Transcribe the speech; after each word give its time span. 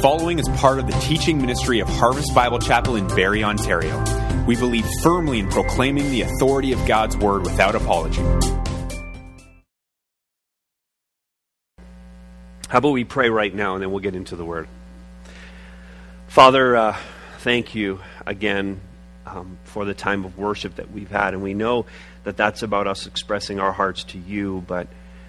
following 0.00 0.38
is 0.38 0.48
part 0.50 0.78
of 0.78 0.86
the 0.86 0.92
teaching 1.00 1.40
ministry 1.40 1.80
of 1.80 1.88
Harvest 1.88 2.32
Bible 2.32 2.60
Chapel 2.60 2.94
in 2.94 3.08
Barrie, 3.08 3.42
Ontario. 3.42 4.04
We 4.46 4.54
believe 4.54 4.86
firmly 5.02 5.40
in 5.40 5.48
proclaiming 5.48 6.08
the 6.10 6.22
authority 6.22 6.72
of 6.72 6.86
God's 6.86 7.16
Word 7.16 7.42
without 7.42 7.74
apology. 7.74 8.22
How 12.68 12.78
about 12.78 12.90
we 12.90 13.02
pray 13.02 13.28
right 13.28 13.52
now 13.52 13.74
and 13.74 13.82
then 13.82 13.90
we'll 13.90 13.98
get 13.98 14.14
into 14.14 14.36
the 14.36 14.44
Word? 14.44 14.68
Father, 16.28 16.76
uh, 16.76 16.96
thank 17.38 17.74
you 17.74 17.98
again 18.24 18.80
um, 19.26 19.58
for 19.64 19.84
the 19.84 19.94
time 19.94 20.24
of 20.24 20.38
worship 20.38 20.76
that 20.76 20.92
we've 20.92 21.10
had. 21.10 21.34
And 21.34 21.42
we 21.42 21.54
know 21.54 21.86
that 22.22 22.36
that's 22.36 22.62
about 22.62 22.86
us 22.86 23.08
expressing 23.08 23.58
our 23.58 23.72
hearts 23.72 24.04
to 24.04 24.18
you. 24.18 24.62
But, 24.64 24.86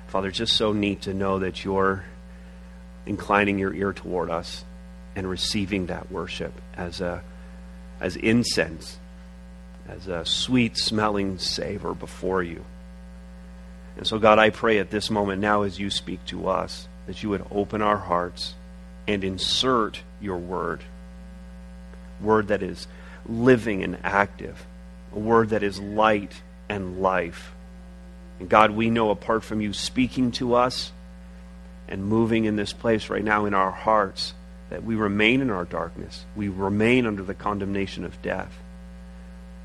Father, 0.10 0.28
it's 0.28 0.38
just 0.38 0.56
so 0.56 0.74
neat 0.74 1.02
to 1.04 1.14
know 1.16 1.40
that 1.40 1.66
you're 1.66 2.04
inclining 3.10 3.58
your 3.58 3.74
ear 3.74 3.92
toward 3.92 4.30
us 4.30 4.64
and 5.16 5.28
receiving 5.28 5.88
that 5.88 6.12
worship 6.12 6.54
as, 6.78 7.02
a, 7.02 7.24
as 8.00 8.16
incense, 8.16 9.00
as 9.90 10.08
a 10.08 10.24
sweet 10.24 10.78
smelling 10.78 11.40
savor 11.40 11.96
before 11.96 12.44
you. 12.44 12.64
And 13.98 14.06
so, 14.06 14.20
God, 14.20 14.38
I 14.38 14.52
pray 14.52 14.78
at 14.78 14.92
this 14.92 15.10
moment 15.10 15.42
now 15.42 15.64
as 15.64 15.80
you 15.80 15.90
speak 15.90 16.24
to 16.28 16.48
us 16.48 16.88
that 17.08 17.24
you 17.24 17.30
would 17.30 17.44
open 17.50 17.82
our 17.82 17.98
hearts 17.98 18.54
and 19.08 19.24
insert 19.24 20.00
your 20.22 20.38
word. 20.38 20.84
Word 22.22 22.50
that 22.50 22.62
is 22.62 22.88
living 23.26 23.84
and 23.84 23.98
active, 24.04 24.68
a 25.16 25.20
word 25.20 25.50
that 25.50 25.64
is 25.64 25.80
light 25.80 26.44
and 26.70 27.02
life. 27.02 27.54
And 28.40 28.48
God, 28.48 28.72
we 28.72 28.92
know 28.92 29.10
apart 29.10 29.44
from 29.44 29.62
you 29.62 29.74
speaking 29.74 30.32
to 30.34 30.54
us, 30.54 30.92
and 31.90 32.06
moving 32.06 32.46
in 32.46 32.56
this 32.56 32.72
place 32.72 33.10
right 33.10 33.24
now 33.24 33.46
in 33.46 33.54
our 33.54 33.72
hearts 33.72 34.34
that 34.70 34.84
we 34.84 34.96
remain 34.96 35.42
in 35.42 35.50
our 35.50 35.66
darkness. 35.66 36.26
We 36.36 36.48
remain 36.48 37.06
under 37.06 37.24
the 37.24 37.34
condemnation 37.34 38.06
of 38.06 38.22
death. 38.22 38.54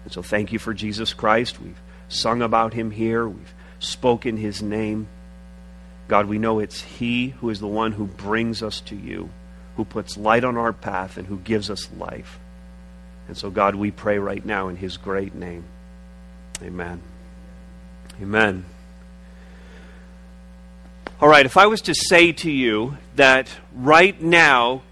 And 0.04 0.12
so 0.12 0.22
thank 0.22 0.52
you 0.52 0.58
for 0.58 0.74
Jesus 0.74 1.12
Christ. 1.12 1.60
We've 1.60 1.80
sung 2.08 2.42
about 2.42 2.74
him 2.74 2.90
here, 2.90 3.28
we've 3.28 3.54
spoken 3.78 4.36
his 4.36 4.62
name. 4.62 5.08
God, 6.08 6.26
we 6.26 6.38
know 6.38 6.58
it's 6.58 6.82
he 6.82 7.28
who 7.28 7.50
is 7.50 7.60
the 7.60 7.66
one 7.66 7.92
who 7.92 8.06
brings 8.06 8.62
us 8.62 8.80
to 8.82 8.96
you, 8.96 9.30
who 9.76 9.84
puts 9.84 10.16
light 10.16 10.44
on 10.44 10.56
our 10.56 10.72
path, 10.72 11.16
and 11.16 11.26
who 11.26 11.38
gives 11.38 11.70
us 11.70 11.88
life. 11.96 12.38
And 13.26 13.36
so, 13.36 13.50
God, 13.50 13.74
we 13.74 13.90
pray 13.90 14.18
right 14.18 14.44
now 14.44 14.68
in 14.68 14.76
his 14.76 14.98
great 14.98 15.34
name. 15.34 15.64
Amen. 16.62 17.00
Amen. 18.20 18.64
All 21.20 21.28
right, 21.28 21.46
if 21.46 21.56
I 21.56 21.66
was 21.66 21.82
to 21.82 21.94
say 21.94 22.32
to 22.32 22.50
you 22.50 22.98
that 23.14 23.48
right 23.72 24.20
now 24.20 24.82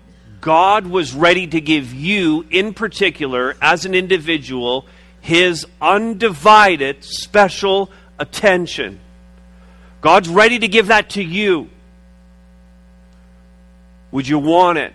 God 0.40 0.86
was 0.86 1.14
ready 1.14 1.46
to 1.46 1.60
give 1.60 1.92
you, 1.92 2.46
in 2.50 2.74
particular, 2.74 3.56
as 3.60 3.84
an 3.84 3.94
individual, 3.94 4.86
his 5.20 5.66
undivided, 5.80 7.04
special 7.04 7.90
attention. 8.18 9.00
God's 10.00 10.28
ready 10.28 10.58
to 10.58 10.68
give 10.68 10.88
that 10.88 11.10
to 11.10 11.22
you. 11.22 11.70
Would 14.10 14.26
you 14.26 14.38
want 14.38 14.78
it? 14.78 14.94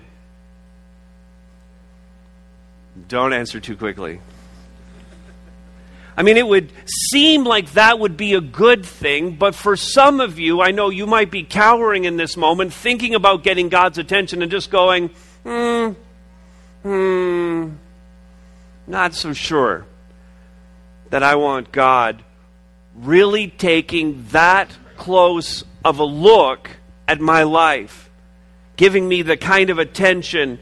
Don't 3.08 3.34
answer 3.34 3.60
too 3.60 3.78
quickly. 3.78 4.20
I 6.18 6.24
mean, 6.24 6.36
it 6.36 6.48
would 6.48 6.72
seem 7.12 7.44
like 7.44 7.74
that 7.74 8.00
would 8.00 8.18
be 8.18 8.34
a 8.34 8.42
good 8.42 8.84
thing, 8.84 9.36
but 9.36 9.54
for 9.54 9.78
some 9.78 10.20
of 10.20 10.40
you, 10.40 10.62
I 10.62 10.72
know 10.72 10.90
you 10.90 11.06
might 11.06 11.30
be 11.30 11.44
cowering 11.44 12.06
in 12.06 12.18
this 12.18 12.36
moment, 12.36 12.74
thinking 12.74 13.14
about 13.14 13.44
getting 13.44 13.70
God's 13.70 14.00
attention 14.00 14.42
and 14.42 14.50
just 14.50 14.72
going, 14.72 15.12
hmm, 15.44 15.92
hmm, 16.82 17.70
not 18.88 19.14
so 19.14 19.32
sure 19.32 19.86
that 21.12 21.22
I 21.22 21.36
want 21.36 21.72
God 21.72 22.24
really 22.96 23.48
taking 23.48 24.26
that 24.32 24.76
close 24.98 25.64
of 25.86 26.00
a 26.00 26.04
look 26.04 26.72
at 27.08 27.22
my 27.22 27.44
life, 27.44 28.10
giving 28.76 29.08
me 29.08 29.22
the 29.22 29.38
kind 29.38 29.70
of 29.70 29.78
attention 29.78 30.58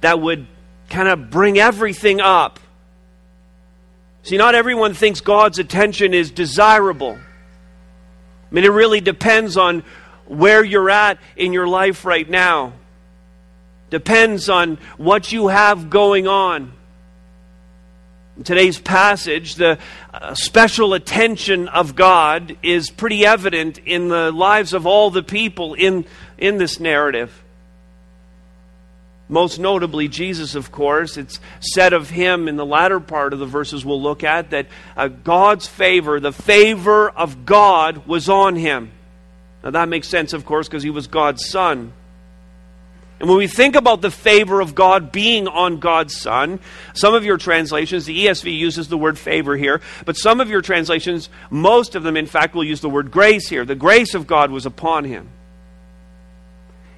that 0.00 0.20
would 0.20 0.46
kind 0.88 1.08
of 1.08 1.28
bring 1.28 1.58
everything 1.58 2.20
up 2.20 2.60
See, 4.24 4.36
not 4.36 4.54
everyone 4.54 4.94
thinks 4.94 5.20
God's 5.20 5.58
attention 5.58 6.14
is 6.14 6.30
desirable. 6.30 7.18
I 7.18 8.54
mean, 8.54 8.64
it 8.64 8.70
really 8.70 9.00
depends 9.00 9.56
on 9.56 9.82
where 10.26 10.62
you're 10.62 10.90
at 10.90 11.18
in 11.36 11.52
your 11.52 11.66
life 11.66 12.04
right 12.04 12.28
now. 12.28 12.74
Depends 13.90 14.48
on 14.48 14.78
what 14.96 15.32
you 15.32 15.48
have 15.48 15.90
going 15.90 16.28
on. 16.28 16.72
In 18.36 18.44
today's 18.44 18.78
passage, 18.78 19.56
the 19.56 19.78
uh, 20.14 20.34
special 20.34 20.94
attention 20.94 21.68
of 21.68 21.94
God 21.96 22.56
is 22.62 22.90
pretty 22.90 23.26
evident 23.26 23.78
in 23.78 24.08
the 24.08 24.30
lives 24.30 24.72
of 24.72 24.86
all 24.86 25.10
the 25.10 25.22
people 25.22 25.74
in, 25.74 26.06
in 26.38 26.58
this 26.58 26.80
narrative. 26.80 27.42
Most 29.28 29.58
notably, 29.58 30.08
Jesus, 30.08 30.54
of 30.54 30.70
course. 30.70 31.16
It's 31.16 31.40
said 31.60 31.92
of 31.92 32.10
him 32.10 32.48
in 32.48 32.56
the 32.56 32.66
latter 32.66 33.00
part 33.00 33.32
of 33.32 33.38
the 33.38 33.46
verses 33.46 33.84
we'll 33.84 34.02
look 34.02 34.24
at 34.24 34.50
that 34.50 34.66
uh, 34.96 35.08
God's 35.08 35.66
favor, 35.66 36.20
the 36.20 36.32
favor 36.32 37.08
of 37.10 37.46
God, 37.46 38.06
was 38.06 38.28
on 38.28 38.56
him. 38.56 38.90
Now, 39.64 39.70
that 39.70 39.88
makes 39.88 40.08
sense, 40.08 40.32
of 40.32 40.44
course, 40.44 40.68
because 40.68 40.82
he 40.82 40.90
was 40.90 41.06
God's 41.06 41.48
son. 41.48 41.92
And 43.22 43.28
when 43.28 43.38
we 43.38 43.46
think 43.46 43.76
about 43.76 44.00
the 44.00 44.10
favor 44.10 44.60
of 44.60 44.74
God 44.74 45.12
being 45.12 45.46
on 45.46 45.78
God's 45.78 46.20
Son, 46.20 46.58
some 46.92 47.14
of 47.14 47.24
your 47.24 47.36
translations, 47.38 48.04
the 48.04 48.26
ESV 48.26 48.58
uses 48.58 48.88
the 48.88 48.98
word 48.98 49.16
favor 49.16 49.56
here, 49.56 49.80
but 50.04 50.16
some 50.16 50.40
of 50.40 50.50
your 50.50 50.60
translations, 50.60 51.28
most 51.48 51.94
of 51.94 52.02
them, 52.02 52.16
in 52.16 52.26
fact, 52.26 52.52
will 52.56 52.64
use 52.64 52.80
the 52.80 52.90
word 52.90 53.12
grace 53.12 53.48
here. 53.48 53.64
The 53.64 53.76
grace 53.76 54.16
of 54.16 54.26
God 54.26 54.50
was 54.50 54.66
upon 54.66 55.04
him. 55.04 55.28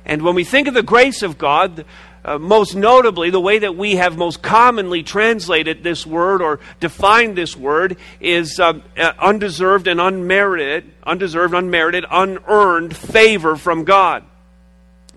And 0.07 0.23
when 0.23 0.35
we 0.35 0.45
think 0.45 0.67
of 0.67 0.73
the 0.73 0.83
grace 0.83 1.23
of 1.23 1.37
God, 1.37 1.85
uh, 2.25 2.39
most 2.39 2.75
notably, 2.75 3.29
the 3.29 3.41
way 3.41 3.59
that 3.59 3.77
we 3.77 3.97
have 3.97 4.17
most 4.17 4.41
commonly 4.41 5.03
translated 5.03 5.83
this 5.83 6.07
word 6.07 6.41
or 6.41 6.59
defined 6.81 7.37
this 7.37 7.55
word 7.55 7.99
is 8.19 8.59
uh, 8.59 8.81
uh, 8.97 9.13
undeserved 9.19 9.87
and 9.87 10.01
unmerited, 10.01 10.91
undeserved, 11.03 11.53
unmerited, 11.53 12.05
unearned 12.11 12.97
favor 12.97 13.57
from 13.57 13.85
God. 13.85 14.25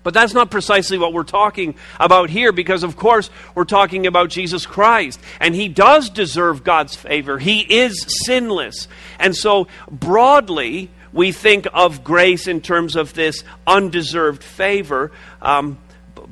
But 0.02 0.14
that's 0.14 0.34
not 0.34 0.50
precisely 0.50 0.98
what 0.98 1.12
we're 1.12 1.22
talking 1.24 1.74
about 1.98 2.30
here 2.30 2.52
because, 2.52 2.82
of 2.82 2.96
course, 2.96 3.30
we're 3.54 3.64
talking 3.64 4.06
about 4.06 4.30
Jesus 4.30 4.66
Christ. 4.66 5.18
And 5.40 5.54
he 5.54 5.68
does 5.68 6.10
deserve 6.10 6.62
God's 6.62 6.94
favor. 6.94 7.38
He 7.38 7.60
is 7.60 8.06
sinless. 8.24 8.86
And 9.18 9.34
so, 9.34 9.66
broadly, 9.90 10.90
we 11.12 11.32
think 11.32 11.66
of 11.72 12.04
grace 12.04 12.46
in 12.46 12.60
terms 12.60 12.96
of 12.96 13.14
this 13.14 13.44
undeserved 13.66 14.44
favor. 14.44 15.10
Um, 15.42 15.78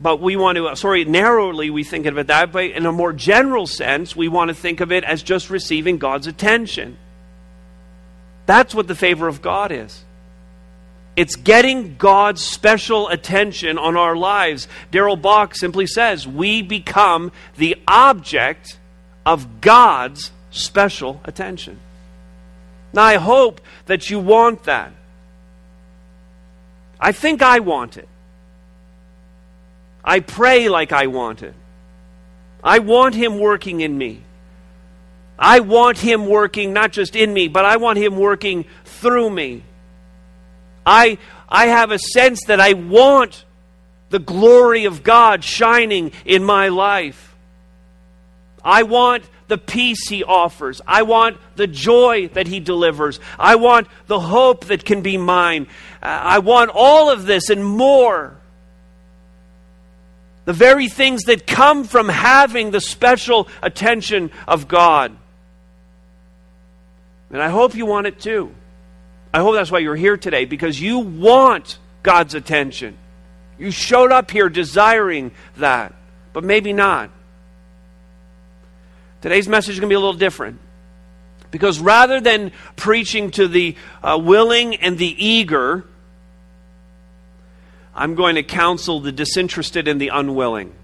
but 0.06 0.20
we 0.20 0.36
want 0.36 0.54
to, 0.54 0.68
uh, 0.68 0.76
sorry, 0.76 1.04
narrowly 1.04 1.68
we 1.68 1.82
think 1.82 2.06
of 2.06 2.16
it 2.16 2.28
that 2.28 2.54
way. 2.54 2.72
In 2.72 2.86
a 2.86 2.92
more 2.92 3.12
general 3.12 3.66
sense, 3.66 4.14
we 4.14 4.28
want 4.28 4.50
to 4.50 4.54
think 4.54 4.78
of 4.78 4.92
it 4.92 5.02
as 5.02 5.20
just 5.20 5.50
receiving 5.50 5.98
God's 5.98 6.28
attention. 6.28 6.96
That's 8.46 8.72
what 8.72 8.86
the 8.86 8.94
favor 8.94 9.26
of 9.26 9.42
God 9.42 9.72
is. 9.72 10.04
It's 11.16 11.34
getting 11.34 11.96
God's 11.96 12.40
special 12.44 13.08
attention 13.08 13.78
on 13.78 13.96
our 13.96 14.14
lives. 14.14 14.68
Darrell 14.92 15.16
Bock 15.16 15.56
simply 15.56 15.88
says, 15.88 16.24
we 16.24 16.62
become 16.62 17.32
the 17.56 17.74
object 17.88 18.78
of 19.24 19.60
God's 19.60 20.30
special 20.52 21.20
attention. 21.24 21.80
Now, 22.92 23.02
I 23.02 23.16
hope 23.16 23.60
that 23.86 24.08
you 24.08 24.20
want 24.20 24.62
that. 24.66 24.92
I 27.00 27.10
think 27.10 27.42
I 27.42 27.58
want 27.58 27.96
it. 27.96 28.08
I 30.06 30.20
pray 30.20 30.68
like 30.68 30.92
I 30.92 31.08
want 31.08 31.42
it. 31.42 31.54
I 32.62 32.78
want 32.78 33.14
Him 33.14 33.38
working 33.38 33.80
in 33.80 33.98
me. 33.98 34.22
I 35.38 35.60
want 35.60 35.98
Him 35.98 36.26
working 36.26 36.72
not 36.72 36.92
just 36.92 37.16
in 37.16 37.32
me, 37.32 37.48
but 37.48 37.64
I 37.64 37.76
want 37.76 37.98
Him 37.98 38.16
working 38.16 38.64
through 38.84 39.28
me. 39.30 39.64
I, 40.86 41.18
I 41.48 41.66
have 41.66 41.90
a 41.90 41.98
sense 41.98 42.44
that 42.46 42.60
I 42.60 42.74
want 42.74 43.44
the 44.10 44.20
glory 44.20 44.84
of 44.84 45.02
God 45.02 45.42
shining 45.42 46.12
in 46.24 46.44
my 46.44 46.68
life. 46.68 47.34
I 48.64 48.84
want 48.84 49.24
the 49.48 49.58
peace 49.58 50.08
He 50.08 50.22
offers. 50.22 50.80
I 50.86 51.02
want 51.02 51.38
the 51.56 51.66
joy 51.66 52.28
that 52.28 52.46
He 52.46 52.60
delivers. 52.60 53.18
I 53.38 53.56
want 53.56 53.88
the 54.06 54.20
hope 54.20 54.66
that 54.66 54.84
can 54.84 55.02
be 55.02 55.16
mine. 55.16 55.66
I 56.00 56.38
want 56.38 56.70
all 56.72 57.10
of 57.10 57.26
this 57.26 57.50
and 57.50 57.64
more. 57.64 58.35
The 60.46 60.54
very 60.54 60.88
things 60.88 61.24
that 61.24 61.46
come 61.46 61.84
from 61.84 62.08
having 62.08 62.70
the 62.70 62.80
special 62.80 63.48
attention 63.62 64.30
of 64.48 64.66
God. 64.68 65.14
And 67.30 67.42
I 67.42 67.48
hope 67.48 67.74
you 67.74 67.84
want 67.84 68.06
it 68.06 68.18
too. 68.20 68.54
I 69.34 69.40
hope 69.40 69.54
that's 69.54 69.70
why 69.70 69.80
you're 69.80 69.96
here 69.96 70.16
today, 70.16 70.46
because 70.46 70.80
you 70.80 71.00
want 71.00 71.78
God's 72.02 72.34
attention. 72.34 72.96
You 73.58 73.70
showed 73.70 74.12
up 74.12 74.30
here 74.30 74.48
desiring 74.48 75.32
that, 75.56 75.94
but 76.32 76.44
maybe 76.44 76.72
not. 76.72 77.10
Today's 79.20 79.48
message 79.48 79.74
is 79.74 79.80
going 79.80 79.88
to 79.88 79.92
be 79.92 79.96
a 79.96 80.00
little 80.00 80.14
different. 80.14 80.60
Because 81.50 81.80
rather 81.80 82.20
than 82.20 82.52
preaching 82.76 83.30
to 83.32 83.48
the 83.48 83.76
uh, 84.02 84.18
willing 84.22 84.76
and 84.76 84.98
the 84.98 85.24
eager, 85.26 85.84
I'm 87.96 88.14
going 88.14 88.34
to 88.34 88.42
counsel 88.42 89.00
the 89.00 89.10
disinterested 89.10 89.88
and 89.88 89.98
the 89.98 90.08
unwilling. 90.08 90.74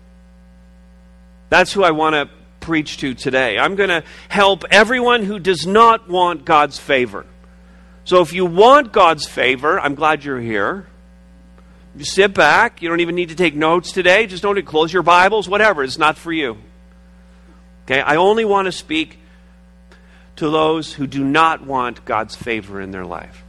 That's 1.50 1.72
who 1.72 1.84
I 1.84 1.90
want 1.90 2.14
to 2.14 2.30
preach 2.60 2.96
to 2.98 3.12
today. 3.14 3.58
I'm 3.58 3.76
going 3.76 3.90
to 3.90 4.02
help 4.30 4.64
everyone 4.70 5.22
who 5.22 5.38
does 5.38 5.66
not 5.66 6.08
want 6.08 6.46
God's 6.46 6.78
favor. 6.78 7.26
So 8.04 8.22
if 8.22 8.32
you 8.32 8.46
want 8.46 8.92
God's 8.92 9.26
favor, 9.26 9.78
I'm 9.78 9.94
glad 9.94 10.24
you're 10.24 10.40
here. 10.40 10.86
You 11.94 12.06
sit 12.06 12.32
back. 12.32 12.80
You 12.80 12.88
don't 12.88 13.00
even 13.00 13.14
need 13.14 13.28
to 13.28 13.34
take 13.34 13.54
notes 13.54 13.92
today. 13.92 14.26
Just 14.26 14.42
don't 14.42 14.60
close 14.64 14.90
your 14.90 15.02
Bibles, 15.02 15.48
whatever. 15.48 15.84
It's 15.84 15.98
not 15.98 16.16
for 16.16 16.32
you. 16.32 16.56
Okay? 17.84 18.00
I 18.00 18.16
only 18.16 18.46
want 18.46 18.66
to 18.66 18.72
speak 18.72 19.18
to 20.36 20.48
those 20.48 20.94
who 20.94 21.06
do 21.06 21.22
not 21.22 21.62
want 21.62 22.06
God's 22.06 22.34
favor 22.34 22.80
in 22.80 22.90
their 22.90 23.04
life. 23.04 23.44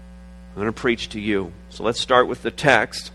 I'm 0.52 0.62
going 0.62 0.68
to 0.68 0.74
preach 0.74 1.10
to 1.10 1.22
you. 1.22 1.54
So 1.70 1.84
let's 1.84 2.02
start 2.02 2.28
with 2.28 2.42
the 2.42 2.52
text. 2.52 3.12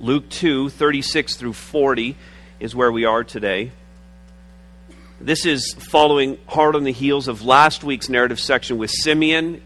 Luke 0.00 0.30
2, 0.30 0.70
36 0.70 1.36
through 1.36 1.52
40 1.52 2.16
is 2.58 2.74
where 2.74 2.90
we 2.90 3.04
are 3.04 3.22
today. 3.22 3.70
This 5.20 5.44
is 5.44 5.74
following 5.74 6.38
hard 6.46 6.74
on 6.74 6.84
the 6.84 6.92
heels 6.92 7.28
of 7.28 7.44
last 7.44 7.84
week's 7.84 8.08
narrative 8.08 8.40
section 8.40 8.78
with 8.78 8.90
Simeon. 8.90 9.60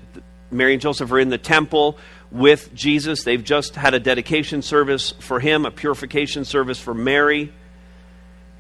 Mary 0.51 0.73
and 0.73 0.83
Joseph 0.83 1.13
are 1.13 1.21
in 1.21 1.29
the 1.29 1.39
temple 1.39 1.99
with 2.33 2.75
Jesus. 2.75 3.23
They've 3.23 3.45
just 3.45 3.77
had 3.77 3.95
a 3.95 4.01
dedication 4.01 4.61
service 4.63 5.13
for 5.21 5.39
him, 5.39 5.67
a 5.67 5.71
purification 5.71 6.45
service 6.45 6.81
for 6.81 6.95
Mary. 6.95 7.53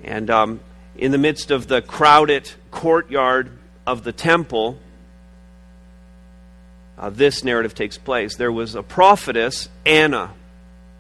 And 0.04 0.30
um, 0.30 0.60
in 0.96 1.10
the 1.10 1.18
midst 1.18 1.50
of 1.50 1.66
the 1.66 1.82
crowded 1.82 2.48
courtyard 2.70 3.50
of 3.84 4.04
the 4.04 4.12
temple, 4.12 4.78
uh, 6.96 7.10
this 7.10 7.42
narrative 7.42 7.74
takes 7.74 7.98
place. 7.98 8.36
There 8.36 8.52
was 8.52 8.76
a 8.76 8.82
prophetess, 8.84 9.68
Anna, 9.84 10.34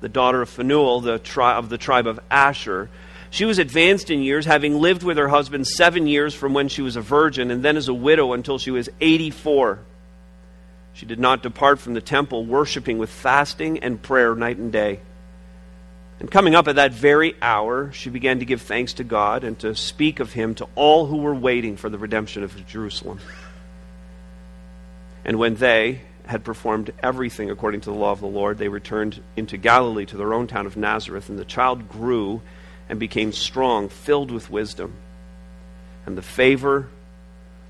the 0.04 0.08
daughter 0.10 0.42
of 0.42 0.50
Phanuel, 0.50 1.00
the 1.00 1.18
tri- 1.18 1.54
of 1.54 1.70
the 1.70 1.78
tribe 1.78 2.06
of 2.06 2.20
Asher. 2.30 2.90
She 3.30 3.46
was 3.46 3.58
advanced 3.58 4.10
in 4.10 4.22
years, 4.22 4.44
having 4.44 4.78
lived 4.78 5.02
with 5.02 5.16
her 5.16 5.28
husband 5.28 5.66
seven 5.66 6.06
years 6.06 6.34
from 6.34 6.52
when 6.52 6.68
she 6.68 6.82
was 6.82 6.96
a 6.96 7.00
virgin, 7.00 7.50
and 7.50 7.64
then 7.64 7.78
as 7.78 7.88
a 7.88 7.94
widow 7.94 8.34
until 8.34 8.58
she 8.58 8.70
was 8.70 8.90
84. 9.00 9.78
She 10.92 11.06
did 11.06 11.18
not 11.18 11.42
depart 11.42 11.78
from 11.78 11.94
the 11.94 12.02
temple, 12.02 12.44
worshiping 12.44 12.98
with 12.98 13.08
fasting 13.08 13.78
and 13.78 14.02
prayer 14.02 14.34
night 14.34 14.58
and 14.58 14.70
day. 14.70 15.00
And 16.20 16.30
coming 16.30 16.54
up 16.54 16.68
at 16.68 16.76
that 16.76 16.92
very 16.92 17.34
hour, 17.40 17.90
she 17.92 18.10
began 18.10 18.40
to 18.40 18.44
give 18.44 18.60
thanks 18.60 18.92
to 18.94 19.04
God 19.04 19.42
and 19.42 19.58
to 19.60 19.74
speak 19.74 20.20
of 20.20 20.34
him 20.34 20.54
to 20.56 20.68
all 20.74 21.06
who 21.06 21.16
were 21.16 21.34
waiting 21.34 21.78
for 21.78 21.88
the 21.88 21.96
redemption 21.96 22.42
of 22.42 22.66
Jerusalem. 22.66 23.20
And 25.24 25.38
when 25.38 25.54
they 25.54 26.02
had 26.26 26.44
performed 26.44 26.92
everything 27.02 27.50
according 27.50 27.82
to 27.82 27.90
the 27.90 27.96
law 27.96 28.12
of 28.12 28.20
the 28.20 28.26
Lord, 28.26 28.58
they 28.58 28.68
returned 28.68 29.22
into 29.36 29.56
Galilee 29.56 30.06
to 30.06 30.16
their 30.16 30.32
own 30.32 30.46
town 30.46 30.66
of 30.66 30.76
Nazareth, 30.76 31.28
and 31.28 31.38
the 31.38 31.44
child 31.44 31.88
grew 31.88 32.40
and 32.88 32.98
became 32.98 33.32
strong, 33.32 33.88
filled 33.88 34.30
with 34.30 34.50
wisdom. 34.50 34.94
And 36.06 36.16
the 36.16 36.22
favor 36.22 36.88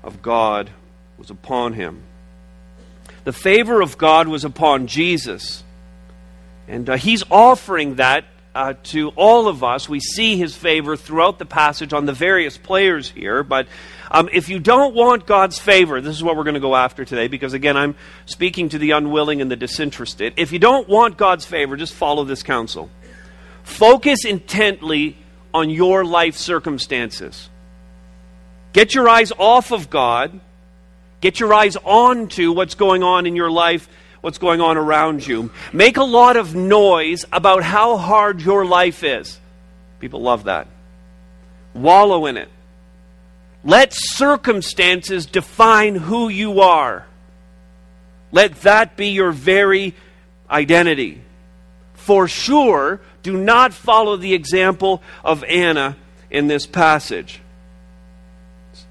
of 0.03 0.21
God 0.21 0.69
was 1.17 1.29
upon 1.29 1.73
him. 1.73 2.03
The 3.23 3.33
favor 3.33 3.81
of 3.81 3.97
God 3.97 4.27
was 4.27 4.45
upon 4.45 4.87
Jesus. 4.87 5.63
And 6.67 6.89
uh, 6.89 6.97
he's 6.97 7.23
offering 7.29 7.95
that 7.95 8.25
uh, 8.53 8.73
to 8.83 9.09
all 9.09 9.47
of 9.47 9.63
us. 9.63 9.89
We 9.89 9.99
see 9.99 10.37
his 10.37 10.55
favor 10.55 10.95
throughout 10.95 11.39
the 11.39 11.45
passage 11.45 11.91
on 11.91 12.05
the 12.05 12.13
various 12.13 12.57
players 12.57 13.09
here. 13.09 13.43
But 13.43 13.67
um, 14.11 14.29
if 14.31 14.49
you 14.49 14.59
don't 14.59 14.93
want 14.93 15.25
God's 15.25 15.57
favor, 15.57 16.01
this 16.01 16.15
is 16.15 16.23
what 16.23 16.35
we're 16.35 16.43
going 16.43 16.55
to 16.55 16.59
go 16.59 16.75
after 16.75 17.05
today, 17.05 17.27
because 17.27 17.53
again, 17.53 17.77
I'm 17.77 17.95
speaking 18.25 18.69
to 18.69 18.77
the 18.77 18.91
unwilling 18.91 19.41
and 19.41 19.49
the 19.49 19.55
disinterested. 19.55 20.33
If 20.37 20.51
you 20.51 20.59
don't 20.59 20.87
want 20.87 21.17
God's 21.17 21.45
favor, 21.45 21.75
just 21.75 21.93
follow 21.93 22.23
this 22.23 22.43
counsel. 22.43 22.89
Focus 23.63 24.25
intently 24.25 25.17
on 25.53 25.69
your 25.69 26.05
life 26.05 26.35
circumstances. 26.35 27.49
Get 28.73 28.93
your 28.93 29.07
eyes 29.09 29.31
off 29.37 29.71
of 29.71 29.89
God. 29.89 30.39
Get 31.21 31.39
your 31.39 31.53
eyes 31.53 31.77
on 31.77 32.27
to 32.29 32.51
what's 32.51 32.75
going 32.75 33.01
on 33.01 33.25
in 33.25 33.35
your 33.35 33.49
life, 33.49 33.89
what's 34.21 34.37
going 34.37 34.61
on 34.61 34.77
around 34.77 35.25
you. 35.25 35.49
Make 35.73 35.97
a 35.97 36.03
lot 36.03 36.37
of 36.37 36.53
noise 36.53 37.25
about 37.31 37.63
how 37.63 37.97
hard 37.97 38.41
your 38.41 38.65
life 38.65 39.03
is. 39.03 39.39
People 39.99 40.21
love 40.21 40.43
that. 40.43 40.67
Wallow 41.73 42.25
in 42.25 42.37
it. 42.37 42.49
Let 43.65 43.93
circumstances 43.93 45.25
define 45.25 45.95
who 45.95 46.29
you 46.29 46.61
are. 46.61 47.05
Let 48.31 48.61
that 48.61 48.95
be 48.95 49.07
your 49.07 49.31
very 49.31 49.95
identity. 50.49 51.21
For 51.95 52.27
sure, 52.27 53.01
do 53.23 53.35
not 53.35 53.73
follow 53.73 54.17
the 54.17 54.35
example 54.35 55.01
of 55.23 55.43
Anna 55.45 55.97
in 56.29 56.45
this 56.45 56.67
passage. 56.67 57.41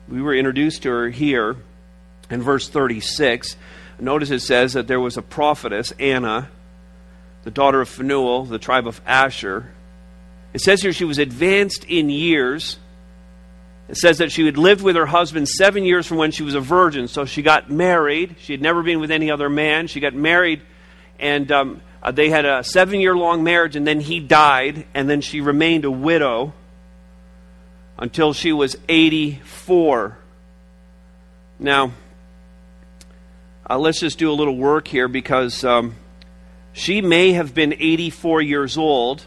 We 0.09 0.21
were 0.21 0.35
introduced 0.35 0.83
to 0.83 0.91
her 0.91 1.09
here 1.09 1.57
in 2.29 2.43
verse 2.43 2.69
36. 2.69 3.57
Notice 4.01 4.31
it 4.31 4.41
says 4.41 4.73
that 4.73 4.89
there 4.89 4.99
was 4.99 5.17
a 5.17 5.23
prophetess, 5.23 5.93
Anna, 6.01 6.51
the 7.45 7.51
daughter 7.53 7.81
of 7.81 7.89
Phanuel, 7.89 8.45
the 8.45 8.59
tribe 8.59 8.89
of 8.89 9.01
Asher. 9.07 9.71
It 10.53 10.61
says 10.61 10.83
here 10.83 10.93
she 10.93 11.05
was 11.05 11.19
advanced 11.19 11.85
in 11.85 12.11
years. 12.11 12.79
It 13.89 13.97
says 13.97 14.19
that 14.19 14.33
she 14.33 14.47
had 14.47 14.57
lived 14.57 14.83
with 14.83 14.97
her 14.97 15.07
husband 15.07 15.49
seven 15.49 15.85
years 15.85 16.07
from 16.07 16.17
when 16.17 16.31
she 16.31 16.43
was 16.43 16.55
a 16.55 16.61
virgin. 16.61 17.07
So 17.07 17.27
she 17.27 17.43
got 17.43 17.71
married. 17.71 18.37
She 18.39 18.53
had 18.53 18.63
never 18.63 18.83
been 18.83 18.99
with 18.99 19.11
any 19.11 19.31
other 19.31 19.51
man. 19.51 19.89
She 19.89 20.01
got 20.01 20.15
married, 20.15 20.63
and 21.19 21.51
um, 21.53 21.81
uh, 22.03 22.11
they 22.11 22.31
had 22.31 22.47
a 22.47 22.65
seven 22.65 23.01
year 23.01 23.15
long 23.15 23.45
marriage, 23.45 23.77
and 23.77 23.87
then 23.87 24.01
he 24.01 24.21
died, 24.21 24.87
and 24.95 25.09
then 25.09 25.21
she 25.21 25.41
remained 25.41 25.85
a 25.85 25.91
widow 25.91 26.55
until 27.99 28.33
she 28.33 28.53
was 28.53 28.77
84. 28.89 30.19
Now, 31.59 31.93
uh, 33.69 33.79
let's 33.79 34.01
just 34.01 34.19
do 34.19 34.31
a 34.31 34.35
little 34.35 34.57
work 34.57 34.89
here 34.89 35.09
because 35.09 35.63
um, 35.63 35.95
she 36.73 37.01
may 37.01 37.33
have 37.33 37.55
been 37.55 37.75
84 37.75 38.43
years 38.43 38.77
old, 38.77 39.25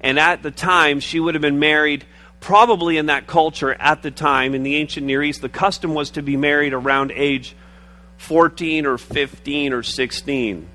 and 0.00 0.18
at 0.18 0.42
the 0.42 0.50
time, 0.50 1.00
she 1.00 1.20
would 1.20 1.34
have 1.34 1.42
been 1.42 1.58
married 1.58 2.04
probably 2.46 2.96
in 2.96 3.06
that 3.06 3.26
culture 3.26 3.74
at 3.74 4.02
the 4.02 4.10
time 4.12 4.54
in 4.54 4.62
the 4.62 4.76
ancient 4.76 5.04
Near 5.04 5.20
East. 5.20 5.40
The 5.40 5.48
custom 5.48 5.94
was 5.94 6.10
to 6.10 6.22
be 6.22 6.36
married 6.36 6.72
around 6.72 7.10
age 7.10 7.56
14 8.18 8.86
or 8.86 8.98
15 8.98 9.72
or 9.72 9.82
16. 9.82 10.68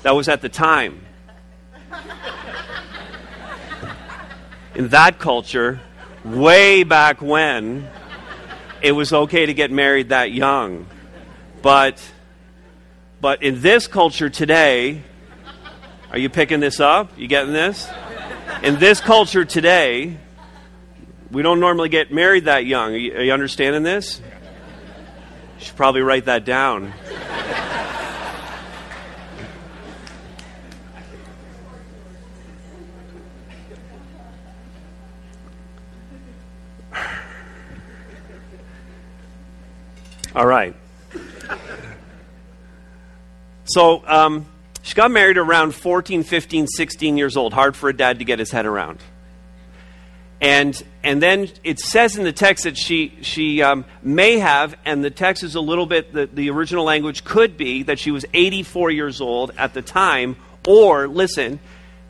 That 0.00 0.12
was 0.12 0.30
at 0.30 0.40
the 0.40 0.48
time. 0.48 1.04
In 4.74 4.88
that 4.88 5.18
culture, 5.18 5.82
way 6.24 6.82
back 6.82 7.20
when, 7.20 7.90
it 8.80 8.92
was 8.92 9.12
okay 9.12 9.44
to 9.44 9.52
get 9.52 9.70
married 9.70 10.08
that 10.08 10.32
young. 10.32 10.86
But 11.60 12.02
but 13.20 13.42
in 13.42 13.60
this 13.60 13.86
culture 13.86 14.30
today, 14.30 15.02
are 16.10 16.16
you 16.16 16.30
picking 16.30 16.60
this 16.60 16.80
up? 16.80 17.12
You 17.18 17.28
getting 17.28 17.52
this? 17.52 17.86
In 18.62 18.78
this 18.78 18.98
culture 18.98 19.44
today, 19.44 20.16
we 21.32 21.40
don't 21.40 21.60
normally 21.60 21.88
get 21.88 22.12
married 22.12 22.44
that 22.44 22.66
young. 22.66 22.92
Are 22.92 22.96
you, 22.96 23.14
are 23.14 23.22
you 23.22 23.32
understanding 23.32 23.82
this? 23.82 24.20
You 25.58 25.64
should 25.64 25.76
probably 25.76 26.02
write 26.02 26.26
that 26.26 26.44
down. 26.44 26.92
All 40.34 40.46
right. 40.46 40.74
So 43.64 44.02
um, 44.06 44.46
she 44.82 44.94
got 44.94 45.10
married 45.10 45.36
around 45.38 45.74
14, 45.74 46.22
15, 46.24 46.66
16 46.66 47.16
years 47.16 47.36
old. 47.36 47.52
Hard 47.52 47.76
for 47.76 47.88
a 47.88 47.96
dad 47.96 48.18
to 48.18 48.24
get 48.24 48.38
his 48.38 48.50
head 48.50 48.66
around. 48.66 48.98
And, 50.42 50.82
and 51.04 51.22
then 51.22 51.48
it 51.62 51.78
says 51.78 52.18
in 52.18 52.24
the 52.24 52.32
text 52.32 52.64
that 52.64 52.76
she, 52.76 53.16
she 53.22 53.62
um, 53.62 53.84
may 54.02 54.38
have, 54.38 54.74
and 54.84 55.04
the 55.04 55.10
text 55.10 55.44
is 55.44 55.54
a 55.54 55.60
little 55.60 55.86
bit, 55.86 56.12
the, 56.12 56.26
the 56.26 56.50
original 56.50 56.84
language 56.84 57.22
could 57.22 57.56
be 57.56 57.84
that 57.84 58.00
she 58.00 58.10
was 58.10 58.26
84 58.34 58.90
years 58.90 59.20
old 59.20 59.52
at 59.56 59.72
the 59.72 59.82
time, 59.82 60.34
or, 60.66 61.06
listen, 61.06 61.60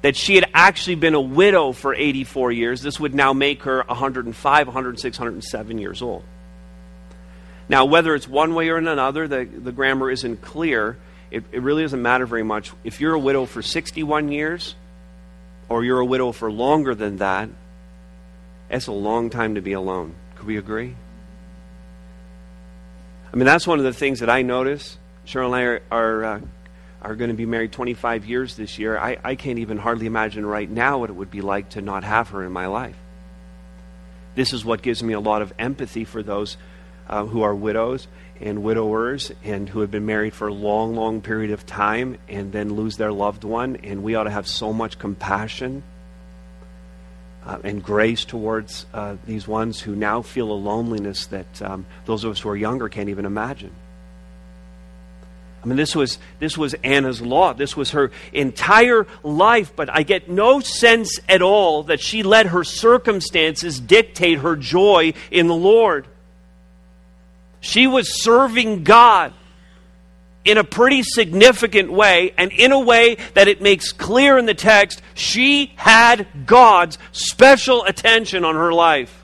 that 0.01 0.17
she 0.17 0.35
had 0.35 0.47
actually 0.55 0.95
been 0.95 1.12
a 1.12 1.21
widow 1.21 1.73
for 1.73 1.95
84 1.95 2.53
years. 2.53 2.81
This 2.81 2.99
would 2.99 3.15
now 3.15 3.35
make 3.35 3.65
her 3.65 3.85
105, 3.87 4.67
106, 4.67 5.19
107 5.19 5.79
years 5.79 6.01
old. 6.01 6.25
Now, 7.69 7.85
whether 7.85 8.15
it's 8.15 8.27
one 8.27 8.55
way 8.55 8.71
or 8.71 8.79
another, 8.79 9.29
the, 9.29 9.45
the 9.45 9.73
grammar 9.73 10.11
isn't 10.11 10.41
clear. 10.41 10.97
it, 11.31 11.45
it 11.53 11.61
really 11.61 11.83
doesn't 11.83 12.01
matter 12.01 12.25
very 12.25 12.43
much. 12.43 12.73
If 12.83 12.99
you're 12.99 13.15
a 13.15 13.21
widow 13.21 13.45
for 13.45 13.61
61 13.61 14.33
years, 14.33 14.75
or 15.69 15.85
you're 15.85 16.01
a 16.01 16.07
widow 16.07 16.33
for 16.33 16.51
longer 16.51 16.95
than 16.95 17.19
that, 17.19 17.51
it's 18.73 18.87
a 18.87 18.93
long 18.93 19.31
time 19.31 19.55
to 19.57 19.61
be 19.61 19.73
alone. 19.73 20.14
Could 20.37 20.47
we 20.47 20.57
agree? 20.57 20.97
I 23.33 23.37
mean, 23.37 23.47
that's 23.47 23.67
one 23.67 23.79
of 23.79 23.85
the 23.85 23.93
things 23.93 24.21
that 24.21 24.31
I 24.31 24.43
notice. 24.43 24.99
Cheryl 25.26 25.47
and 25.47 25.55
I 25.55 25.62
are, 25.62 25.83
are, 25.91 26.25
uh, 26.25 26.41
are 27.02 27.14
going 27.14 27.31
to 27.31 27.37
be 27.37 27.47
married 27.47 27.73
25 27.73 28.25
years 28.25 28.57
this 28.57 28.79
year. 28.79 28.99
I, 28.99 29.19
I 29.23 29.35
can't 29.35 29.59
even 29.59 29.76
hardly 29.76 30.07
imagine 30.07 30.45
right 30.45 30.69
now 30.69 30.99
what 30.99 31.11
it 31.11 31.14
would 31.14 31.31
be 31.31 31.43
like 31.43 31.71
to 31.71 31.83
not 31.83 32.02
have 32.02 32.31
her 32.31 32.45
in 32.45 32.52
my 32.52 32.67
life. 32.67 32.97
This 34.35 34.52
is 34.55 34.64
what 34.64 34.81
gives 34.81 35.02
me 35.02 35.12
a 35.12 35.21
lot 35.21 35.43
of 35.43 35.52
empathy 35.59 36.05
for 36.05 36.23
those 36.23 36.57
uh, 37.09 37.26
who 37.26 37.43
are 37.43 37.55
widows 37.55 38.09
and 38.41 38.62
widowers 38.62 39.31
and 39.45 39.69
who 39.69 39.81
have 39.81 39.91
been 39.91 40.07
married 40.07 40.33
for 40.33 40.49
a 40.49 40.55
long, 40.55 40.97
long 40.97 41.21
period 41.21 41.50
of 41.50 41.67
time 41.67 42.17
and 42.29 42.52
then 42.52 42.75
lose 42.75 42.97
their 42.97 43.12
loved 43.12 43.45
one. 43.45 43.76
And 43.76 44.02
we 44.02 44.14
ought 44.14 44.25
to 44.25 44.31
have 44.31 44.49
so 44.49 44.73
much 44.73 44.99
compassion 44.99 45.83
uh, 47.47 47.59
and 47.65 47.83
grace 47.83 48.25
towards 48.25 48.87
uh, 48.95 49.17
these 49.27 49.49
ones 49.49 49.81
who 49.81 49.95
now 49.95 50.23
feel 50.23 50.51
a 50.51 50.55
loneliness 50.55 51.27
that 51.27 51.63
um, 51.63 51.87
those 52.05 52.25
of 52.25 52.33
us 52.33 52.41
who 52.41 52.49
are 52.49 52.57
younger 52.57 52.89
can't 52.89 53.09
even 53.09 53.25
imagine. 53.25 53.73
I 55.63 55.67
mean, 55.67 55.77
this 55.77 55.95
was, 55.95 56.19
this 56.41 56.59
was 56.59 56.75
Anna's 56.83 57.23
law. 57.23 57.53
This 57.53 57.77
was 57.77 57.91
her 57.91 58.11
entire 58.33 59.07
life, 59.23 59.75
but 59.77 59.89
I 59.91 60.03
get 60.03 60.29
no 60.29 60.59
sense 60.59 61.21
at 61.29 61.41
all 61.41 61.85
that 61.85 62.01
she 62.01 62.25
let 62.25 62.47
her 62.47 62.65
circumstances 62.65 63.79
dictate 63.79 64.39
her 64.39 64.57
joy 64.57 65.15
in 65.31 65.47
the 65.47 65.55
Lord. 65.55 66.09
She 67.61 67.87
was 67.87 68.23
serving 68.23 68.83
God 68.83 69.33
in 70.45 70.59
a 70.59 70.65
pretty 70.65 71.03
significant 71.03 71.93
way, 71.93 72.35
and 72.37 72.51
in 72.53 72.73
a 72.73 72.81
way 72.81 73.17
that 73.35 73.49
it 73.49 73.63
makes 73.63 73.93
clear 73.93 74.39
in 74.39 74.47
the 74.47 74.55
text, 74.55 75.01
she 75.15 75.73
had 75.77 76.27
God's 76.47 76.99
special 77.13 77.85
attention 77.85 78.45
on 78.45 78.57
her 78.57 78.73
life. 78.73 79.23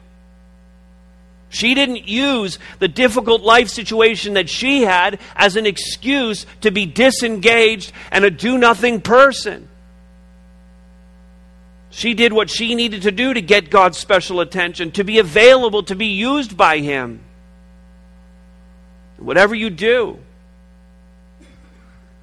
She 1.50 1.74
didn't 1.74 2.06
use 2.06 2.58
the 2.78 2.88
difficult 2.88 3.42
life 3.42 3.68
situation 3.68 4.34
that 4.34 4.48
she 4.50 4.82
had 4.82 5.18
as 5.34 5.56
an 5.56 5.66
excuse 5.66 6.46
to 6.60 6.70
be 6.70 6.86
disengaged 6.86 7.92
and 8.12 8.24
a 8.24 8.30
do 8.30 8.58
nothing 8.58 9.00
person. 9.00 9.68
She 11.90 12.14
did 12.14 12.32
what 12.32 12.50
she 12.50 12.74
needed 12.74 13.02
to 13.02 13.10
do 13.10 13.32
to 13.32 13.40
get 13.40 13.70
God's 13.70 13.98
special 13.98 14.40
attention, 14.40 14.92
to 14.92 15.04
be 15.04 15.18
available, 15.18 15.82
to 15.84 15.96
be 15.96 16.08
used 16.08 16.56
by 16.56 16.78
Him. 16.78 17.20
Whatever 19.16 19.54
you 19.54 19.70
do, 19.70 20.18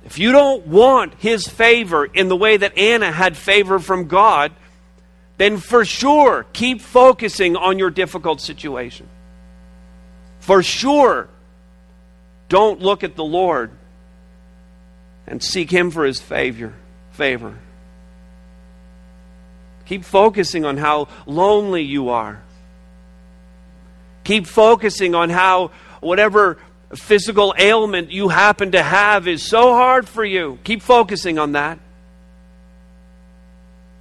if 0.06 0.20
you 0.20 0.32
don't 0.32 0.68
want 0.68 1.16
His 1.16 1.48
favor 1.48 2.06
in 2.06 2.28
the 2.28 2.36
way 2.36 2.58
that 2.58 2.78
Anna 2.78 3.12
had 3.12 3.36
favor 3.36 3.80
from 3.80 4.08
God, 4.08 4.52
then 5.38 5.58
for 5.58 5.84
sure 5.84 6.46
keep 6.54 6.80
focusing 6.80 7.56
on 7.56 7.80
your 7.80 7.90
difficult 7.90 8.40
situation. 8.40 9.10
For 10.40 10.62
sure, 10.62 11.28
don't 12.48 12.80
look 12.80 13.04
at 13.04 13.16
the 13.16 13.24
Lord 13.24 13.72
and 15.26 15.44
seek 15.44 15.72
Him 15.72 15.90
for 15.90 16.06
His 16.06 16.22
favor. 16.22 16.74
favor. 17.12 17.58
Keep 19.86 20.06
focusing 20.06 20.66
on 20.66 20.78
how 20.78 21.08
lonely 21.26 21.82
you 21.82 22.10
are. 22.10 22.42
Keep 24.24 24.48
focusing 24.48 25.14
on 25.14 25.30
how 25.30 25.72
whatever 26.02 26.58
physical 26.96 27.54
ailment 27.58 28.12
you 28.12 28.30
happen 28.30 28.72
to 28.72 28.84
have 28.84 29.28
is 29.28 29.44
so 29.44 29.74
hard 29.74 30.08
for 30.08 30.24
you. 30.24 30.60
Keep 30.64 30.82
focusing 30.82 31.40
on 31.40 31.54
that. 31.54 31.80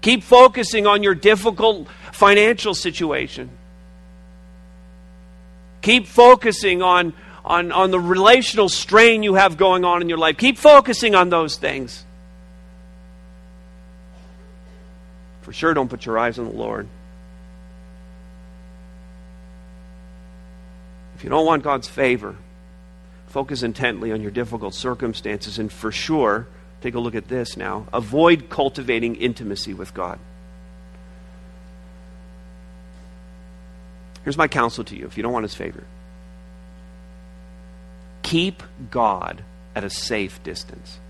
Keep 0.01 0.23
focusing 0.23 0.87
on 0.87 1.03
your 1.03 1.15
difficult 1.15 1.89
financial 2.13 2.75
situation. 2.75 3.51
Keep 5.81 6.07
focusing 6.07 6.83
on, 6.83 7.15
on, 7.45 7.73
on 7.73 7.91
the 7.91 8.01
relational 8.01 8.69
strain 8.69 9.23
you 9.23 9.35
have 9.35 9.57
going 9.57 9.85
on 9.85 10.03
in 10.03 10.09
your 10.09 10.19
life. 10.19 10.37
Keep 10.37 10.59
focusing 10.59 11.15
on 11.15 11.31
those 11.31 11.57
things. 11.57 12.05
For 15.43 15.53
sure, 15.53 15.75
don't 15.75 15.89
put 15.89 16.07
your 16.07 16.19
eyes 16.19 16.39
on 16.39 16.47
the 16.47 16.53
Lord. 16.53 16.89
If 21.17 21.25
you 21.25 21.31
don't 21.31 21.47
want 21.47 21.63
God's 21.63 21.89
favor, 21.89 22.35
Focus 23.35 23.64
intently 23.64 24.12
on 24.12 24.23
your 24.23 24.31
difficult 24.31 24.75
circumstances, 24.75 25.59
and 25.59 25.73
for 25.73 25.91
sure, 25.91 26.47
take 26.81 26.95
a 26.95 27.00
look 27.00 27.17
at 27.17 27.26
this 27.26 27.57
now. 27.57 27.85
Avoid 27.93 28.49
cultivating 28.49 29.17
intimacy 29.17 29.75
with 29.75 29.93
God. 29.93 30.21
Here's 34.23 34.38
my 34.38 34.47
counsel 34.47 34.85
to 34.85 34.97
you 34.97 35.07
if 35.07 35.17
you 35.17 35.25
don't 35.25 35.33
want 35.33 35.43
his 35.43 35.55
favor 35.57 35.83
keep 38.23 38.62
God 38.93 39.43
at 39.75 39.83
a 39.83 39.91
safe 39.91 40.41
distance. 40.45 41.00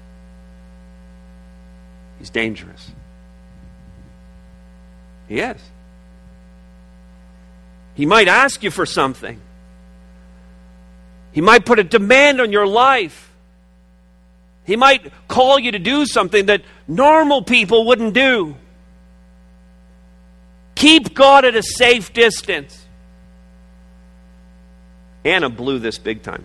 He's 2.18 2.30
dangerous. 2.30 2.90
He 5.28 5.40
is. 5.40 5.60
He 7.94 8.06
might 8.06 8.28
ask 8.28 8.62
you 8.62 8.70
for 8.70 8.86
something. 8.86 9.42
He 11.34 11.40
might 11.40 11.66
put 11.66 11.80
a 11.80 11.84
demand 11.84 12.40
on 12.40 12.52
your 12.52 12.66
life. 12.66 13.32
He 14.64 14.76
might 14.76 15.12
call 15.26 15.58
you 15.58 15.72
to 15.72 15.80
do 15.80 16.06
something 16.06 16.46
that 16.46 16.62
normal 16.86 17.42
people 17.42 17.86
wouldn't 17.86 18.14
do. 18.14 18.54
Keep 20.76 21.12
God 21.12 21.44
at 21.44 21.56
a 21.56 21.62
safe 21.62 22.12
distance. 22.12 22.86
Anna 25.24 25.50
blew 25.50 25.80
this 25.80 25.98
big 25.98 26.22
time. 26.22 26.44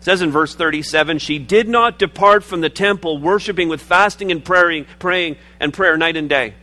It 0.00 0.04
says 0.04 0.20
in 0.20 0.32
verse 0.32 0.56
37 0.56 1.18
she 1.18 1.38
did 1.38 1.68
not 1.68 2.00
depart 2.00 2.42
from 2.42 2.62
the 2.62 2.68
temple, 2.68 3.18
worshiping 3.18 3.68
with 3.68 3.80
fasting 3.80 4.32
and 4.32 4.44
praying, 4.44 4.86
praying 4.98 5.36
and 5.60 5.72
prayer 5.72 5.96
night 5.96 6.16
and 6.16 6.28
day 6.28 6.54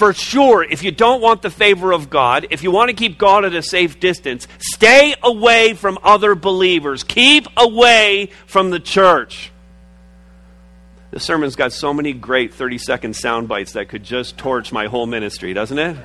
for 0.00 0.12
sure, 0.14 0.64
if 0.64 0.82
you 0.82 0.90
don't 0.90 1.20
want 1.20 1.42
the 1.42 1.50
favor 1.50 1.92
of 1.92 2.08
God, 2.08 2.46
if 2.48 2.62
you 2.62 2.70
want 2.70 2.88
to 2.88 2.96
keep 2.96 3.18
God 3.18 3.44
at 3.44 3.54
a 3.54 3.60
safe 3.60 4.00
distance, 4.00 4.48
stay 4.58 5.14
away 5.22 5.74
from 5.74 5.98
other 6.02 6.34
believers. 6.34 7.04
Keep 7.04 7.48
away 7.58 8.30
from 8.46 8.70
the 8.70 8.80
church. 8.80 9.52
This 11.10 11.22
sermon's 11.22 11.54
got 11.54 11.74
so 11.74 11.92
many 11.92 12.14
great 12.14 12.54
30 12.54 12.78
second 12.78 13.14
sound 13.14 13.46
bites 13.46 13.72
that 13.72 13.90
could 13.90 14.02
just 14.02 14.38
torch 14.38 14.72
my 14.72 14.86
whole 14.86 15.04
ministry, 15.06 15.52
doesn't 15.52 15.78
it? 15.78 15.98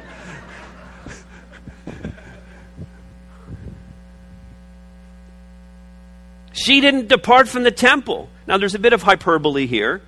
she 6.52 6.82
didn't 6.82 7.08
depart 7.08 7.48
from 7.48 7.64
the 7.64 7.72
temple. 7.72 8.28
Now, 8.46 8.58
there's 8.58 8.76
a 8.76 8.80
bit 8.80 8.92
of 8.92 9.04
hyperbole 9.04 9.68
here. 9.68 10.02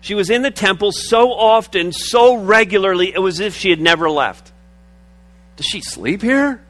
She 0.00 0.14
was 0.14 0.30
in 0.30 0.42
the 0.42 0.50
temple 0.50 0.92
so 0.92 1.32
often, 1.32 1.92
so 1.92 2.36
regularly, 2.36 3.12
it 3.14 3.18
was 3.18 3.40
as 3.40 3.48
if 3.48 3.56
she 3.56 3.70
had 3.70 3.80
never 3.80 4.08
left. 4.08 4.50
Does 5.56 5.66
she 5.66 5.80
sleep 5.80 6.22
here? 6.22 6.62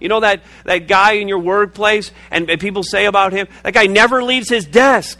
You 0.00 0.08
know 0.08 0.20
that, 0.20 0.42
that 0.64 0.88
guy 0.88 1.12
in 1.12 1.28
your 1.28 1.38
workplace, 1.38 2.10
and, 2.30 2.50
and 2.50 2.60
people 2.60 2.82
say 2.82 3.06
about 3.06 3.32
him, 3.32 3.46
that 3.62 3.74
guy 3.74 3.86
never 3.86 4.22
leaves 4.22 4.48
his 4.48 4.66
desk. 4.66 5.18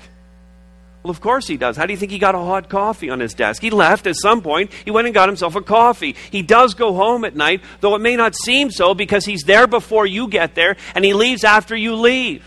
Well, 1.04 1.10
of 1.10 1.20
course 1.20 1.46
he 1.46 1.58
does. 1.58 1.76
How 1.76 1.84
do 1.86 1.92
you 1.92 1.98
think 1.98 2.10
he 2.10 2.18
got 2.18 2.34
a 2.34 2.38
hot 2.38 2.70
coffee 2.70 3.10
on 3.10 3.20
his 3.20 3.34
desk? 3.34 3.60
He 3.60 3.70
left 3.70 4.06
at 4.06 4.16
some 4.16 4.40
point. 4.40 4.72
He 4.84 4.90
went 4.90 5.06
and 5.06 5.14
got 5.14 5.28
himself 5.28 5.54
a 5.54 5.60
coffee. 5.60 6.16
He 6.30 6.40
does 6.40 6.72
go 6.72 6.94
home 6.94 7.26
at 7.26 7.36
night, 7.36 7.62
though 7.80 7.94
it 7.94 8.00
may 8.00 8.16
not 8.16 8.34
seem 8.34 8.70
so 8.70 8.94
because 8.94 9.26
he's 9.26 9.42
there 9.42 9.66
before 9.66 10.06
you 10.06 10.28
get 10.28 10.54
there 10.54 10.76
and 10.94 11.04
he 11.04 11.12
leaves 11.12 11.44
after 11.44 11.76
you 11.76 11.94
leave. 11.94 12.42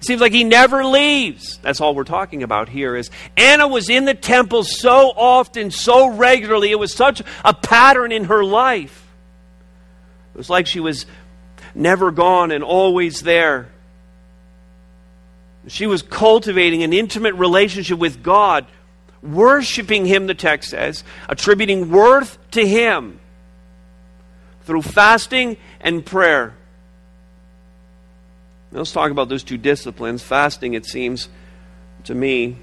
Seems 0.00 0.20
like 0.20 0.32
he 0.32 0.44
never 0.44 0.84
leaves. 0.84 1.58
That's 1.58 1.80
all 1.80 1.94
we're 1.94 2.04
talking 2.04 2.42
about 2.42 2.70
here 2.70 2.96
is 2.96 3.10
Anna 3.36 3.68
was 3.68 3.90
in 3.90 4.06
the 4.06 4.14
temple 4.14 4.64
so 4.64 5.10
often, 5.14 5.70
so 5.70 6.08
regularly. 6.08 6.70
It 6.70 6.78
was 6.78 6.94
such 6.94 7.22
a 7.44 7.52
pattern 7.52 8.10
in 8.10 8.24
her 8.24 8.42
life. 8.42 9.06
It 10.34 10.38
was 10.38 10.48
like 10.48 10.66
she 10.66 10.80
was 10.80 11.04
never 11.74 12.10
gone 12.10 12.50
and 12.50 12.64
always 12.64 13.20
there. 13.20 13.68
She 15.66 15.86
was 15.86 16.00
cultivating 16.00 16.82
an 16.82 16.94
intimate 16.94 17.34
relationship 17.34 17.98
with 17.98 18.22
God, 18.22 18.66
worshiping 19.22 20.06
Him, 20.06 20.26
the 20.26 20.34
text 20.34 20.70
says, 20.70 21.04
attributing 21.28 21.90
worth 21.90 22.38
to 22.52 22.66
Him 22.66 23.20
through 24.62 24.82
fasting 24.82 25.58
and 25.80 26.04
prayer. 26.04 26.54
Let's 28.72 28.92
talk 28.92 29.10
about 29.10 29.28
those 29.28 29.42
two 29.42 29.58
disciplines. 29.58 30.22
Fasting, 30.22 30.74
it 30.74 30.86
seems 30.86 31.28
to 32.04 32.14
me, 32.14 32.56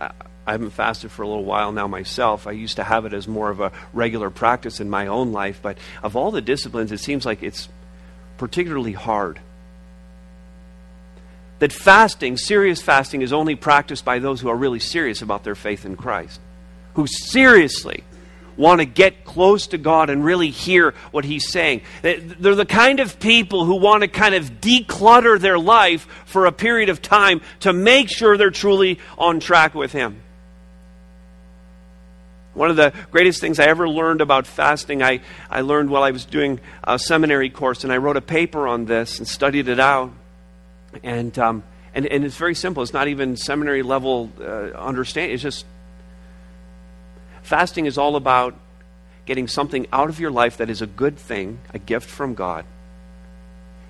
I, 0.00 0.12
I 0.46 0.52
haven't 0.52 0.70
fasted 0.70 1.10
for 1.12 1.22
a 1.22 1.28
little 1.28 1.44
while 1.44 1.70
now 1.70 1.86
myself. 1.86 2.46
I 2.46 2.52
used 2.52 2.76
to 2.76 2.84
have 2.84 3.04
it 3.04 3.12
as 3.12 3.28
more 3.28 3.50
of 3.50 3.60
a 3.60 3.70
regular 3.92 4.30
practice 4.30 4.80
in 4.80 4.88
my 4.88 5.06
own 5.06 5.32
life, 5.32 5.60
but 5.62 5.76
of 6.02 6.16
all 6.16 6.30
the 6.30 6.40
disciplines, 6.40 6.90
it 6.90 7.00
seems 7.00 7.26
like 7.26 7.42
it's 7.42 7.68
particularly 8.38 8.92
hard. 8.92 9.40
that 11.58 11.72
fasting, 11.72 12.38
serious 12.38 12.80
fasting, 12.80 13.20
is 13.20 13.32
only 13.34 13.54
practiced 13.54 14.04
by 14.04 14.18
those 14.18 14.40
who 14.40 14.48
are 14.48 14.56
really 14.56 14.80
serious 14.80 15.20
about 15.20 15.44
their 15.44 15.54
faith 15.54 15.84
in 15.84 15.94
Christ, 15.94 16.40
who 16.94 17.06
seriously 17.06 18.02
want 18.60 18.80
to 18.80 18.84
get 18.84 19.24
close 19.24 19.68
to 19.68 19.78
God 19.78 20.10
and 20.10 20.24
really 20.24 20.50
hear 20.50 20.94
what 21.10 21.24
He's 21.24 21.50
saying. 21.50 21.80
They're 22.02 22.54
the 22.54 22.66
kind 22.66 23.00
of 23.00 23.18
people 23.18 23.64
who 23.64 23.76
want 23.76 24.02
to 24.02 24.08
kind 24.08 24.34
of 24.34 24.60
declutter 24.60 25.40
their 25.40 25.58
life 25.58 26.06
for 26.26 26.46
a 26.46 26.52
period 26.52 26.90
of 26.90 27.02
time 27.02 27.40
to 27.60 27.72
make 27.72 28.08
sure 28.08 28.36
they're 28.36 28.50
truly 28.50 29.00
on 29.18 29.40
track 29.40 29.74
with 29.74 29.92
Him. 29.92 30.22
One 32.52 32.68
of 32.68 32.76
the 32.76 32.92
greatest 33.10 33.40
things 33.40 33.60
I 33.60 33.66
ever 33.66 33.88
learned 33.88 34.20
about 34.20 34.46
fasting, 34.46 35.02
I, 35.02 35.20
I 35.48 35.60
learned 35.60 35.88
while 35.88 36.02
I 36.02 36.10
was 36.10 36.24
doing 36.24 36.60
a 36.82 36.98
seminary 36.98 37.48
course, 37.48 37.84
and 37.84 37.92
I 37.92 37.96
wrote 37.96 38.16
a 38.16 38.20
paper 38.20 38.66
on 38.66 38.86
this 38.86 39.18
and 39.18 39.26
studied 39.26 39.68
it 39.68 39.78
out. 39.80 40.12
And, 41.04 41.38
um, 41.38 41.62
and, 41.94 42.06
and 42.06 42.24
it's 42.24 42.36
very 42.36 42.56
simple. 42.56 42.82
It's 42.82 42.92
not 42.92 43.06
even 43.06 43.36
seminary 43.36 43.82
level 43.82 44.30
uh, 44.40 44.44
understanding. 44.76 45.34
It's 45.34 45.42
just 45.42 45.64
fasting 47.42 47.86
is 47.86 47.98
all 47.98 48.16
about 48.16 48.54
getting 49.26 49.48
something 49.48 49.86
out 49.92 50.08
of 50.08 50.18
your 50.18 50.30
life 50.30 50.56
that 50.58 50.70
is 50.70 50.82
a 50.82 50.86
good 50.86 51.18
thing, 51.18 51.60
a 51.72 51.78
gift 51.78 52.08
from 52.08 52.34
God, 52.34 52.64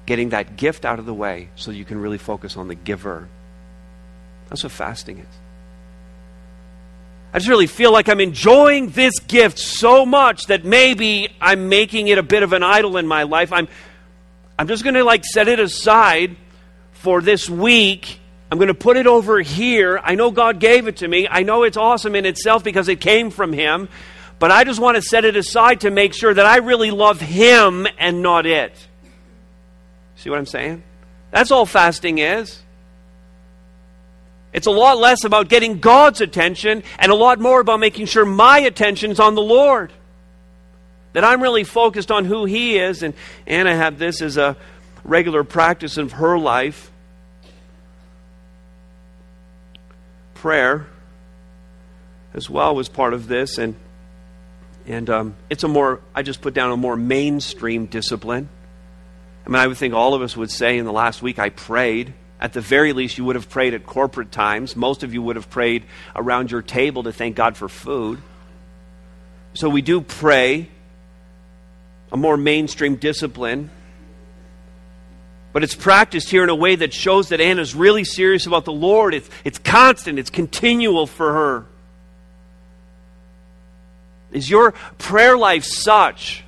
getting 0.07 0.31
that 0.31 0.57
gift 0.57 0.85
out 0.85 0.99
of 0.99 1.07
the 1.07 1.15
way 1.15 1.49
so 1.57 1.71
you 1.71 1.85
can 1.85 1.99
really 1.99 2.19
focus 2.19 2.57
on 2.57 2.69
the 2.69 2.75
giver. 2.75 3.29
That's 4.49 4.63
what 4.63 4.73
fasting 4.73 5.19
is. 5.19 5.27
I 7.33 7.39
just 7.39 7.49
really 7.49 7.69
feel 7.69 7.93
like 7.93 8.09
I'm 8.09 8.21
enjoying 8.21 8.91
this 8.91 9.19
gift 9.21 9.59
so 9.59 10.05
much 10.05 10.47
that 10.47 10.65
maybe 10.65 11.29
I'm 11.41 11.69
making 11.69 12.09
it 12.09 12.19
a 12.19 12.25
bit 12.25 12.43
of 12.43 12.53
an 12.53 12.65
idol 12.65 12.97
in 12.97 13.07
my 13.07 13.23
life. 13.23 13.53
I'm, 13.53 13.69
I'm 14.59 14.67
just 14.67 14.83
going 14.83 14.95
to 14.95 15.05
like 15.05 15.25
set 15.25 15.47
it 15.47 15.61
aside 15.61 16.37
for 16.93 17.23
this 17.23 17.49
week. 17.49 18.20
I'm 18.51 18.59
going 18.59 18.69
to 18.69 18.75
put 18.75 18.97
it 18.97 19.07
over 19.07 19.41
here. 19.41 20.01
I 20.03 20.17
know 20.17 20.31
God 20.31 20.59
gave 20.59 20.89
it 20.89 20.99
to 20.99 21.09
me. 21.09 21.29
I 21.31 21.45
know 21.45 21.63
it's 21.63 21.77
awesome 21.77 22.17
in 22.17 22.27
itself 22.27 22.65
because 22.65 22.89
it 22.89 23.01
came 23.01 23.31
from 23.31 23.53
Him. 23.53 23.89
But 24.41 24.51
I 24.51 24.65
just 24.65 24.81
want 24.81 24.97
to 24.97 25.03
set 25.03 25.25
it 25.25 25.37
aside 25.37 25.83
to 25.83 25.91
make 25.91 26.15
sure 26.15 26.35
that 26.35 26.47
I 26.47 26.57
really 26.57 26.91
love 26.91 27.21
Him 27.21 27.87
and 27.99 28.23
not 28.23 28.47
it. 28.47 28.75
See 30.17 30.31
what 30.31 30.39
I'm 30.39 30.47
saying? 30.47 30.83
That's 31.31 31.51
all 31.51 31.65
fasting 31.65 32.19
is. 32.19 32.61
It's 34.53 34.67
a 34.67 34.73
lot 34.73 34.99
less 34.99 35.23
about 35.23 35.49
getting 35.49 35.79
God's 35.79 36.21
attention 36.21 36.83
and 36.99 37.13
a 37.13 37.15
lot 37.15 37.39
more 37.39 37.61
about 37.61 37.79
making 37.79 38.07
sure 38.07 38.25
my 38.25 38.59
attention's 38.59 39.21
on 39.21 39.37
the 39.37 39.43
Lord. 39.43 39.93
That 41.13 41.23
I'm 41.23 41.41
really 41.41 41.65
focused 41.65 42.11
on 42.11 42.25
who 42.25 42.47
He 42.47 42.79
is. 42.79 43.05
And 43.05 43.15
Anna 43.47 43.77
had 43.77 43.99
this 43.99 44.21
as 44.21 44.37
a 44.37 44.57
regular 45.05 45.45
practice 45.45 45.99
of 45.99 46.13
her 46.13 46.37
life. 46.37 46.91
Prayer 50.41 50.87
as 52.33 52.49
well 52.49 52.75
was 52.75 52.89
part 52.89 53.13
of 53.13 53.29
this, 53.29 53.59
and 53.59 53.77
and 54.87 55.11
um, 55.11 55.37
it's 55.51 55.65
a 55.65 55.69
more 55.69 56.01
I 56.15 56.23
just 56.23 56.41
put 56.41 56.55
down 56.55 56.73
a 56.73 56.79
more 56.79 56.97
mainstream 56.97 57.85
discipline. 57.85 58.49
I 59.45 59.51
mean, 59.51 59.57
I 59.57 59.67
would 59.67 59.77
think 59.77 59.93
all 59.93 60.15
of 60.15 60.23
us 60.23 60.39
would 60.39 60.51
say 60.51 60.79
in 60.79 60.87
the 60.87 60.95
last 60.95 61.21
week 61.21 61.39
I 61.39 61.51
prayed. 61.51 62.15
At 62.41 62.55
the 62.55 62.63
very 62.63 62.95
least, 62.95 63.19
you 63.19 63.25
would 63.27 63.37
have 63.37 63.51
prayed 63.51 63.75
at 63.75 63.85
corporate 63.85 64.33
times. 64.33 64.75
Most 64.75 65.03
of 65.03 65.13
you 65.13 65.21
would 65.21 65.37
have 65.37 65.51
prayed 65.51 65.85
around 66.17 66.51
your 66.51 66.63
table 66.63 67.03
to 67.03 67.13
thank 67.13 67.37
God 67.37 67.59
for 67.59 67.69
food. 67.69 68.23
So 69.53 69.69
we 69.69 69.83
do 69.83 70.01
pray, 70.01 70.71
a 72.11 72.17
more 72.17 72.39
mainstream 72.39 72.97
discipline. 72.97 73.69
But 75.53 75.65
it's 75.65 75.75
practiced 75.75 76.31
here 76.31 76.45
in 76.45 76.49
a 76.49 76.55
way 76.55 76.77
that 76.77 76.95
shows 76.95 77.31
that 77.31 77.41
Anna's 77.41 77.75
really 77.75 78.05
serious 78.05 78.47
about 78.47 78.65
the 78.65 78.73
Lord. 78.73 79.15
It's, 79.15 79.29
it's 79.45 79.59
constant, 79.59 80.19
it's 80.19 80.31
continual 80.31 81.07
for 81.07 81.33
her. 81.33 81.67
Is 84.33 84.49
your 84.49 84.73
prayer 84.99 85.37
life 85.37 85.65
such? 85.65 86.45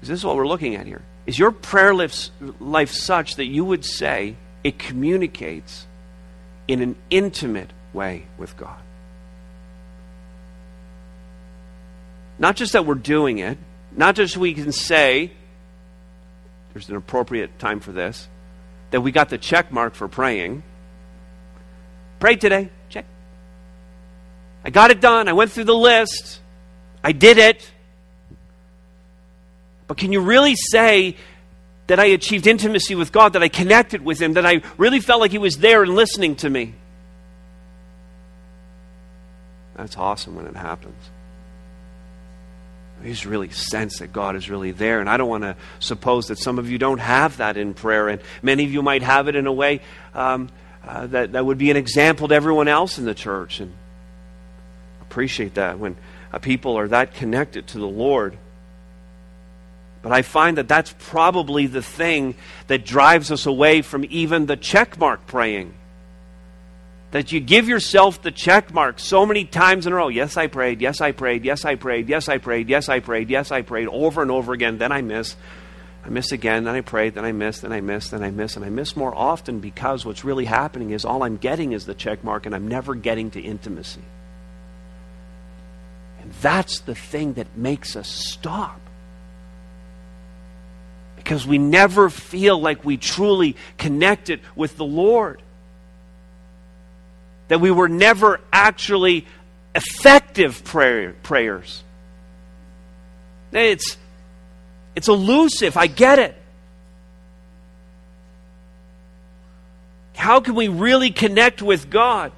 Is 0.00 0.08
this 0.08 0.24
what 0.24 0.36
we're 0.36 0.46
looking 0.46 0.74
at 0.74 0.86
here? 0.86 1.02
Is 1.26 1.38
your 1.38 1.50
prayer 1.50 1.94
life, 1.94 2.30
life 2.60 2.90
such 2.90 3.36
that 3.36 3.46
you 3.46 3.64
would 3.64 3.84
say 3.84 4.36
it 4.64 4.78
communicates 4.78 5.86
in 6.66 6.80
an 6.80 6.96
intimate 7.10 7.72
way 7.92 8.26
with 8.38 8.56
God? 8.56 8.80
Not 12.38 12.56
just 12.56 12.72
that 12.72 12.86
we're 12.86 12.94
doing 12.94 13.38
it, 13.38 13.58
not 13.92 14.14
just 14.14 14.36
we 14.36 14.54
can 14.54 14.72
say, 14.72 15.32
there's 16.76 16.90
an 16.90 16.96
appropriate 16.96 17.58
time 17.58 17.80
for 17.80 17.90
this, 17.90 18.28
that 18.90 19.00
we 19.00 19.10
got 19.10 19.30
the 19.30 19.38
check 19.38 19.72
mark 19.72 19.94
for 19.94 20.08
praying. 20.08 20.62
Pray 22.20 22.36
today. 22.36 22.68
Check. 22.90 23.06
I 24.62 24.68
got 24.68 24.90
it 24.90 25.00
done. 25.00 25.26
I 25.26 25.32
went 25.32 25.52
through 25.52 25.64
the 25.64 25.74
list. 25.74 26.38
I 27.02 27.12
did 27.12 27.38
it. 27.38 27.72
But 29.86 29.96
can 29.96 30.12
you 30.12 30.20
really 30.20 30.54
say 30.54 31.16
that 31.86 31.98
I 31.98 32.06
achieved 32.06 32.46
intimacy 32.46 32.94
with 32.94 33.10
God, 33.10 33.32
that 33.32 33.42
I 33.42 33.48
connected 33.48 34.04
with 34.04 34.20
Him, 34.20 34.34
that 34.34 34.44
I 34.44 34.60
really 34.76 35.00
felt 35.00 35.22
like 35.22 35.30
He 35.30 35.38
was 35.38 35.56
there 35.56 35.82
and 35.82 35.94
listening 35.94 36.36
to 36.36 36.50
me? 36.50 36.74
That's 39.76 39.96
awesome 39.96 40.34
when 40.34 40.46
it 40.46 40.56
happens. 40.56 41.02
You 43.02 43.10
just 43.10 43.26
really 43.26 43.50
sense 43.50 43.98
that 43.98 44.12
God 44.12 44.36
is 44.36 44.48
really 44.48 44.72
there. 44.72 45.00
And 45.00 45.08
I 45.08 45.16
don't 45.16 45.28
want 45.28 45.44
to 45.44 45.56
suppose 45.78 46.28
that 46.28 46.38
some 46.38 46.58
of 46.58 46.70
you 46.70 46.78
don't 46.78 46.98
have 46.98 47.36
that 47.36 47.56
in 47.56 47.74
prayer. 47.74 48.08
And 48.08 48.20
many 48.42 48.64
of 48.64 48.72
you 48.72 48.82
might 48.82 49.02
have 49.02 49.28
it 49.28 49.36
in 49.36 49.46
a 49.46 49.52
way 49.52 49.80
um, 50.14 50.48
uh, 50.84 51.06
that, 51.08 51.32
that 51.32 51.44
would 51.44 51.58
be 51.58 51.70
an 51.70 51.76
example 51.76 52.28
to 52.28 52.34
everyone 52.34 52.68
else 52.68 52.98
in 52.98 53.04
the 53.04 53.14
church. 53.14 53.60
And 53.60 53.72
appreciate 55.02 55.54
that 55.54 55.78
when 55.78 55.96
uh, 56.32 56.38
people 56.38 56.76
are 56.76 56.88
that 56.88 57.14
connected 57.14 57.66
to 57.68 57.78
the 57.78 57.86
Lord. 57.86 58.38
But 60.02 60.12
I 60.12 60.22
find 60.22 60.56
that 60.58 60.68
that's 60.68 60.94
probably 60.98 61.66
the 61.66 61.82
thing 61.82 62.34
that 62.68 62.84
drives 62.84 63.30
us 63.30 63.46
away 63.46 63.82
from 63.82 64.04
even 64.08 64.46
the 64.46 64.56
checkmark 64.56 65.18
praying 65.26 65.74
that 67.12 67.32
you 67.32 67.40
give 67.40 67.68
yourself 67.68 68.20
the 68.22 68.30
check 68.30 68.74
mark 68.74 68.98
so 68.98 69.24
many 69.24 69.44
times 69.44 69.86
in 69.86 69.92
a 69.92 69.96
row. 69.96 70.08
Yes, 70.08 70.36
I 70.36 70.48
prayed. 70.48 70.80
Yes, 70.80 71.00
I 71.00 71.12
prayed. 71.12 71.44
Yes, 71.44 71.64
I 71.64 71.76
prayed. 71.76 72.08
Yes, 72.08 72.28
I 72.28 72.38
prayed. 72.38 72.68
Yes, 72.68 72.88
I 72.88 73.00
prayed. 73.00 73.30
Yes, 73.30 73.52
I 73.52 73.62
prayed 73.62 73.88
over 73.88 74.22
and 74.22 74.30
over 74.30 74.52
again. 74.52 74.78
Then 74.78 74.92
I 74.92 75.02
miss. 75.02 75.36
I 76.04 76.08
miss 76.08 76.32
again. 76.32 76.64
Then 76.64 76.74
I 76.74 76.80
prayed. 76.80 77.14
Then 77.14 77.24
I 77.24 77.32
miss. 77.32 77.60
Then 77.60 77.72
I 77.72 77.80
miss. 77.80 78.10
Then 78.10 78.22
I 78.22 78.30
miss. 78.30 78.56
And 78.56 78.64
I 78.64 78.70
miss 78.70 78.96
more 78.96 79.14
often 79.14 79.60
because 79.60 80.04
what's 80.04 80.24
really 80.24 80.44
happening 80.44 80.90
is 80.90 81.04
all 81.04 81.22
I'm 81.22 81.36
getting 81.36 81.72
is 81.72 81.86
the 81.86 81.94
check 81.94 82.24
mark 82.24 82.44
and 82.44 82.54
I'm 82.54 82.68
never 82.68 82.94
getting 82.94 83.30
to 83.32 83.40
intimacy. 83.40 84.02
And 86.20 86.32
that's 86.42 86.80
the 86.80 86.94
thing 86.94 87.34
that 87.34 87.56
makes 87.56 87.94
us 87.94 88.08
stop. 88.08 88.80
Because 91.14 91.46
we 91.46 91.58
never 91.58 92.10
feel 92.10 92.60
like 92.60 92.84
we 92.84 92.96
truly 92.96 93.56
connected 93.78 94.40
with 94.54 94.76
the 94.76 94.84
Lord 94.84 95.40
that 97.48 97.60
we 97.60 97.70
were 97.70 97.88
never 97.88 98.40
actually 98.52 99.26
effective 99.74 100.64
prayer, 100.64 101.14
prayers. 101.22 101.82
It's, 103.52 103.96
it's 104.94 105.08
elusive. 105.08 105.76
I 105.76 105.86
get 105.86 106.18
it. 106.18 106.34
How 110.14 110.40
can 110.40 110.54
we 110.54 110.68
really 110.68 111.10
connect 111.10 111.62
with 111.62 111.88
God? 111.90 112.32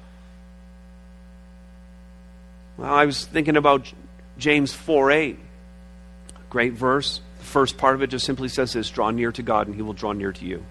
Well, 2.77 2.93
I 2.93 3.05
was 3.05 3.25
thinking 3.25 3.57
about 3.57 3.91
James 4.37 4.73
4 4.73 5.11
8. 5.11 5.39
Great 6.49 6.73
verse. 6.73 7.21
The 7.39 7.45
first 7.45 7.77
part 7.77 7.95
of 7.95 8.01
it 8.01 8.07
just 8.07 8.25
simply 8.25 8.47
says 8.47 8.73
this 8.73 8.89
draw 8.89 9.11
near 9.11 9.31
to 9.31 9.43
God, 9.43 9.67
and 9.67 9.75
he 9.75 9.81
will 9.81 9.93
draw 9.93 10.13
near 10.13 10.31
to 10.31 10.45
you. 10.45 10.63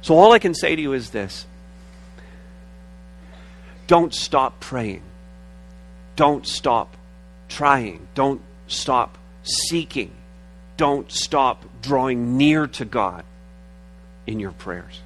So, 0.00 0.16
all 0.16 0.32
I 0.32 0.38
can 0.38 0.54
say 0.54 0.74
to 0.74 0.82
you 0.82 0.92
is 0.92 1.10
this 1.10 1.46
don't 3.86 4.14
stop 4.14 4.60
praying. 4.60 5.02
Don't 6.16 6.46
stop 6.46 6.96
trying. 7.48 8.06
Don't 8.14 8.40
stop 8.66 9.18
seeking. 9.42 10.12
Don't 10.76 11.10
stop 11.10 11.64
drawing 11.82 12.36
near 12.36 12.66
to 12.66 12.84
God 12.84 13.24
in 14.26 14.40
your 14.40 14.52
prayers. 14.52 15.00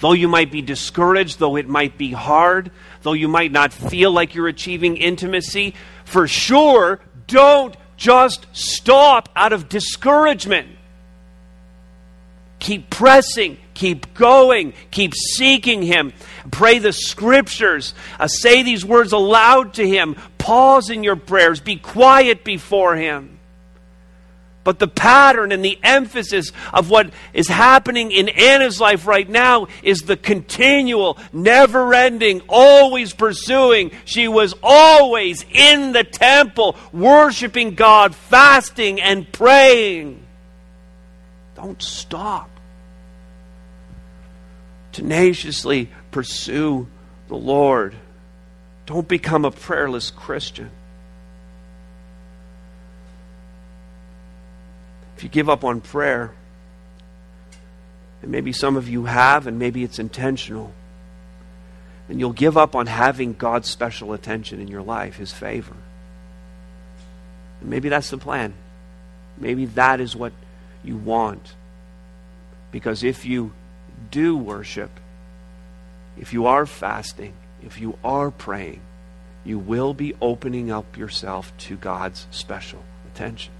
Though 0.00 0.12
you 0.12 0.28
might 0.28 0.50
be 0.50 0.60
discouraged, 0.60 1.38
though 1.38 1.56
it 1.56 1.68
might 1.68 1.96
be 1.96 2.12
hard, 2.12 2.70
though 3.02 3.12
you 3.12 3.28
might 3.28 3.52
not 3.52 3.72
feel 3.72 4.10
like 4.10 4.34
you're 4.34 4.48
achieving 4.48 4.96
intimacy, 4.96 5.74
for 6.04 6.26
sure, 6.26 7.00
don't 7.26 7.76
just 7.96 8.46
stop 8.52 9.28
out 9.36 9.52
of 9.52 9.68
discouragement. 9.68 10.68
Keep 12.58 12.90
pressing, 12.90 13.58
keep 13.74 14.14
going, 14.14 14.72
keep 14.90 15.14
seeking 15.14 15.82
Him. 15.82 16.12
Pray 16.50 16.78
the 16.78 16.92
scriptures. 16.92 17.94
Uh, 18.18 18.28
say 18.28 18.62
these 18.62 18.84
words 18.84 19.12
aloud 19.12 19.74
to 19.74 19.86
Him. 19.86 20.16
Pause 20.38 20.90
in 20.90 21.04
your 21.04 21.16
prayers. 21.16 21.60
Be 21.60 21.76
quiet 21.76 22.44
before 22.44 22.96
Him. 22.96 23.34
But 24.64 24.78
the 24.78 24.88
pattern 24.88 25.52
and 25.52 25.62
the 25.62 25.78
emphasis 25.82 26.50
of 26.72 26.88
what 26.88 27.10
is 27.34 27.48
happening 27.48 28.10
in 28.10 28.30
Anna's 28.30 28.80
life 28.80 29.06
right 29.06 29.28
now 29.28 29.68
is 29.82 30.00
the 30.00 30.16
continual, 30.16 31.18
never 31.34 31.92
ending, 31.92 32.40
always 32.48 33.12
pursuing. 33.12 33.90
She 34.06 34.26
was 34.26 34.54
always 34.62 35.44
in 35.50 35.92
the 35.92 36.02
temple, 36.02 36.76
worshiping 36.92 37.74
God, 37.74 38.14
fasting 38.14 39.02
and 39.02 39.30
praying. 39.30 40.24
Don't 41.56 41.82
stop. 41.82 42.48
Tenaciously 44.94 45.90
pursue 46.12 46.86
the 47.26 47.34
Lord. 47.34 47.96
Don't 48.86 49.08
become 49.08 49.44
a 49.44 49.50
prayerless 49.50 50.12
Christian. 50.12 50.70
If 55.16 55.24
you 55.24 55.28
give 55.28 55.50
up 55.50 55.64
on 55.64 55.80
prayer, 55.80 56.32
and 58.22 58.30
maybe 58.30 58.52
some 58.52 58.76
of 58.76 58.88
you 58.88 59.06
have, 59.06 59.48
and 59.48 59.58
maybe 59.58 59.82
it's 59.82 59.98
intentional, 59.98 60.72
and 62.08 62.20
you'll 62.20 62.32
give 62.32 62.56
up 62.56 62.76
on 62.76 62.86
having 62.86 63.32
God's 63.32 63.68
special 63.68 64.12
attention 64.12 64.60
in 64.60 64.68
your 64.68 64.82
life, 64.82 65.16
His 65.16 65.32
favor. 65.32 65.74
And 67.60 67.68
maybe 67.68 67.88
that's 67.88 68.10
the 68.10 68.18
plan. 68.18 68.54
Maybe 69.38 69.66
that 69.66 70.00
is 70.00 70.14
what 70.14 70.32
you 70.84 70.96
want. 70.96 71.54
Because 72.70 73.02
if 73.02 73.24
you 73.26 73.52
do 74.10 74.36
worship, 74.36 74.90
if 76.18 76.32
you 76.32 76.46
are 76.46 76.66
fasting, 76.66 77.34
if 77.62 77.80
you 77.80 77.98
are 78.04 78.30
praying, 78.30 78.80
you 79.44 79.58
will 79.58 79.94
be 79.94 80.14
opening 80.20 80.70
up 80.70 80.96
yourself 80.96 81.56
to 81.58 81.76
God's 81.76 82.26
special 82.30 82.82
attention. 83.12 83.52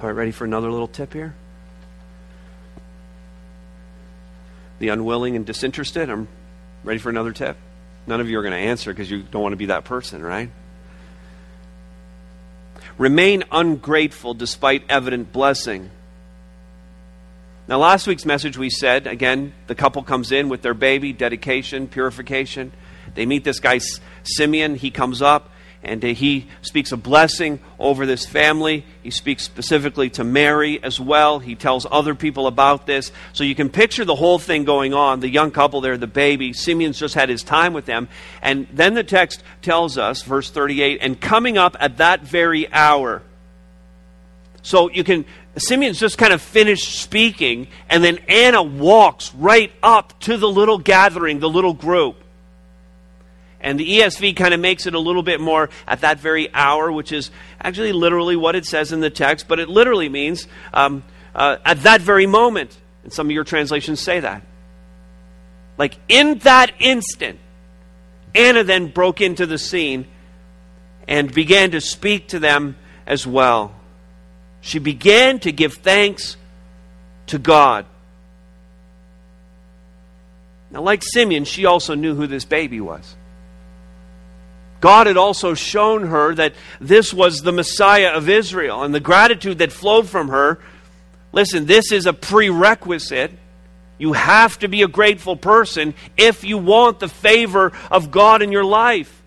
All 0.00 0.06
right, 0.06 0.12
ready 0.16 0.30
for 0.30 0.44
another 0.44 0.70
little 0.70 0.88
tip 0.88 1.12
here? 1.12 1.34
The 4.78 4.88
unwilling 4.88 5.36
and 5.36 5.46
disinterested, 5.46 6.10
I'm 6.10 6.28
ready 6.84 6.98
for 6.98 7.08
another 7.08 7.32
tip. 7.32 7.56
None 8.06 8.20
of 8.20 8.28
you 8.28 8.38
are 8.38 8.42
going 8.42 8.52
to 8.52 8.58
answer 8.58 8.92
because 8.92 9.10
you 9.10 9.22
don't 9.22 9.42
want 9.42 9.54
to 9.54 9.56
be 9.56 9.66
that 9.66 9.84
person, 9.84 10.22
right? 10.22 10.50
Remain 12.98 13.44
ungrateful 13.50 14.34
despite 14.34 14.84
evident 14.88 15.32
blessing. 15.32 15.90
Now, 17.68 17.78
last 17.78 18.06
week's 18.06 18.24
message, 18.24 18.56
we 18.56 18.70
said, 18.70 19.08
again, 19.08 19.52
the 19.66 19.74
couple 19.74 20.04
comes 20.04 20.30
in 20.30 20.48
with 20.48 20.62
their 20.62 20.74
baby, 20.74 21.12
dedication, 21.12 21.88
purification. 21.88 22.72
They 23.14 23.26
meet 23.26 23.42
this 23.42 23.58
guy, 23.58 23.80
Simeon. 24.22 24.76
He 24.76 24.92
comes 24.92 25.20
up 25.20 25.50
and 25.82 26.00
he 26.00 26.46
speaks 26.62 26.92
a 26.92 26.96
blessing 26.96 27.58
over 27.78 28.06
this 28.06 28.24
family. 28.24 28.84
He 29.02 29.10
speaks 29.10 29.42
specifically 29.42 30.10
to 30.10 30.22
Mary 30.22 30.80
as 30.80 31.00
well. 31.00 31.40
He 31.40 31.56
tells 31.56 31.86
other 31.90 32.14
people 32.14 32.46
about 32.46 32.86
this. 32.86 33.10
So 33.32 33.42
you 33.42 33.56
can 33.56 33.68
picture 33.68 34.04
the 34.04 34.14
whole 34.14 34.38
thing 34.38 34.64
going 34.64 34.94
on. 34.94 35.18
The 35.18 35.28
young 35.28 35.50
couple 35.50 35.80
there, 35.80 35.96
the 35.96 36.06
baby. 36.06 36.52
Simeon's 36.52 37.00
just 37.00 37.14
had 37.14 37.28
his 37.28 37.42
time 37.42 37.72
with 37.72 37.86
them. 37.86 38.08
And 38.42 38.68
then 38.72 38.94
the 38.94 39.04
text 39.04 39.42
tells 39.60 39.98
us, 39.98 40.22
verse 40.22 40.50
38, 40.50 40.98
and 41.02 41.20
coming 41.20 41.58
up 41.58 41.76
at 41.80 41.96
that 41.96 42.20
very 42.22 42.72
hour. 42.72 43.22
So 44.62 44.90
you 44.90 45.04
can 45.04 45.24
Simeon's 45.58 45.98
just 45.98 46.18
kind 46.18 46.32
of 46.32 46.42
finished 46.42 47.00
speaking, 47.00 47.68
and 47.88 48.04
then 48.04 48.18
Anna 48.28 48.62
walks 48.62 49.34
right 49.34 49.72
up 49.82 50.18
to 50.20 50.36
the 50.36 50.48
little 50.48 50.78
gathering, 50.78 51.38
the 51.38 51.48
little 51.48 51.72
group. 51.72 52.16
And 53.60 53.80
the 53.80 53.98
ESV 53.98 54.36
kind 54.36 54.52
of 54.52 54.60
makes 54.60 54.86
it 54.86 54.94
a 54.94 54.98
little 54.98 55.22
bit 55.22 55.40
more 55.40 55.70
at 55.86 56.02
that 56.02 56.20
very 56.20 56.52
hour, 56.52 56.92
which 56.92 57.10
is 57.10 57.30
actually 57.60 57.92
literally 57.92 58.36
what 58.36 58.54
it 58.54 58.66
says 58.66 58.92
in 58.92 59.00
the 59.00 59.10
text, 59.10 59.48
but 59.48 59.58
it 59.58 59.68
literally 59.68 60.08
means 60.08 60.46
um, 60.74 61.02
uh, 61.34 61.56
at 61.64 61.82
that 61.82 62.02
very 62.02 62.26
moment. 62.26 62.76
And 63.02 63.12
some 63.12 63.28
of 63.28 63.30
your 63.32 63.44
translations 63.44 64.00
say 64.00 64.20
that. 64.20 64.42
Like 65.78 65.96
in 66.08 66.38
that 66.40 66.72
instant, 66.80 67.38
Anna 68.34 68.62
then 68.62 68.88
broke 68.88 69.20
into 69.20 69.46
the 69.46 69.58
scene 69.58 70.06
and 71.08 71.32
began 71.32 71.70
to 71.70 71.80
speak 71.80 72.28
to 72.28 72.38
them 72.38 72.76
as 73.06 73.26
well. 73.26 73.74
She 74.66 74.80
began 74.80 75.38
to 75.40 75.52
give 75.52 75.74
thanks 75.74 76.36
to 77.28 77.38
God. 77.38 77.86
Now, 80.72 80.82
like 80.82 81.04
Simeon, 81.04 81.44
she 81.44 81.66
also 81.66 81.94
knew 81.94 82.16
who 82.16 82.26
this 82.26 82.44
baby 82.44 82.80
was. 82.80 83.14
God 84.80 85.06
had 85.06 85.16
also 85.16 85.54
shown 85.54 86.08
her 86.08 86.34
that 86.34 86.54
this 86.80 87.14
was 87.14 87.42
the 87.42 87.52
Messiah 87.52 88.08
of 88.08 88.28
Israel, 88.28 88.82
and 88.82 88.92
the 88.92 88.98
gratitude 88.98 89.58
that 89.58 89.70
flowed 89.70 90.08
from 90.08 90.30
her. 90.30 90.58
Listen, 91.30 91.66
this 91.66 91.92
is 91.92 92.06
a 92.06 92.12
prerequisite. 92.12 93.30
You 93.98 94.14
have 94.14 94.58
to 94.58 94.66
be 94.66 94.82
a 94.82 94.88
grateful 94.88 95.36
person 95.36 95.94
if 96.16 96.42
you 96.42 96.58
want 96.58 96.98
the 96.98 97.08
favor 97.08 97.70
of 97.88 98.10
God 98.10 98.42
in 98.42 98.50
your 98.50 98.64
life. 98.64 99.22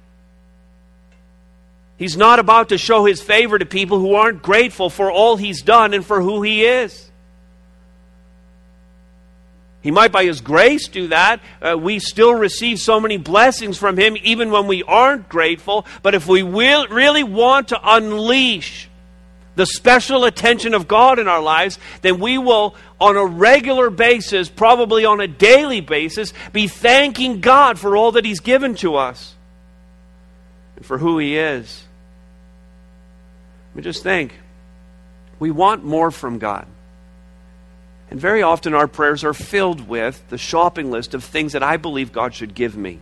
He's 2.00 2.18
not 2.18 2.40
about 2.40 2.70
to 2.70 2.80
show 2.80 3.06
his 3.06 3.22
favor 3.22 3.60
to 3.60 3.66
people 3.66 4.00
who 4.00 4.16
aren't 4.16 4.42
grateful 4.42 4.90
for 4.90 5.12
all 5.12 5.36
he's 5.38 5.62
done 5.62 5.94
and 5.94 6.04
for 6.04 6.22
who 6.22 6.42
he 6.42 6.66
is. 6.66 7.10
He 9.82 9.92
might, 9.92 10.12
by 10.12 10.26
His 10.26 10.42
grace, 10.42 10.88
do 10.88 11.08
that. 11.08 11.40
Uh, 11.62 11.78
we 11.78 12.00
still 12.00 12.34
receive 12.34 12.80
so 12.80 13.00
many 13.00 13.18
blessings 13.18 13.78
from 13.78 13.98
Him, 13.98 14.18
even 14.24 14.52
when 14.52 14.68
we 14.68 14.84
aren't 14.84 15.30
grateful. 15.30 15.86
But 16.02 16.16
if 16.16 16.28
we 16.28 16.44
will, 16.44 16.88
really 16.88 17.24
want 17.24 17.70
to 17.70 17.80
unleash 17.82 18.90
the 19.56 19.66
special 19.66 20.26
attention 20.26 20.74
of 20.74 20.88
God 20.88 21.18
in 21.20 21.28
our 21.28 21.42
lives, 21.42 21.80
then 22.02 22.20
we 22.20 22.38
will, 22.38 22.76
on 23.00 23.16
a 23.16 23.26
regular 23.26 23.90
basis, 23.90 24.50
probably 24.50 25.06
on 25.06 25.22
a 25.22 25.28
daily 25.28 25.82
basis, 25.82 26.34
be 26.52 26.68
thanking 26.68 27.40
God 27.40 27.80
for 27.80 27.96
all 27.96 28.14
that 28.14 28.26
He's 28.26 28.42
given 28.42 28.76
to 28.76 28.96
us 28.96 29.34
and 30.76 30.86
for 30.86 30.98
who 30.98 31.20
He 31.20 31.38
is. 31.38 31.86
Mean, 33.80 33.84
just 33.86 34.04
think 34.04 34.34
we 35.40 35.52
want 35.52 35.86
more 35.86 36.12
from 36.12 36.38
God. 36.38 36.68
And 38.12 38.20
very 38.20 38.42
often 38.42 38.74
our 38.74 38.90
prayers 38.90 39.24
are 39.24 39.34
filled 39.34 39.88
with 39.88 40.22
the 40.28 40.38
shopping 40.38 40.92
list 40.92 41.14
of 41.14 41.24
things 41.24 41.54
that 41.54 41.64
I 41.64 41.78
believe 41.78 42.12
God 42.12 42.34
should 42.34 42.54
give 42.54 42.76
me. 42.76 43.00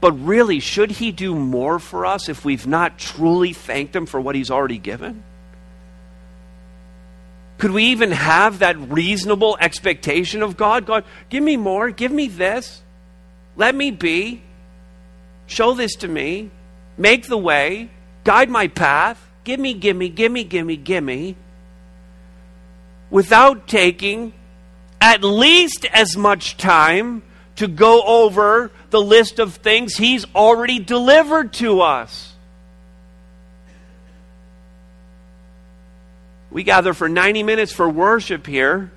But 0.00 0.12
really, 0.12 0.58
should 0.58 0.90
He 0.90 1.12
do 1.12 1.34
more 1.34 1.78
for 1.78 2.06
us 2.06 2.30
if 2.30 2.42
we've 2.42 2.66
not 2.66 2.98
truly 2.98 3.52
thanked 3.52 3.94
Him 3.94 4.06
for 4.06 4.18
what 4.18 4.34
He's 4.34 4.50
already 4.50 4.78
given? 4.78 5.22
Could 7.58 7.72
we 7.72 7.84
even 7.86 8.10
have 8.10 8.60
that 8.60 8.78
reasonable 8.78 9.58
expectation 9.60 10.42
of 10.42 10.56
God? 10.56 10.86
God, 10.86 11.04
give 11.28 11.42
me 11.42 11.58
more, 11.58 11.90
give 11.90 12.10
me 12.10 12.28
this, 12.28 12.80
let 13.54 13.74
me 13.74 13.90
be, 13.90 14.40
show 15.46 15.74
this 15.74 15.96
to 15.96 16.08
me, 16.08 16.50
make 16.96 17.26
the 17.26 17.36
way, 17.36 17.90
guide 18.30 18.48
my 18.48 18.68
path, 18.68 19.20
give 19.42 19.58
me, 19.58 19.74
give 19.74 19.96
me, 19.96 20.08
give 20.08 20.30
me, 20.30 20.44
give 20.44 20.64
me, 20.64 20.76
give 20.76 21.02
me 21.02 21.34
without 23.10 23.66
taking 23.66 24.32
at 25.00 25.24
least 25.24 25.84
as 25.86 26.16
much 26.16 26.56
time 26.56 27.24
to 27.56 27.66
go 27.66 28.04
over 28.04 28.70
the 28.90 29.00
list 29.00 29.40
of 29.40 29.56
things 29.56 29.96
He's 29.96 30.24
already 30.32 30.78
delivered 30.78 31.52
to 31.54 31.80
us. 31.80 32.32
We 36.52 36.62
gather 36.62 36.94
for 36.94 37.08
90 37.08 37.42
minutes 37.42 37.72
for 37.72 37.88
worship 37.88 38.46
here. 38.46 38.92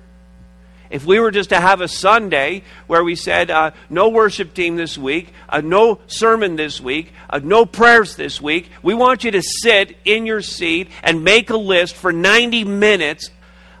If 0.90 1.04
we 1.04 1.18
were 1.18 1.30
just 1.30 1.48
to 1.50 1.60
have 1.60 1.80
a 1.80 1.88
Sunday 1.88 2.62
where 2.86 3.02
we 3.02 3.16
said, 3.16 3.50
uh, 3.50 3.72
no 3.88 4.08
worship 4.08 4.54
team 4.54 4.76
this 4.76 4.96
week, 4.98 5.32
uh, 5.48 5.60
no 5.60 6.00
sermon 6.06 6.56
this 6.56 6.80
week, 6.80 7.12
uh, 7.30 7.40
no 7.42 7.66
prayers 7.66 8.16
this 8.16 8.40
week, 8.40 8.70
we 8.82 8.94
want 8.94 9.24
you 9.24 9.30
to 9.32 9.42
sit 9.42 9.96
in 10.04 10.26
your 10.26 10.42
seat 10.42 10.88
and 11.02 11.24
make 11.24 11.50
a 11.50 11.56
list 11.56 11.96
for 11.96 12.12
90 12.12 12.64
minutes 12.64 13.30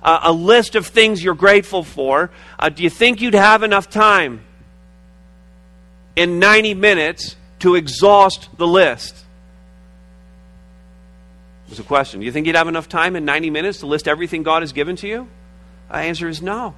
uh, 0.04 0.20
a 0.24 0.32
list 0.32 0.74
of 0.74 0.86
things 0.86 1.24
you're 1.24 1.34
grateful 1.34 1.82
for, 1.82 2.30
uh, 2.58 2.68
do 2.68 2.82
you 2.82 2.90
think 2.90 3.20
you'd 3.20 3.34
have 3.34 3.62
enough 3.62 3.88
time 3.88 4.44
in 6.14 6.38
90 6.38 6.74
minutes 6.74 7.36
to 7.60 7.74
exhaust 7.74 8.48
the 8.58 8.66
list? 8.66 9.16
It 11.66 11.70
Was 11.70 11.78
a 11.78 11.82
question. 11.82 12.20
Do 12.20 12.26
you 12.26 12.32
think 12.32 12.46
you'd 12.46 12.56
have 12.56 12.68
enough 12.68 12.88
time 12.88 13.16
in 13.16 13.24
90 13.24 13.48
minutes 13.48 13.80
to 13.80 13.86
list 13.86 14.06
everything 14.06 14.42
God 14.42 14.62
has 14.62 14.72
given 14.72 14.96
to 14.96 15.08
you? 15.08 15.28
The 15.88 15.96
answer 15.96 16.28
is 16.28 16.42
no. 16.42 16.74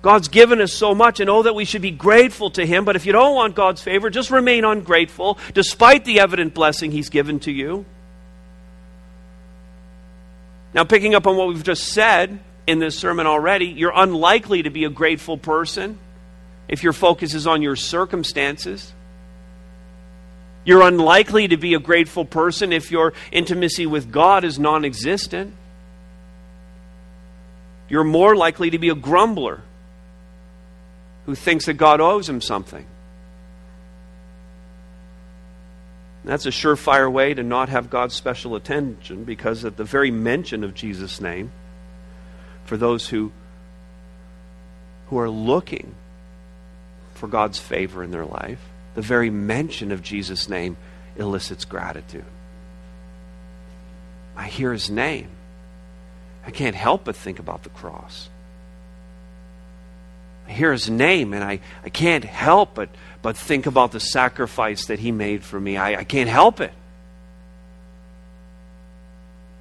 God's 0.00 0.28
given 0.28 0.60
us 0.60 0.72
so 0.72 0.94
much, 0.94 1.18
and 1.18 1.28
oh, 1.28 1.42
that 1.42 1.54
we 1.54 1.64
should 1.64 1.82
be 1.82 1.90
grateful 1.90 2.50
to 2.50 2.64
Him. 2.64 2.84
But 2.84 2.96
if 2.96 3.04
you 3.04 3.12
don't 3.12 3.34
want 3.34 3.54
God's 3.54 3.82
favor, 3.82 4.10
just 4.10 4.30
remain 4.30 4.64
ungrateful 4.64 5.38
despite 5.54 6.04
the 6.04 6.20
evident 6.20 6.54
blessing 6.54 6.92
He's 6.92 7.08
given 7.10 7.40
to 7.40 7.52
you. 7.52 7.84
Now, 10.72 10.84
picking 10.84 11.14
up 11.14 11.26
on 11.26 11.36
what 11.36 11.48
we've 11.48 11.64
just 11.64 11.88
said 11.88 12.38
in 12.66 12.78
this 12.78 12.96
sermon 12.96 13.26
already, 13.26 13.66
you're 13.66 13.92
unlikely 13.94 14.62
to 14.62 14.70
be 14.70 14.84
a 14.84 14.90
grateful 14.90 15.36
person 15.36 15.98
if 16.68 16.82
your 16.82 16.92
focus 16.92 17.34
is 17.34 17.46
on 17.46 17.62
your 17.62 17.74
circumstances. 17.74 18.92
You're 20.64 20.82
unlikely 20.82 21.48
to 21.48 21.56
be 21.56 21.74
a 21.74 21.80
grateful 21.80 22.24
person 22.24 22.72
if 22.72 22.92
your 22.92 23.14
intimacy 23.32 23.86
with 23.86 24.12
God 24.12 24.44
is 24.44 24.58
non 24.58 24.84
existent. 24.84 25.54
You're 27.88 28.04
more 28.04 28.36
likely 28.36 28.70
to 28.70 28.78
be 28.78 28.90
a 28.90 28.94
grumbler 28.94 29.62
who 31.28 31.34
thinks 31.34 31.66
that 31.66 31.74
God 31.74 32.00
owes 32.00 32.26
him 32.26 32.40
something. 32.40 32.86
That's 36.24 36.46
a 36.46 36.50
surefire 36.50 37.12
way 37.12 37.34
to 37.34 37.42
not 37.42 37.68
have 37.68 37.90
God's 37.90 38.14
special 38.14 38.56
attention 38.56 39.24
because 39.24 39.62
at 39.66 39.76
the 39.76 39.84
very 39.84 40.10
mention 40.10 40.64
of 40.64 40.74
Jesus' 40.74 41.20
name, 41.20 41.52
for 42.64 42.78
those 42.78 43.08
who, 43.08 43.30
who 45.08 45.18
are 45.18 45.28
looking 45.28 45.94
for 47.12 47.28
God's 47.28 47.58
favor 47.58 48.02
in 48.02 48.10
their 48.10 48.24
life, 48.24 48.60
the 48.94 49.02
very 49.02 49.28
mention 49.28 49.92
of 49.92 50.00
Jesus' 50.00 50.48
name 50.48 50.78
elicits 51.16 51.66
gratitude. 51.66 52.24
I 54.34 54.46
hear 54.46 54.72
his 54.72 54.88
name. 54.88 55.28
I 56.46 56.52
can't 56.52 56.74
help 56.74 57.04
but 57.04 57.16
think 57.16 57.38
about 57.38 57.64
the 57.64 57.68
cross. 57.68 58.30
Hear 60.48 60.72
his 60.72 60.88
name 60.88 61.34
and 61.34 61.44
I, 61.44 61.60
I 61.84 61.88
can't 61.90 62.24
help 62.24 62.74
but, 62.74 62.88
but 63.22 63.36
think 63.36 63.66
about 63.66 63.92
the 63.92 64.00
sacrifice 64.00 64.86
that 64.86 64.98
he 64.98 65.12
made 65.12 65.44
for 65.44 65.60
me. 65.60 65.76
I, 65.76 66.00
I 66.00 66.04
can't 66.04 66.30
help 66.30 66.60
it. 66.60 66.72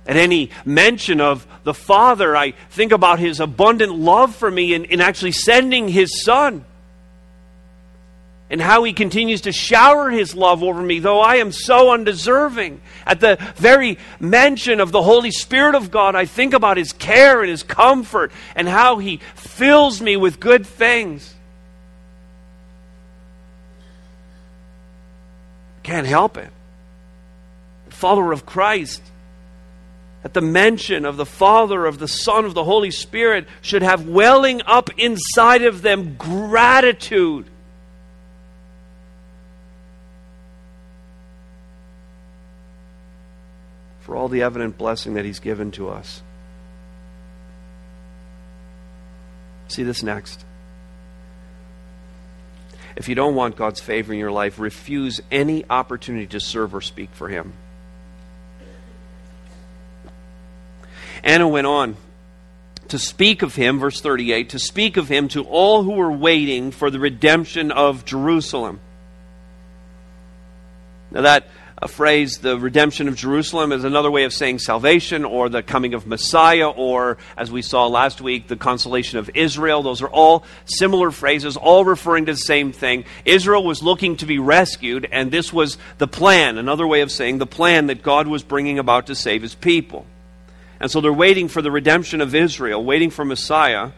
At 0.06 0.16
any 0.16 0.52
mention 0.64 1.20
of 1.20 1.46
the 1.64 1.74
Father, 1.74 2.36
I 2.36 2.52
think 2.70 2.94
about 2.94 3.20
his 3.20 3.42
abundant 3.42 3.94
love 3.94 4.34
for 4.34 4.50
me 4.50 4.74
in, 4.74 4.86
in 4.86 5.02
actually 5.02 5.34
sending 5.34 5.90
his 5.90 6.24
Son 6.24 6.64
and 8.50 8.62
how 8.62 8.84
he 8.84 8.94
continues 8.94 9.42
to 9.42 9.52
shower 9.52 10.10
his 10.10 10.34
love 10.34 10.64
over 10.64 10.82
me, 10.82 11.00
though 11.00 11.20
I 11.20 11.36
am 11.36 11.52
so 11.52 11.92
undeserving. 11.92 12.82
At 13.06 13.20
the 13.20 13.38
very 13.56 13.98
mention 14.20 14.80
of 14.80 14.92
the 14.92 15.04
Holy 15.04 15.32
Spirit 15.32 15.76
of 15.76 15.92
God, 15.92 16.16
I 16.16 16.26
think 16.26 16.54
about 16.54 16.78
his 16.78 16.94
care 16.94 17.42
and 17.42 17.50
his 17.50 17.64
comfort 17.64 18.32
and 18.56 18.68
how 18.68 19.00
he 19.00 19.18
fills 19.36 20.02
me 20.02 20.16
with 20.16 20.40
good 20.40 20.66
things. 20.66 21.34
Can't 25.84 26.08
help 26.08 26.38
it. 26.38 26.50
Follower 27.90 28.32
of 28.32 28.46
Christ, 28.46 29.02
at 30.24 30.34
the 30.34 30.42
mention 30.42 31.04
of 31.04 31.18
the 31.18 31.26
Father, 31.26 31.86
of 31.86 32.00
the 32.00 32.08
Son, 32.08 32.46
of 32.46 32.54
the 32.54 32.64
Holy 32.64 32.92
Spirit, 32.92 33.48
should 33.62 33.82
have 33.82 34.08
welling 34.08 34.62
up 34.66 34.90
inside 34.98 35.64
of 35.64 35.82
them 35.82 36.16
gratitude 36.18 37.50
for 44.08 44.16
all 44.16 44.30
the 44.30 44.42
evident 44.42 44.78
blessing 44.78 45.16
that 45.16 45.26
He's 45.26 45.40
given 45.40 45.70
to 45.72 45.90
us. 45.90 46.24
See 49.68 49.84
this 49.84 50.02
next. 50.02 50.46
If 52.96 53.10
you 53.10 53.16
don't 53.16 53.36
want 53.36 53.58
God's 53.58 53.82
favor 53.82 54.14
in 54.14 54.18
your 54.18 54.32
life, 54.32 54.60
refuse 54.60 55.20
any 55.30 55.66
opportunity 55.70 56.26
to 56.28 56.40
serve 56.40 56.74
or 56.74 56.80
speak 56.80 57.10
for 57.12 57.28
Him. 57.28 57.52
Anna 61.22 61.50
went 61.50 61.68
on 61.68 61.98
to 62.88 62.98
speak 62.98 63.42
of 63.42 63.56
him, 63.56 63.80
verse 63.80 64.00
38, 64.00 64.52
to 64.52 64.60
speak 64.60 64.96
of 64.96 65.10
him 65.10 65.28
to 65.28 65.44
all 65.44 65.84
who 65.84 65.92
were 65.92 66.12
waiting 66.12 66.72
for 66.72 66.90
the 66.90 67.00
redemption 67.00 67.70
of 67.70 68.06
Jerusalem. 68.06 68.80
Now, 71.12 71.24
that 71.24 71.50
a 71.80 71.88
phrase, 71.88 72.40
the 72.40 72.58
redemption 72.58 73.08
of 73.08 73.16
Jerusalem, 73.16 73.72
is 73.72 73.84
another 73.84 74.10
way 74.10 74.24
of 74.24 74.34
saying 74.34 74.60
salvation 74.60 75.24
or 75.24 75.48
the 75.48 75.62
coming 75.62 75.94
of 75.94 76.08
Messiah, 76.08 76.70
or 76.70 77.18
as 77.38 77.52
we 77.52 77.62
saw 77.62 77.86
last 77.86 78.20
week, 78.20 78.48
the 78.48 78.56
consolation 78.56 79.20
of 79.20 79.30
Israel. 79.36 79.84
Those 79.84 80.02
are 80.02 80.10
all 80.10 80.44
similar 80.66 81.12
phrases, 81.12 81.56
all 81.56 81.86
referring 81.86 82.26
to 82.26 82.34
the 82.34 82.38
same 82.38 82.72
thing. 82.72 83.06
Israel 83.26 83.64
was 83.64 83.84
looking 83.84 84.18
to 84.18 84.26
be 84.26 84.40
rescued, 84.40 85.08
and 85.12 85.30
this 85.30 85.54
was 85.54 85.78
the 86.00 86.08
plan, 86.08 86.58
another 86.58 86.88
way 86.88 87.02
of 87.02 87.12
saying 87.12 87.38
the 87.38 87.46
plan 87.46 87.88
that 87.88 88.02
God 88.02 88.28
was 88.28 88.42
bringing 88.42 88.80
about 88.80 89.06
to 89.08 89.16
save 89.16 89.44
his 89.44 89.54
people. 89.54 90.08
And 90.80 90.90
so 90.90 91.00
they're 91.00 91.14
waiting 91.14 91.48
for 91.48 91.62
the 91.62 91.72
redemption 91.72 92.22
of 92.22 92.34
Israel, 92.34 92.84
waiting 92.84 93.12
for 93.12 93.24
Messiah. 93.24 93.92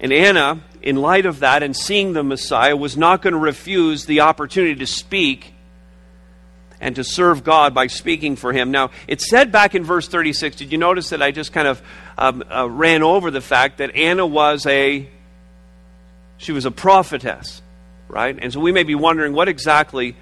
And 0.00 0.12
Anna 0.12 0.60
in 0.86 0.94
light 0.94 1.26
of 1.26 1.40
that 1.40 1.64
and 1.64 1.76
seeing 1.76 2.12
the 2.12 2.22
Messiah, 2.22 2.76
was 2.76 2.96
not 2.96 3.20
going 3.20 3.32
to 3.32 3.40
refuse 3.40 4.06
the 4.06 4.20
opportunity 4.20 4.76
to 4.76 4.86
speak 4.86 5.52
and 6.80 6.94
to 6.94 7.02
serve 7.02 7.42
God 7.42 7.74
by 7.74 7.88
speaking 7.88 8.36
for 8.36 8.52
him. 8.52 8.70
Now, 8.70 8.90
it 9.08 9.20
said 9.20 9.50
back 9.50 9.74
in 9.74 9.82
verse 9.82 10.06
36, 10.06 10.54
did 10.54 10.70
you 10.70 10.78
notice 10.78 11.08
that 11.10 11.20
I 11.22 11.32
just 11.32 11.52
kind 11.52 11.66
of 11.66 11.82
um, 12.16 12.44
uh, 12.48 12.70
ran 12.70 13.02
over 13.02 13.32
the 13.32 13.40
fact 13.40 13.78
that 13.78 13.96
Anna 13.96 14.24
was 14.24 14.64
a 14.64 15.08
she 16.38 16.52
was 16.52 16.66
a 16.66 16.70
prophetess, 16.70 17.62
right? 18.06 18.38
And 18.40 18.52
so 18.52 18.60
we 18.60 18.70
may 18.70 18.84
be 18.84 18.94
wondering 18.94 19.32
what 19.32 19.48
exactly 19.48 20.14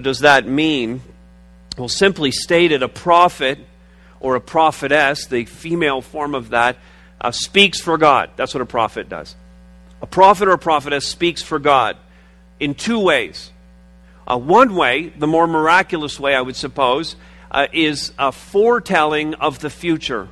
does 0.00 0.20
that 0.20 0.48
mean? 0.48 1.02
Well, 1.76 1.88
simply 1.88 2.30
stated, 2.30 2.82
a 2.82 2.88
prophet 2.88 3.58
or 4.20 4.36
a 4.36 4.40
prophetess, 4.40 5.26
the 5.26 5.44
female 5.44 6.00
form 6.00 6.34
of 6.34 6.50
that, 6.50 6.78
uh, 7.20 7.30
speaks 7.30 7.78
for 7.78 7.98
God. 7.98 8.30
That's 8.36 8.54
what 8.54 8.62
a 8.62 8.66
prophet 8.66 9.10
does. 9.10 9.36
A 10.06 10.08
prophet 10.08 10.46
or 10.46 10.52
a 10.52 10.58
prophetess 10.58 11.04
speaks 11.04 11.42
for 11.42 11.58
God 11.58 11.96
in 12.60 12.76
two 12.76 13.00
ways. 13.00 13.50
Uh, 14.24 14.38
one 14.38 14.76
way, 14.76 15.08
the 15.08 15.26
more 15.26 15.48
miraculous 15.48 16.20
way, 16.20 16.32
I 16.32 16.40
would 16.40 16.54
suppose, 16.54 17.16
uh, 17.50 17.66
is 17.72 18.12
a 18.16 18.30
foretelling 18.30 19.34
of 19.34 19.58
the 19.58 19.68
future. 19.68 20.28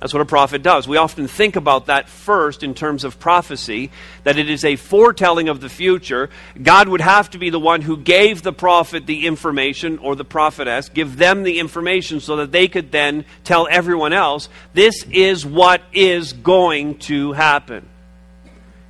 That's 0.00 0.12
what 0.12 0.22
a 0.22 0.26
prophet 0.26 0.64
does. 0.64 0.88
We 0.88 0.96
often 0.96 1.28
think 1.28 1.54
about 1.54 1.86
that 1.86 2.08
first 2.08 2.64
in 2.64 2.74
terms 2.74 3.04
of 3.04 3.20
prophecy, 3.20 3.92
that 4.24 4.38
it 4.38 4.50
is 4.50 4.64
a 4.64 4.74
foretelling 4.74 5.48
of 5.48 5.60
the 5.60 5.68
future. 5.68 6.28
God 6.60 6.88
would 6.88 7.00
have 7.00 7.30
to 7.30 7.38
be 7.38 7.50
the 7.50 7.60
one 7.60 7.82
who 7.82 7.96
gave 7.96 8.42
the 8.42 8.52
prophet 8.52 9.06
the 9.06 9.24
information, 9.28 9.98
or 9.98 10.16
the 10.16 10.24
prophetess, 10.24 10.88
give 10.88 11.16
them 11.16 11.44
the 11.44 11.60
information 11.60 12.18
so 12.18 12.34
that 12.36 12.50
they 12.50 12.66
could 12.66 12.90
then 12.90 13.24
tell 13.44 13.68
everyone 13.70 14.12
else, 14.12 14.48
this 14.74 15.04
is 15.12 15.46
what 15.46 15.80
is 15.92 16.32
going 16.32 16.98
to 16.98 17.30
happen. 17.34 17.86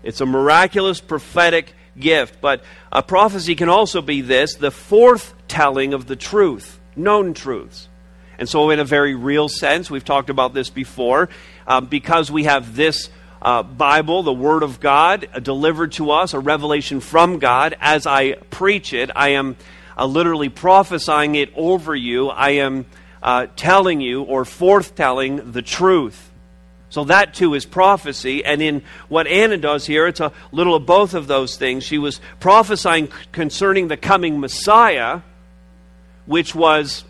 It's 0.02 0.20
a 0.20 0.26
miraculous 0.26 1.00
prophetic 1.00 1.74
gift. 1.98 2.40
But 2.40 2.62
a 2.90 3.02
prophecy 3.02 3.54
can 3.54 3.68
also 3.68 4.02
be 4.02 4.20
this 4.20 4.54
the 4.54 4.70
fourth 4.70 5.34
telling 5.48 5.94
of 5.94 6.06
the 6.06 6.16
truth, 6.16 6.80
known 6.96 7.34
truths. 7.34 7.88
And 8.38 8.48
so, 8.48 8.70
in 8.70 8.80
a 8.80 8.84
very 8.84 9.14
real 9.14 9.48
sense, 9.48 9.90
we've 9.90 10.04
talked 10.04 10.30
about 10.30 10.54
this 10.54 10.70
before, 10.70 11.28
um, 11.66 11.86
because 11.86 12.30
we 12.30 12.44
have 12.44 12.74
this 12.74 13.10
uh, 13.42 13.62
Bible, 13.62 14.22
the 14.22 14.32
Word 14.32 14.62
of 14.62 14.80
God, 14.80 15.28
uh, 15.34 15.40
delivered 15.40 15.92
to 15.92 16.10
us, 16.10 16.32
a 16.32 16.38
revelation 16.38 17.00
from 17.00 17.38
God. 17.38 17.76
As 17.80 18.06
I 18.06 18.32
preach 18.32 18.94
it, 18.94 19.10
I 19.14 19.30
am 19.30 19.56
uh, 19.96 20.06
literally 20.06 20.48
prophesying 20.48 21.34
it 21.34 21.52
over 21.54 21.94
you. 21.94 22.28
I 22.30 22.50
am 22.52 22.86
uh, 23.22 23.48
telling 23.56 24.00
you 24.00 24.22
or 24.22 24.44
forthtelling 24.44 25.52
the 25.52 25.62
truth. 25.62 26.29
So 26.90 27.04
that 27.04 27.34
too 27.34 27.54
is 27.54 27.64
prophecy. 27.64 28.44
And 28.44 28.60
in 28.60 28.82
what 29.08 29.26
Anna 29.26 29.56
does 29.56 29.86
here, 29.86 30.06
it's 30.06 30.20
a 30.20 30.32
little 30.52 30.74
of 30.74 30.86
both 30.86 31.14
of 31.14 31.28
those 31.28 31.56
things. 31.56 31.84
She 31.84 31.98
was 31.98 32.20
prophesying 32.40 33.08
concerning 33.32 33.88
the 33.88 33.96
coming 33.96 34.40
Messiah, 34.40 35.20
which 36.26 36.54
was 36.54 37.04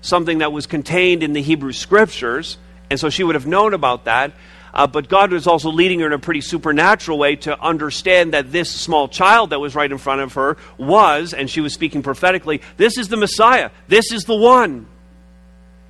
something 0.00 0.38
that 0.38 0.52
was 0.52 0.66
contained 0.66 1.24
in 1.24 1.32
the 1.32 1.42
Hebrew 1.42 1.72
Scriptures. 1.72 2.56
And 2.88 3.00
so 3.00 3.10
she 3.10 3.24
would 3.24 3.34
have 3.34 3.46
known 3.46 3.74
about 3.74 4.04
that. 4.04 4.32
Uh, 4.72 4.86
but 4.86 5.08
God 5.08 5.32
was 5.32 5.46
also 5.46 5.70
leading 5.70 6.00
her 6.00 6.06
in 6.06 6.12
a 6.12 6.18
pretty 6.18 6.42
supernatural 6.42 7.18
way 7.18 7.34
to 7.36 7.58
understand 7.60 8.34
that 8.34 8.52
this 8.52 8.70
small 8.70 9.08
child 9.08 9.50
that 9.50 9.58
was 9.58 9.74
right 9.74 9.90
in 9.90 9.98
front 9.98 10.20
of 10.20 10.34
her 10.34 10.56
was, 10.76 11.32
and 11.32 11.48
she 11.48 11.62
was 11.62 11.72
speaking 11.72 12.02
prophetically, 12.02 12.60
this 12.76 12.98
is 12.98 13.08
the 13.08 13.16
Messiah. 13.16 13.70
This 13.88 14.12
is 14.12 14.24
the 14.24 14.36
one. 14.36 14.86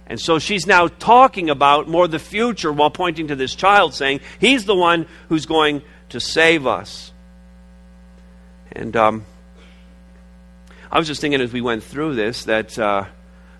And 0.06 0.20
so 0.20 0.38
she's 0.38 0.66
now 0.66 0.86
talking 0.86 1.50
about 1.50 1.88
more 1.88 2.06
the 2.06 2.18
future 2.18 2.72
while 2.72 2.90
pointing 2.90 3.28
to 3.28 3.36
this 3.36 3.54
child, 3.54 3.94
saying, 3.94 4.20
He's 4.38 4.64
the 4.64 4.74
one 4.74 5.06
who's 5.28 5.46
going 5.46 5.82
to 6.10 6.20
save 6.20 6.66
us. 6.66 7.12
And 8.70 8.96
um, 8.96 9.26
I 10.90 10.98
was 10.98 11.08
just 11.08 11.20
thinking 11.20 11.40
as 11.40 11.52
we 11.52 11.60
went 11.60 11.82
through 11.82 12.14
this 12.14 12.44
that 12.44 12.78
uh, 12.78 13.06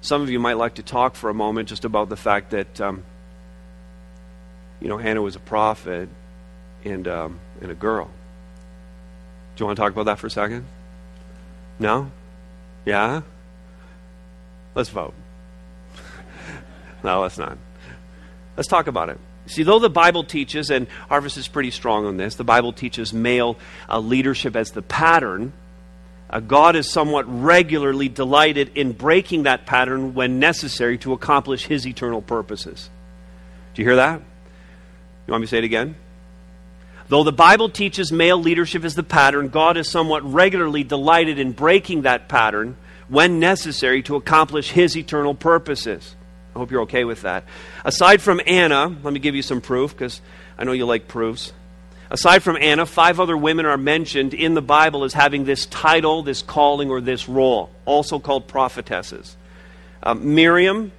some 0.01 0.23
of 0.23 0.31
you 0.31 0.39
might 0.39 0.57
like 0.57 0.75
to 0.75 0.83
talk 0.83 1.17
for 1.17 1.31
a 1.31 1.35
moment 1.35 1.69
just 1.69 1.85
about 1.85 2.09
the 2.09 2.17
fact 2.17 2.51
that, 2.51 2.81
um, 2.81 3.03
you 4.81 4.89
know, 4.89 4.99
Hannah 4.99 5.23
was 5.23 5.35
a 5.35 5.41
prophet 5.41 6.09
and, 6.85 7.09
um, 7.09 7.41
and 7.61 7.73
a 7.73 7.75
girl. 7.75 8.09
Do 9.57 9.63
you 9.63 9.67
want 9.67 9.77
to 9.77 9.83
talk 9.83 9.93
about 9.93 10.05
that 10.05 10.19
for 10.19 10.29
a 10.29 10.31
second? 10.31 10.67
No? 11.81 12.13
Yeah? 12.85 13.23
Let's 14.75 14.91
vote. 14.91 15.15
No, 17.07 17.21
let's 17.21 17.39
not. 17.39 17.57
Let's 18.57 18.69
talk 18.69 18.89
about 18.89 19.11
it. 19.11 19.21
See, 19.47 19.63
though 19.63 19.79
the 19.79 19.89
Bible 19.89 20.25
teaches, 20.25 20.71
and 20.71 20.89
Harvest 21.09 21.37
is 21.37 21.47
pretty 21.47 21.71
strong 21.71 22.05
on 22.05 22.17
this, 22.17 22.35
the 22.35 22.43
Bible 22.43 22.73
teaches 22.73 23.13
male 23.13 23.57
uh, 23.89 24.01
leadership 24.01 24.57
as 24.57 24.73
the 24.73 24.83
pattern. 24.83 25.53
Uh, 26.29 26.41
God 26.41 26.75
is 26.75 26.91
somewhat 26.91 27.25
regularly 27.29 28.09
delighted 28.09 28.77
in 28.77 28.91
breaking 28.91 29.45
that 29.45 29.67
pattern 29.67 30.15
when 30.15 30.41
necessary 30.41 30.99
to 30.99 31.13
accomplish 31.13 31.67
His 31.67 31.87
eternal 31.87 32.21
purposes. 32.21 32.91
Do 33.75 33.83
you 33.83 33.87
hear 33.87 33.97
that? 33.97 34.21
You 35.29 35.31
want 35.31 35.43
me 35.43 35.47
to 35.47 35.51
say 35.53 35.59
it 35.59 35.65
again? 35.65 35.95
Though 37.07 37.23
the 37.23 37.31
Bible 37.31 37.69
teaches 37.69 38.11
male 38.11 38.39
leadership 38.39 38.83
as 38.83 38.97
the 38.97 39.05
pattern, 39.05 39.51
God 39.51 39.77
is 39.77 39.89
somewhat 39.89 40.25
regularly 40.25 40.83
delighted 40.83 41.39
in 41.39 41.53
breaking 41.53 42.03
that 42.03 42.29
pattern 42.29 42.77
when 43.07 43.39
necessary 43.39 44.03
to 44.03 44.17
accomplish 44.17 44.73
His 44.73 44.97
eternal 44.97 45.37
purposes. 45.37 46.16
I 46.57 46.59
hope 46.59 46.71
you're 46.71 46.83
okay 46.83 47.05
with 47.05 47.21
that. 47.21 47.45
Aside 47.85 48.23
from 48.23 48.41
Anna, 48.47 48.87
let 49.03 49.13
me 49.13 49.21
give 49.21 49.35
you 49.35 49.43
some 49.43 49.61
proof 49.61 49.93
because 49.93 50.23
I 50.57 50.65
know 50.65 50.73
you 50.73 50.87
like 50.87 51.07
proofs. 51.07 51.53
Aside 52.11 52.43
from 52.43 52.57
Anna, 52.57 52.87
five 52.87 53.21
other 53.21 53.37
women 53.37 53.67
are 53.67 53.77
mentioned 53.77 54.33
in 54.33 54.55
the 54.55 54.63
Bible 54.63 55.05
as 55.05 55.13
having 55.13 55.45
this 55.45 55.67
title, 55.67 56.23
this 56.23 56.41
calling, 56.41 56.89
or 56.89 57.03
this 57.03 57.29
role, 57.29 57.69
also 57.85 58.19
called 58.19 58.49
prophetesses. 58.49 59.37
Uh, 60.03 60.15
Miriam, 60.15 60.93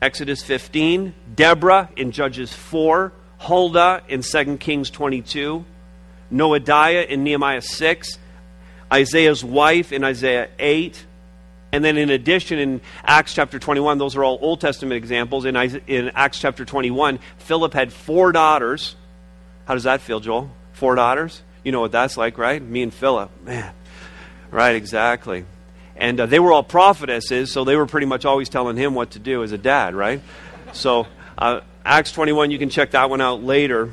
Exodus 0.00 0.42
15, 0.42 1.14
Deborah 1.34 1.90
in 1.98 2.10
Judges 2.10 2.50
4, 2.54 3.12
Huldah 3.40 4.04
in 4.08 4.22
2 4.22 4.56
Kings 4.56 4.88
22, 4.88 5.66
Noadiah 6.32 7.06
in 7.06 7.24
Nehemiah 7.24 7.60
6, 7.60 8.18
Isaiah's 8.90 9.44
wife 9.44 9.92
in 9.92 10.02
Isaiah 10.02 10.48
8, 10.58 11.04
and 11.74 11.84
then, 11.84 11.98
in 11.98 12.08
addition, 12.08 12.60
in 12.60 12.80
Acts 13.02 13.34
chapter 13.34 13.58
21, 13.58 13.98
those 13.98 14.14
are 14.14 14.22
all 14.22 14.38
Old 14.40 14.60
Testament 14.60 14.96
examples. 14.96 15.44
In, 15.44 15.56
in 15.56 16.12
Acts 16.14 16.38
chapter 16.38 16.64
21, 16.64 17.18
Philip 17.38 17.74
had 17.74 17.92
four 17.92 18.30
daughters. 18.30 18.94
How 19.64 19.74
does 19.74 19.82
that 19.82 20.00
feel, 20.00 20.20
Joel? 20.20 20.52
Four 20.74 20.94
daughters? 20.94 21.42
You 21.64 21.72
know 21.72 21.80
what 21.80 21.90
that's 21.90 22.16
like, 22.16 22.38
right? 22.38 22.62
Me 22.62 22.84
and 22.84 22.94
Philip. 22.94 23.28
Man. 23.42 23.74
Right, 24.52 24.76
exactly. 24.76 25.46
And 25.96 26.20
uh, 26.20 26.26
they 26.26 26.38
were 26.38 26.52
all 26.52 26.62
prophetesses, 26.62 27.50
so 27.50 27.64
they 27.64 27.74
were 27.74 27.86
pretty 27.86 28.06
much 28.06 28.24
always 28.24 28.48
telling 28.48 28.76
him 28.76 28.94
what 28.94 29.10
to 29.10 29.18
do 29.18 29.42
as 29.42 29.50
a 29.50 29.58
dad, 29.58 29.96
right? 29.96 30.22
So, 30.74 31.08
uh, 31.36 31.62
Acts 31.84 32.12
21, 32.12 32.52
you 32.52 32.58
can 32.60 32.70
check 32.70 32.92
that 32.92 33.10
one 33.10 33.20
out 33.20 33.42
later 33.42 33.92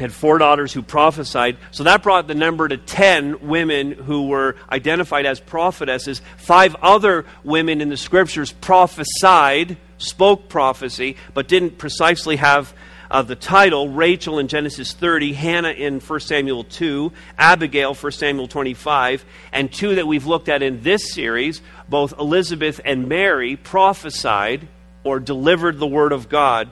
had 0.00 0.12
four 0.12 0.38
daughters 0.38 0.72
who 0.72 0.82
prophesied. 0.82 1.56
So 1.70 1.84
that 1.84 2.02
brought 2.02 2.26
the 2.26 2.34
number 2.34 2.66
to 2.66 2.76
10 2.76 3.46
women 3.48 3.92
who 3.92 4.28
were 4.28 4.56
identified 4.70 5.26
as 5.26 5.40
prophetesses. 5.40 6.20
Five 6.36 6.74
other 6.76 7.24
women 7.44 7.80
in 7.80 7.88
the 7.88 7.96
scriptures 7.96 8.52
prophesied, 8.52 9.76
spoke 9.98 10.48
prophecy, 10.48 11.16
but 11.34 11.48
didn't 11.48 11.78
precisely 11.78 12.36
have 12.36 12.74
uh, 13.10 13.22
the 13.22 13.34
title 13.34 13.88
Rachel 13.88 14.38
in 14.38 14.46
Genesis 14.46 14.92
30, 14.92 15.32
Hannah 15.32 15.70
in 15.70 15.98
1 16.00 16.20
Samuel 16.20 16.64
2, 16.64 17.12
Abigail 17.38 17.94
1 17.94 18.12
Samuel 18.12 18.46
25, 18.46 19.24
and 19.52 19.72
two 19.72 19.96
that 19.96 20.06
we've 20.06 20.26
looked 20.26 20.48
at 20.48 20.62
in 20.62 20.82
this 20.82 21.12
series, 21.12 21.60
both 21.88 22.16
Elizabeth 22.18 22.80
and 22.84 23.08
Mary 23.08 23.56
prophesied 23.56 24.68
or 25.02 25.18
delivered 25.18 25.78
the 25.78 25.86
word 25.86 26.12
of 26.12 26.28
God. 26.28 26.70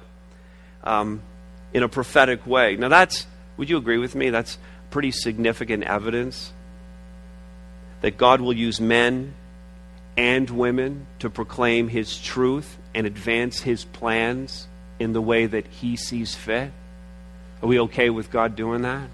Um, 0.84 1.22
in 1.72 1.82
a 1.82 1.88
prophetic 1.88 2.46
way. 2.46 2.76
Now, 2.76 2.88
that's, 2.88 3.26
would 3.56 3.68
you 3.68 3.76
agree 3.76 3.98
with 3.98 4.14
me? 4.14 4.30
That's 4.30 4.58
pretty 4.90 5.10
significant 5.10 5.84
evidence 5.84 6.52
that 8.00 8.16
God 8.16 8.40
will 8.40 8.52
use 8.52 8.80
men 8.80 9.34
and 10.16 10.48
women 10.50 11.06
to 11.18 11.30
proclaim 11.30 11.88
His 11.88 12.18
truth 12.18 12.78
and 12.94 13.06
advance 13.06 13.60
His 13.60 13.84
plans 13.84 14.66
in 14.98 15.12
the 15.12 15.22
way 15.22 15.46
that 15.46 15.66
He 15.66 15.96
sees 15.96 16.34
fit. 16.34 16.72
Are 17.62 17.68
we 17.68 17.80
okay 17.80 18.10
with 18.10 18.30
God 18.30 18.56
doing 18.56 18.82
that? 18.82 19.08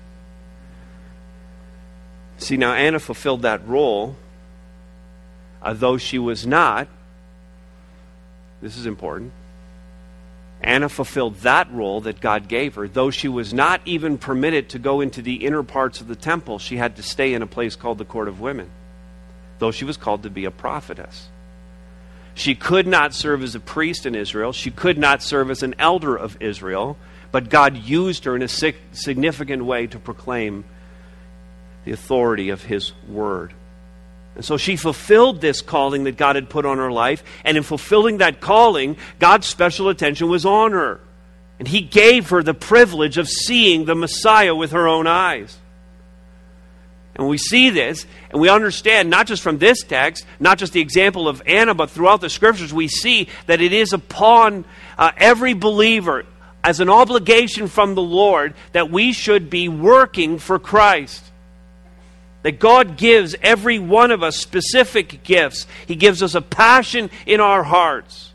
See, 2.37 2.57
now 2.57 2.73
Anna 2.75 2.99
fulfilled 2.99 3.43
that 3.43 3.67
role, 3.67 4.17
uh, 5.63 5.73
though 5.73 5.97
she 5.97 6.19
was 6.19 6.47
not. 6.47 6.89
This 8.61 8.77
is 8.77 8.87
important 8.87 9.33
Anna 10.65 10.89
fulfilled 10.89 11.37
that 11.41 11.71
role 11.73 12.01
that 12.03 12.21
God 12.21 12.49
gave 12.49 12.75
her. 12.77 12.89
Though 12.89 13.11
she 13.11 13.29
was 13.29 13.53
not 13.53 13.83
even 13.85 14.17
permitted 14.19 14.71
to 14.71 14.79
go 14.79 15.01
into 15.01 15.21
the 15.21 15.45
inner 15.45 15.63
parts 15.63 16.01
of 16.01 16.09
the 16.09 16.17
temple, 16.17 16.59
she 16.59 16.77
had 16.77 16.97
to 16.97 17.03
stay 17.03 17.35
in 17.35 17.43
a 17.43 17.47
place 17.47 17.77
called 17.77 17.99
the 17.99 18.05
Court 18.05 18.29
of 18.29 18.41
Women, 18.41 18.71
though 19.59 19.71
she 19.71 19.85
was 19.85 19.97
called 19.97 20.23
to 20.23 20.31
be 20.31 20.47
a 20.47 20.51
prophetess. 20.51 21.29
She 22.35 22.55
could 22.55 22.87
not 22.87 23.15
serve 23.15 23.43
as 23.43 23.55
a 23.55 23.61
priest 23.61 24.07
in 24.07 24.15
Israel, 24.15 24.53
she 24.53 24.71
could 24.71 24.99
not 24.99 25.23
serve 25.23 25.51
as 25.51 25.63
an 25.63 25.75
elder 25.79 26.17
of 26.17 26.37
Israel, 26.41 26.97
but 27.31 27.51
God 27.51 27.77
used 27.77 28.25
her 28.25 28.35
in 28.35 28.43
a 28.43 28.49
significant 28.49 29.65
way 29.65 29.87
to 29.87 29.99
proclaim 29.99 30.65
the 31.85 31.93
authority 31.93 32.49
of 32.49 32.63
His 32.63 32.93
word. 33.07 33.53
And 34.35 34.45
so 34.45 34.57
she 34.57 34.77
fulfilled 34.77 35.41
this 35.41 35.63
calling 35.63 36.05
that 36.05 36.17
God 36.17 36.37
had 36.37 36.49
put 36.49 36.67
on 36.67 36.79
her 36.79 36.91
life. 36.91 37.23
And 37.45 37.57
in 37.57 37.63
fulfilling 37.63 38.19
that 38.19 38.41
calling, 38.41 38.97
God's 39.19 39.47
special 39.47 39.89
attention 39.89 40.29
was 40.29 40.45
on 40.45 40.73
her. 40.73 41.01
And 41.59 41.69
He 41.69 41.81
gave 41.81 42.31
her 42.31 42.43
the 42.43 42.55
privilege 42.55 43.17
of 43.17 43.29
seeing 43.29 43.85
the 43.85 43.95
Messiah 43.95 44.55
with 44.55 44.73
her 44.73 44.89
own 44.89 45.07
eyes. 45.07 45.57
And 47.17 47.29
we 47.29 47.39
see 47.39 47.71
this, 47.71 48.07
and 48.31 48.41
we 48.41 48.49
understand 48.49 49.09
not 49.09 49.29
just 49.29 49.41
from 49.41 49.59
this 49.59 49.85
text, 49.85 50.27
not 50.41 50.59
just 50.59 50.73
the 50.73 50.81
example 50.81 51.29
of 51.29 51.43
Anna, 51.47 51.73
but 51.73 51.91
throughout 51.91 52.21
the 52.21 52.29
scriptures, 52.29 52.75
we 52.75 52.89
see 52.89 53.29
that 53.47 53.61
it 53.61 53.73
is 53.73 53.93
upon 53.93 54.65
uh, 54.99 55.13
every 55.17 55.55
believer 55.55 56.25
as 56.65 56.81
an 56.81 56.89
obligation 56.91 57.69
from 57.69 57.95
the 57.95 58.03
Lord 58.03 58.55
that 58.73 58.91
we 58.91 59.13
should 59.13 59.49
be 59.49 59.69
working 59.69 60.39
for 60.41 60.59
Christ. 60.59 61.25
That 62.45 62.61
God 62.61 62.97
gives 62.97 63.35
every 63.43 63.81
one 63.81 64.13
of 64.13 64.23
us 64.23 64.37
specific 64.37 65.25
gifts. 65.25 65.67
He 65.87 65.97
gives 65.97 66.23
us 66.23 66.37
a 66.37 66.43
passion 66.43 67.11
in 67.27 67.41
our 67.41 67.65
hearts. 67.65 68.33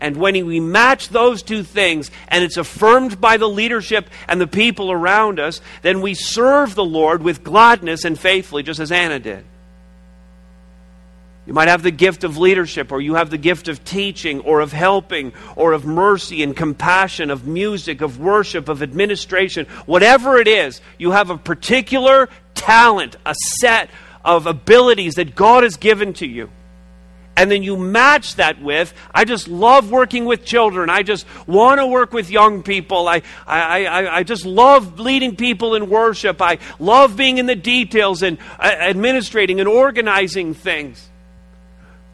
And 0.00 0.16
when 0.16 0.46
we 0.46 0.60
match 0.60 1.08
those 1.08 1.42
two 1.42 1.62
things 1.62 2.10
and 2.28 2.44
it's 2.44 2.56
affirmed 2.56 3.20
by 3.20 3.38
the 3.38 3.48
leadership 3.48 4.08
and 4.28 4.40
the 4.40 4.46
people 4.46 4.92
around 4.92 5.40
us, 5.40 5.60
then 5.82 6.02
we 6.02 6.14
serve 6.14 6.74
the 6.74 6.84
Lord 6.84 7.22
with 7.22 7.42
gladness 7.42 8.04
and 8.04 8.18
faithfully, 8.18 8.62
just 8.62 8.80
as 8.80 8.92
Anna 8.92 9.18
did. 9.18 9.44
You 11.46 11.54
might 11.54 11.68
have 11.68 11.82
the 11.82 11.90
gift 11.90 12.22
of 12.22 12.36
leadership, 12.38 12.92
or 12.92 13.00
you 13.00 13.14
have 13.14 13.30
the 13.30 13.38
gift 13.38 13.68
of 13.68 13.84
teaching, 13.84 14.40
or 14.40 14.60
of 14.60 14.72
helping, 14.72 15.32
or 15.56 15.72
of 15.72 15.84
mercy 15.84 16.42
and 16.42 16.54
compassion, 16.56 17.30
of 17.30 17.46
music, 17.46 18.02
of 18.02 18.20
worship, 18.20 18.68
of 18.68 18.82
administration. 18.82 19.66
Whatever 19.86 20.38
it 20.38 20.46
is, 20.46 20.80
you 20.98 21.10
have 21.12 21.30
a 21.30 21.38
particular 21.38 22.28
talent, 22.54 23.16
a 23.24 23.34
set 23.58 23.90
of 24.24 24.46
abilities 24.46 25.14
that 25.14 25.34
God 25.34 25.64
has 25.64 25.76
given 25.76 26.12
to 26.14 26.26
you. 26.26 26.50
And 27.36 27.50
then 27.50 27.62
you 27.62 27.76
match 27.76 28.36
that 28.36 28.60
with, 28.60 28.92
I 29.14 29.24
just 29.24 29.48
love 29.48 29.90
working 29.90 30.26
with 30.26 30.44
children. 30.44 30.90
I 30.90 31.02
just 31.02 31.26
want 31.46 31.80
to 31.80 31.86
work 31.86 32.12
with 32.12 32.30
young 32.30 32.62
people. 32.62 33.08
I, 33.08 33.22
I, 33.46 33.86
I, 33.86 34.16
I 34.18 34.22
just 34.24 34.44
love 34.44 35.00
leading 35.00 35.36
people 35.36 35.74
in 35.74 35.88
worship. 35.88 36.42
I 36.42 36.58
love 36.78 37.16
being 37.16 37.38
in 37.38 37.46
the 37.46 37.56
details 37.56 38.22
and 38.22 38.36
uh, 38.58 38.70
administrating 38.78 39.58
and 39.58 39.68
organizing 39.68 40.52
things. 40.52 41.09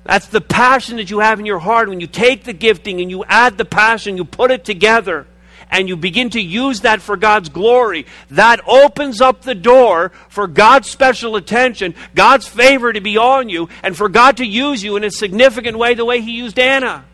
That's 0.07 0.29
the 0.29 0.41
passion 0.41 0.99
that 0.99 1.11
you 1.11 1.19
have 1.19 1.41
in 1.41 1.47
your 1.47 1.59
heart. 1.59 1.89
When 1.89 2.01
you 2.01 2.07
take 2.07 2.45
the 2.45 2.53
gifting 2.53 3.01
and 3.01 3.11
you 3.11 3.25
add 3.25 3.59
the 3.59 3.65
passion, 3.65 4.17
you 4.17 4.25
put 4.25 4.51
it 4.51 4.65
together 4.65 5.27
and 5.69 5.89
you 5.89 5.97
begin 5.97 6.31
to 6.31 6.41
use 6.41 6.83
that 6.83 7.03
for 7.03 7.17
God's 7.17 7.49
glory, 7.49 8.07
that 8.31 8.61
opens 8.69 9.21
up 9.21 9.43
the 9.43 9.55
door 9.55 10.13
for 10.29 10.47
God's 10.47 10.89
special 10.89 11.35
attention, 11.35 11.97
God's 12.15 12.47
favor 12.47 12.93
to 12.93 13.01
be 13.01 13.19
on 13.19 13.49
you, 13.49 13.69
and 13.83 13.97
for 13.97 14.09
God 14.09 14.37
to 14.37 14.47
use 14.47 14.85
you 14.85 14.97
in 14.97 15.03
a 15.03 15.11
significant 15.11 15.77
way 15.77 15.95
the 15.95 16.05
way 16.05 16.21
He 16.21 16.37
used 16.37 16.59
Anna. 16.61 17.05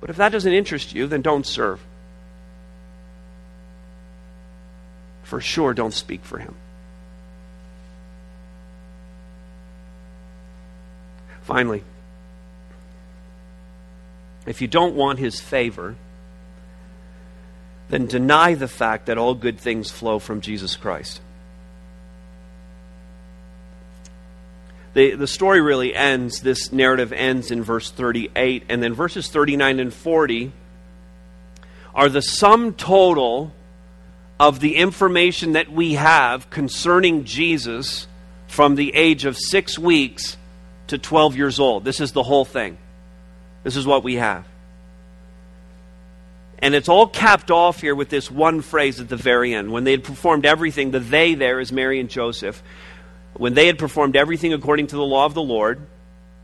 But 0.00 0.08
if 0.08 0.16
that 0.16 0.32
doesn't 0.32 0.52
interest 0.52 0.94
you, 0.94 1.06
then 1.06 1.20
don't 1.20 1.44
serve. 1.44 1.80
For 5.24 5.40
sure, 5.40 5.74
don't 5.74 5.92
speak 5.92 6.24
for 6.24 6.38
Him. 6.38 6.54
Finally, 11.46 11.84
if 14.46 14.60
you 14.60 14.66
don't 14.66 14.96
want 14.96 15.20
his 15.20 15.38
favor, 15.38 15.94
then 17.88 18.06
deny 18.06 18.54
the 18.54 18.66
fact 18.66 19.06
that 19.06 19.16
all 19.16 19.32
good 19.32 19.60
things 19.60 19.88
flow 19.88 20.18
from 20.18 20.40
Jesus 20.40 20.74
Christ. 20.74 21.20
The, 24.94 25.14
the 25.14 25.28
story 25.28 25.60
really 25.60 25.94
ends, 25.94 26.40
this 26.40 26.72
narrative 26.72 27.12
ends 27.12 27.52
in 27.52 27.62
verse 27.62 27.92
38, 27.92 28.64
and 28.68 28.82
then 28.82 28.92
verses 28.92 29.28
39 29.28 29.78
and 29.78 29.94
40 29.94 30.50
are 31.94 32.08
the 32.08 32.22
sum 32.22 32.74
total 32.74 33.52
of 34.40 34.58
the 34.58 34.74
information 34.74 35.52
that 35.52 35.70
we 35.70 35.94
have 35.94 36.50
concerning 36.50 37.22
Jesus 37.22 38.08
from 38.48 38.74
the 38.74 38.96
age 38.96 39.24
of 39.24 39.38
six 39.38 39.78
weeks 39.78 40.36
to 40.88 40.98
12 40.98 41.36
years 41.36 41.58
old. 41.58 41.84
This 41.84 42.00
is 42.00 42.12
the 42.12 42.22
whole 42.22 42.44
thing. 42.44 42.78
This 43.64 43.76
is 43.76 43.86
what 43.86 44.04
we 44.04 44.14
have. 44.14 44.46
And 46.58 46.74
it's 46.74 46.88
all 46.88 47.06
capped 47.06 47.50
off 47.50 47.80
here 47.80 47.94
with 47.94 48.08
this 48.08 48.30
one 48.30 48.62
phrase 48.62 49.00
at 49.00 49.08
the 49.08 49.16
very 49.16 49.52
end. 49.52 49.70
When 49.70 49.84
they 49.84 49.90
had 49.90 50.04
performed 50.04 50.46
everything, 50.46 50.90
the 50.90 51.00
they 51.00 51.34
there 51.34 51.60
is 51.60 51.70
Mary 51.70 52.00
and 52.00 52.08
Joseph. 52.08 52.62
When 53.34 53.54
they 53.54 53.66
had 53.66 53.78
performed 53.78 54.16
everything 54.16 54.54
according 54.54 54.86
to 54.88 54.96
the 54.96 55.04
law 55.04 55.26
of 55.26 55.34
the 55.34 55.42
Lord, 55.42 55.80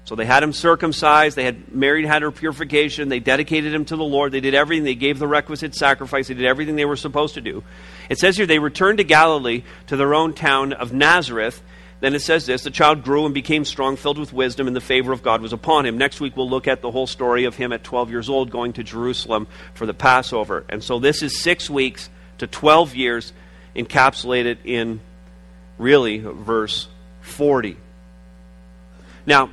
so 0.05 0.16
they 0.16 0.26
had 0.26 0.43
him 0.43 0.53
circumcised, 0.53 1.36
they 1.36 1.45
had 1.45 1.72
Mary 1.72 2.05
had 2.05 2.22
her 2.22 2.32
purification, 2.32 3.09
they 3.09 3.20
dedicated 3.20 3.72
him 3.72 3.84
to 3.86 3.97
the 3.97 4.05
Lord, 4.05 4.32
they 4.32 4.40
did 4.40 4.55
everything, 4.55 4.84
they 4.84 4.97
gave 4.97 5.18
the 5.18 5.28
requisite 5.28 5.74
sacrifice, 5.74 6.28
they 6.28 6.34
did 6.34 6.45
everything 6.45 6.74
they 6.74 6.84
were 6.84 6.97
supposed 6.97 7.34
to 7.34 7.40
do. 7.40 7.62
It 8.11 8.18
says 8.18 8.36
here 8.36 8.47
they 8.47 8.59
returned 8.59 8.99
to 8.99 9.05
Galilee 9.05 9.62
to 9.86 9.97
their 9.97 10.12
own 10.12 10.34
town 10.34 10.72
of 10.72 10.93
Nazareth. 10.93 11.62
Then 12.03 12.17
it 12.17 12.21
says 12.21 12.47
this 12.47 12.65
the 12.65 12.71
child 12.73 13.05
grew 13.05 13.25
and 13.27 13.33
became 13.33 13.65
strong, 13.65 13.97
filled 13.97 14.19
with 14.19 14.33
wisdom, 14.33 14.67
and 14.67 14.75
the 14.75 14.81
favor 14.81 15.13
of 15.13 15.23
God 15.23 15.41
was 15.41 15.53
upon 15.53 15.87
him. 15.87 15.97
Next 15.97 16.21
week, 16.21 16.37
we'll 16.37 16.51
look 16.51 16.67
at 16.67 16.83
the 16.83 16.91
whole 16.91 17.07
story 17.07 17.45
of 17.45 17.55
him 17.55 17.73
at 17.73 17.85
12 17.85 18.11
years 18.11 18.29
old 18.29 18.51
going 18.51 18.73
to 18.73 18.83
Jerusalem 18.83 19.47
for 19.75 19.87
the 19.87 19.95
Passover. 19.95 20.65
And 20.69 20.83
so 20.83 20.99
this 20.99 21.23
is 21.23 21.41
six 21.41 21.71
weeks 21.71 22.11
to 22.39 22.49
12 22.49 22.97
years 22.97 23.33
encapsulated 23.77 24.59
in 24.65 25.01
really 25.79 26.19
verse 26.19 26.89
40. 27.21 27.77
Now, 29.25 29.51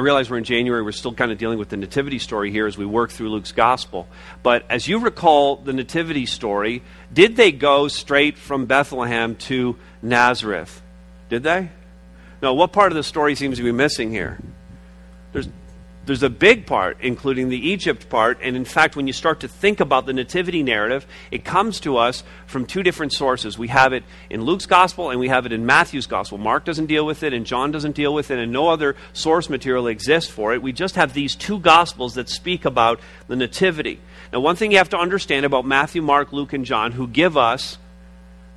I 0.00 0.02
realize 0.02 0.30
we're 0.30 0.38
in 0.38 0.44
January, 0.44 0.80
we're 0.80 0.92
still 0.92 1.12
kind 1.12 1.30
of 1.30 1.36
dealing 1.36 1.58
with 1.58 1.68
the 1.68 1.76
nativity 1.76 2.18
story 2.18 2.50
here 2.50 2.66
as 2.66 2.78
we 2.78 2.86
work 2.86 3.10
through 3.10 3.28
Luke's 3.28 3.52
gospel. 3.52 4.08
But 4.42 4.64
as 4.70 4.88
you 4.88 4.98
recall 4.98 5.56
the 5.56 5.74
nativity 5.74 6.24
story, 6.24 6.82
did 7.12 7.36
they 7.36 7.52
go 7.52 7.86
straight 7.86 8.38
from 8.38 8.64
Bethlehem 8.64 9.36
to 9.36 9.76
Nazareth? 10.00 10.80
Did 11.28 11.42
they? 11.42 11.68
No, 12.40 12.54
what 12.54 12.72
part 12.72 12.92
of 12.92 12.96
the 12.96 13.02
story 13.02 13.34
seems 13.34 13.58
to 13.58 13.62
be 13.62 13.72
missing 13.72 14.10
here? 14.10 14.38
There's 15.34 15.50
there's 16.10 16.24
a 16.24 16.28
big 16.28 16.66
part, 16.66 16.96
including 17.02 17.50
the 17.50 17.68
Egypt 17.68 18.08
part. 18.08 18.40
And 18.42 18.56
in 18.56 18.64
fact, 18.64 18.96
when 18.96 19.06
you 19.06 19.12
start 19.12 19.38
to 19.40 19.48
think 19.48 19.78
about 19.78 20.06
the 20.06 20.12
nativity 20.12 20.64
narrative, 20.64 21.06
it 21.30 21.44
comes 21.44 21.78
to 21.82 21.98
us 21.98 22.24
from 22.48 22.66
two 22.66 22.82
different 22.82 23.12
sources. 23.12 23.56
We 23.56 23.68
have 23.68 23.92
it 23.92 24.02
in 24.28 24.42
Luke's 24.42 24.66
gospel 24.66 25.10
and 25.10 25.20
we 25.20 25.28
have 25.28 25.46
it 25.46 25.52
in 25.52 25.66
Matthew's 25.66 26.08
gospel. 26.08 26.36
Mark 26.36 26.64
doesn't 26.64 26.86
deal 26.86 27.06
with 27.06 27.22
it, 27.22 27.32
and 27.32 27.46
John 27.46 27.70
doesn't 27.70 27.94
deal 27.94 28.12
with 28.12 28.32
it, 28.32 28.40
and 28.40 28.50
no 28.50 28.70
other 28.70 28.96
source 29.12 29.48
material 29.48 29.86
exists 29.86 30.28
for 30.28 30.52
it. 30.52 30.60
We 30.60 30.72
just 30.72 30.96
have 30.96 31.14
these 31.14 31.36
two 31.36 31.60
gospels 31.60 32.14
that 32.14 32.28
speak 32.28 32.64
about 32.64 32.98
the 33.28 33.36
nativity. 33.36 34.00
Now, 34.32 34.40
one 34.40 34.56
thing 34.56 34.72
you 34.72 34.78
have 34.78 34.88
to 34.88 34.98
understand 34.98 35.46
about 35.46 35.64
Matthew, 35.64 36.02
Mark, 36.02 36.32
Luke, 36.32 36.52
and 36.52 36.64
John, 36.64 36.90
who 36.90 37.06
give 37.06 37.36
us 37.36 37.78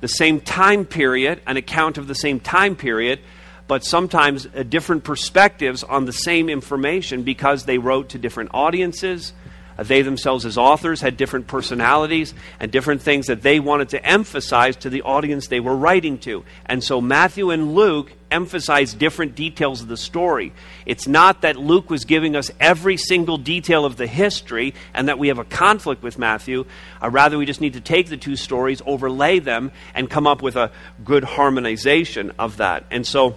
the 0.00 0.08
same 0.08 0.40
time 0.40 0.86
period, 0.86 1.40
an 1.46 1.56
account 1.56 1.98
of 1.98 2.08
the 2.08 2.16
same 2.16 2.40
time 2.40 2.74
period, 2.74 3.20
but 3.66 3.84
sometimes 3.84 4.46
uh, 4.46 4.62
different 4.62 5.04
perspectives 5.04 5.82
on 5.82 6.04
the 6.04 6.12
same 6.12 6.48
information 6.48 7.22
because 7.22 7.64
they 7.64 7.78
wrote 7.78 8.10
to 8.10 8.18
different 8.18 8.50
audiences. 8.52 9.32
Uh, 9.76 9.82
they 9.82 10.02
themselves, 10.02 10.44
as 10.44 10.58
authors, 10.58 11.00
had 11.00 11.16
different 11.16 11.46
personalities 11.46 12.34
and 12.60 12.70
different 12.70 13.02
things 13.02 13.26
that 13.26 13.42
they 13.42 13.60
wanted 13.60 13.88
to 13.88 14.04
emphasize 14.04 14.76
to 14.76 14.90
the 14.90 15.02
audience 15.02 15.48
they 15.48 15.60
were 15.60 15.76
writing 15.76 16.18
to. 16.18 16.44
And 16.66 16.84
so 16.84 17.00
Matthew 17.00 17.50
and 17.50 17.74
Luke 17.74 18.12
emphasize 18.30 18.92
different 18.92 19.34
details 19.34 19.80
of 19.80 19.88
the 19.88 19.96
story. 19.96 20.52
It's 20.86 21.06
not 21.06 21.42
that 21.42 21.56
Luke 21.56 21.88
was 21.88 22.04
giving 22.04 22.36
us 22.36 22.50
every 22.60 22.96
single 22.96 23.38
detail 23.38 23.84
of 23.84 23.96
the 23.96 24.06
history 24.06 24.74
and 24.92 25.08
that 25.08 25.18
we 25.18 25.28
have 25.28 25.38
a 25.38 25.44
conflict 25.44 26.02
with 26.02 26.18
Matthew. 26.18 26.66
Uh, 27.02 27.10
rather, 27.10 27.38
we 27.38 27.46
just 27.46 27.60
need 27.60 27.74
to 27.74 27.80
take 27.80 28.08
the 28.08 28.16
two 28.16 28.36
stories, 28.36 28.82
overlay 28.84 29.38
them, 29.38 29.70
and 29.94 30.10
come 30.10 30.26
up 30.26 30.42
with 30.42 30.56
a 30.56 30.70
good 31.04 31.24
harmonization 31.24 32.32
of 32.38 32.58
that. 32.58 32.84
And 32.90 33.06
so 33.06 33.36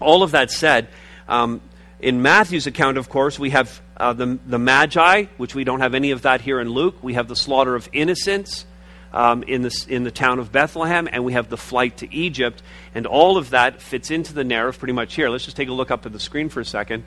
all 0.00 0.22
of 0.22 0.32
that 0.32 0.50
said, 0.50 0.88
um, 1.28 1.60
in 2.00 2.22
Matthew's 2.22 2.66
account, 2.66 2.96
of 2.96 3.08
course, 3.08 3.38
we 3.38 3.50
have 3.50 3.80
uh, 3.96 4.12
the, 4.14 4.38
the 4.46 4.58
Magi, 4.58 5.24
which 5.36 5.54
we 5.54 5.64
don't 5.64 5.80
have 5.80 5.94
any 5.94 6.10
of 6.10 6.22
that 6.22 6.40
here 6.40 6.58
in 6.60 6.70
Luke. 6.70 6.96
We 7.02 7.14
have 7.14 7.28
the 7.28 7.36
slaughter 7.36 7.74
of 7.74 7.88
innocents 7.92 8.64
um, 9.12 9.42
in, 9.42 9.62
the, 9.62 9.86
in 9.88 10.04
the 10.04 10.10
town 10.10 10.38
of 10.38 10.50
Bethlehem, 10.50 11.08
and 11.10 11.24
we 11.24 11.34
have 11.34 11.48
the 11.48 11.56
flight 11.56 11.98
to 11.98 12.14
Egypt. 12.14 12.62
And 12.94 13.06
all 13.06 13.36
of 13.36 13.50
that 13.50 13.82
fits 13.82 14.10
into 14.10 14.32
the 14.32 14.44
narrative 14.44 14.78
pretty 14.78 14.94
much 14.94 15.14
here. 15.14 15.28
Let's 15.28 15.44
just 15.44 15.56
take 15.56 15.68
a 15.68 15.72
look 15.72 15.90
up 15.90 16.06
at 16.06 16.12
the 16.12 16.20
screen 16.20 16.48
for 16.48 16.60
a 16.60 16.64
second. 16.64 17.04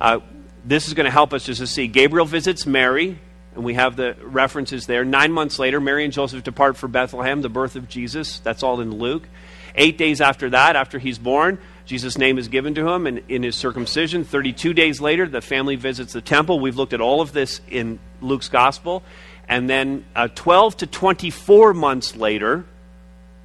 Uh, 0.00 0.20
this 0.64 0.88
is 0.88 0.94
going 0.94 1.04
to 1.04 1.10
help 1.10 1.32
us 1.32 1.44
just 1.44 1.60
to 1.60 1.66
see. 1.66 1.86
Gabriel 1.86 2.26
visits 2.26 2.66
Mary, 2.66 3.18
and 3.54 3.64
we 3.64 3.74
have 3.74 3.96
the 3.96 4.16
references 4.22 4.86
there. 4.86 5.04
Nine 5.04 5.32
months 5.32 5.58
later, 5.58 5.80
Mary 5.80 6.04
and 6.04 6.12
Joseph 6.12 6.42
depart 6.42 6.76
for 6.76 6.88
Bethlehem, 6.88 7.42
the 7.42 7.48
birth 7.48 7.76
of 7.76 7.88
Jesus. 7.88 8.38
That's 8.40 8.62
all 8.62 8.80
in 8.80 8.98
Luke. 8.98 9.28
Eight 9.74 9.98
days 9.98 10.20
after 10.20 10.50
that, 10.50 10.76
after 10.76 10.98
he's 10.98 11.18
born, 11.18 11.58
Jesus' 11.92 12.16
name 12.16 12.38
is 12.38 12.48
given 12.48 12.74
to 12.76 12.88
him 12.88 13.06
and 13.06 13.20
in 13.28 13.42
his 13.42 13.54
circumcision. 13.54 14.24
32 14.24 14.72
days 14.72 14.98
later, 14.98 15.28
the 15.28 15.42
family 15.42 15.76
visits 15.76 16.14
the 16.14 16.22
temple. 16.22 16.58
We've 16.58 16.74
looked 16.74 16.94
at 16.94 17.02
all 17.02 17.20
of 17.20 17.32
this 17.34 17.60
in 17.68 17.98
Luke's 18.22 18.48
gospel. 18.48 19.02
And 19.46 19.68
then 19.68 20.06
uh, 20.16 20.28
12 20.28 20.78
to 20.78 20.86
24 20.86 21.74
months 21.74 22.16
later, 22.16 22.64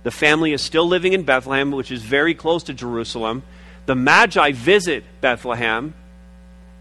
the 0.04 0.12
family 0.12 0.54
is 0.54 0.62
still 0.62 0.88
living 0.88 1.12
in 1.12 1.24
Bethlehem, 1.24 1.72
which 1.72 1.92
is 1.92 2.02
very 2.02 2.34
close 2.34 2.64
to 2.64 2.74
Jerusalem. 2.74 3.44
The 3.86 3.96
Magi 3.96 4.54
visit 4.54 5.04
Bethlehem. 5.20 5.94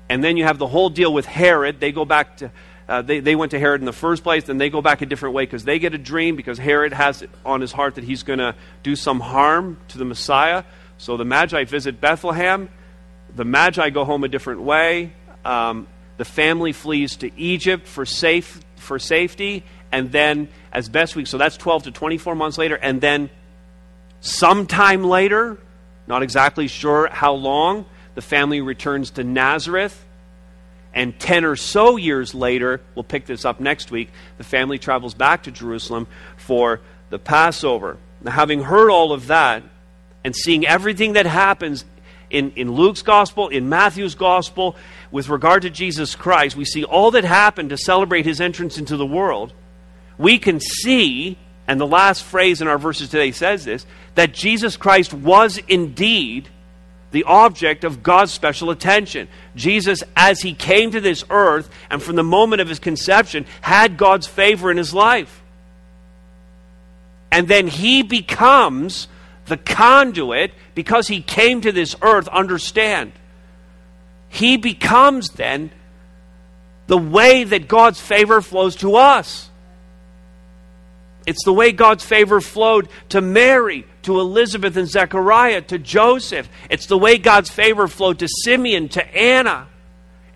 And 0.09 0.23
then 0.23 0.37
you 0.37 0.45
have 0.45 0.59
the 0.59 0.69
whole 0.69 0.89
deal 0.89 1.13
with 1.13 1.27
Herod. 1.27 1.81
They 1.81 1.91
go 1.91 2.05
back 2.05 2.37
to. 2.37 2.53
Uh, 2.89 3.03
they, 3.03 3.19
they 3.19 3.35
went 3.35 3.51
to 3.51 3.59
Herod 3.59 3.81
in 3.81 3.87
the 3.87 3.93
first 3.93 4.23
place, 4.23 4.45
then 4.45 4.59
they 4.59 4.71
go 4.71 4.81
back 4.81 5.03
a 5.03 5.07
different 5.07 5.35
way 5.35 5.43
because 5.43 5.65
they 5.65 5.81
get 5.81 5.93
a 5.93 5.99
dream 5.99 6.37
because 6.37 6.57
Herod 6.57 6.93
has 6.93 7.23
it 7.23 7.31
on 7.45 7.61
his 7.61 7.73
heart 7.73 7.97
that 7.97 8.05
he's 8.05 8.23
going 8.23 8.39
to 8.39 8.55
do 8.85 8.95
some 8.95 9.19
harm 9.19 9.81
to 9.89 9.99
the 9.99 10.05
Messiah. 10.05 10.63
So 10.99 11.17
the 11.17 11.25
Magi 11.25 11.65
visit 11.65 12.01
Bethlehem. 12.01 12.69
The 13.35 13.45
Magi 13.45 13.91
go 13.91 14.05
home 14.05 14.25
a 14.25 14.29
different 14.29 14.63
way. 14.63 15.13
Um, 15.45 15.87
the 16.17 16.25
family 16.25 16.73
flees 16.73 17.17
to 17.17 17.31
Egypt 17.39 17.87
for, 17.87 18.07
safe, 18.07 18.61
for 18.77 18.99
safety. 18.99 19.65
And 19.93 20.11
then, 20.11 20.49
as 20.73 20.89
best 20.89 21.15
we 21.15 21.25
so 21.25 21.39
that's 21.39 21.57
12 21.57 21.85
to 21.85 21.91
24 21.91 22.35
months 22.35 22.59
later. 22.59 22.77
And 22.77 23.01
then, 23.01 23.31
sometime 24.21 25.05
later, 25.05 25.59
not 26.07 26.23
exactly 26.23 26.69
sure 26.69 27.09
how 27.11 27.35
long, 27.35 27.87
the 28.15 28.23
family 28.23 28.61
returns 28.61 29.11
to 29.13 29.25
Nazareth. 29.25 30.05
And 30.95 31.19
10 31.19 31.45
or 31.45 31.57
so 31.57 31.97
years 31.97 32.35
later, 32.35 32.81
we'll 32.95 33.05
pick 33.05 33.27
this 33.27 33.45
up 33.45 33.61
next 33.61 33.91
week, 33.91 34.11
the 34.39 34.45
family 34.45 34.79
travels 34.79 35.13
back 35.13 35.43
to 35.43 35.51
Jerusalem 35.51 36.07
for 36.39 36.81
the 37.11 37.19
Passover. 37.19 37.99
Now, 38.23 38.31
having 38.31 38.63
heard 38.63 38.91
all 38.91 39.13
of 39.13 39.27
that, 39.27 39.63
and 40.27 40.35
seeing 40.35 40.67
everything 40.67 41.13
that 41.13 41.25
happens 41.25 41.85
in, 42.31 42.51
in 42.57 42.73
Luke's 42.73 43.03
gospel, 43.03 43.47
in 43.47 43.69
Matthew's 43.69 44.17
gospel, 44.17 44.75
with 45.13 45.29
regard 45.29 45.63
to 45.63 45.71
Jesus 45.71 46.17
Christ, 46.17 46.57
we 46.57 46.65
see 46.65 46.83
all 46.83 47.13
that 47.13 47.23
happened 47.23 47.71
to 47.71 47.77
celebrate 47.77 48.27
his 48.27 48.41
entrance 48.41 48.77
into 48.77 48.97
the 48.97 49.07
world. 49.07 49.53
We 50.19 50.41
can 50.41 50.59
see, 50.59 51.39
and 51.69 51.81
the 51.81 51.87
last 51.87 52.25
phrase 52.25 52.61
in 52.61 52.67
our 52.67 52.77
verses 52.77 53.09
today 53.09 53.31
says 53.31 53.65
this, 53.65 53.87
that 54.17 54.35
Jesus 54.35 54.77
Christ 54.77 55.15
was 55.15 55.59
indeed 55.69 56.49
the 57.13 57.23
object 57.23 57.85
of 57.85 58.03
God's 58.03 58.33
special 58.33 58.71
attention. 58.71 59.29
Jesus, 59.55 60.03
as 60.17 60.41
he 60.41 60.55
came 60.55 60.91
to 60.91 61.01
this 61.01 61.23
earth 61.31 61.71
and 61.89 62.03
from 62.03 62.17
the 62.17 62.25
moment 62.25 62.61
of 62.61 62.69
his 62.69 62.81
conception, 62.81 63.47
had 63.61 63.97
God's 63.97 64.27
favor 64.27 64.73
in 64.73 64.77
his 64.77 64.93
life. 64.93 65.41
And 67.31 67.47
then 67.47 67.69
he 67.69 68.03
becomes 68.03 69.07
the 69.47 69.57
conduit, 69.57 70.53
because 70.75 71.09
he 71.09 71.23
came 71.23 71.61
to 71.63 71.73
this 71.73 71.97
earth, 72.03 72.29
understand. 72.29 73.13
He 74.29 74.57
becomes 74.57 75.31
then 75.31 75.71
the 76.87 76.99
way 76.99 77.45
that 77.45 77.69
God's 77.69 78.01
favor 78.01 78.41
flows 78.41 78.77
to 78.77 78.97
us. 78.97 79.51
It's 81.27 81.45
the 81.45 81.53
way 81.53 81.73
God's 81.73 82.05
favor 82.05 82.41
flowed 82.41 82.89
to 83.09 83.21
Mary, 83.21 83.85
to 84.03 84.21
Elizabeth 84.21 84.77
and 84.77 84.89
Zechariah, 84.89 85.63
to 85.63 85.79
Joseph. 85.79 86.49
It's 86.71 86.87
the 86.87 86.99
way 86.99 87.19
God's 87.19 87.51
favor 87.51 87.89
flowed 87.89 88.21
to 88.21 88.29
Simeon, 88.29 88.89
to 88.91 89.05
Anna. 89.17 89.67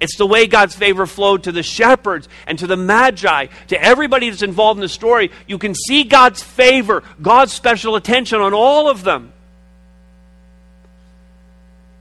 It's 0.00 0.16
the 0.16 0.26
way 0.26 0.46
God's 0.46 0.74
favor 0.74 1.06
flowed 1.06 1.44
to 1.44 1.52
the 1.52 1.62
shepherds 1.62 2.28
and 2.46 2.58
to 2.58 2.66
the 2.66 2.76
magi, 2.76 3.46
to 3.68 3.82
everybody 3.82 4.30
that's 4.30 4.42
involved 4.42 4.78
in 4.78 4.82
the 4.82 4.88
story. 4.88 5.30
You 5.46 5.58
can 5.58 5.74
see 5.74 6.04
God's 6.04 6.42
favor, 6.42 7.02
God's 7.20 7.52
special 7.52 7.96
attention 7.96 8.40
on 8.40 8.54
all 8.54 8.88
of 8.88 9.04
them. 9.04 9.32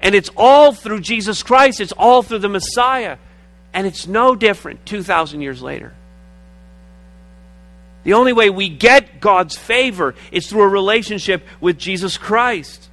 And 0.02 0.16
it's 0.16 0.30
all 0.38 0.72
through 0.72 1.02
Jesus 1.02 1.44
Christ, 1.44 1.82
it's 1.82 1.92
all 1.92 2.24
through 2.24 2.40
the 2.40 2.50
Messiah. 2.50 3.18
And 3.74 3.86
it's 3.86 4.08
no 4.08 4.34
different 4.34 4.86
2,000 4.86 5.42
years 5.42 5.62
later. 5.62 5.94
The 8.04 8.14
only 8.14 8.34
way 8.34 8.50
we 8.50 8.70
get 8.70 9.20
God's 9.20 9.58
favor 9.58 10.16
is 10.32 10.48
through 10.50 10.64
a 10.64 10.68
relationship 10.68 11.46
with 11.60 11.78
Jesus 11.78 12.18
Christ. 12.18 12.89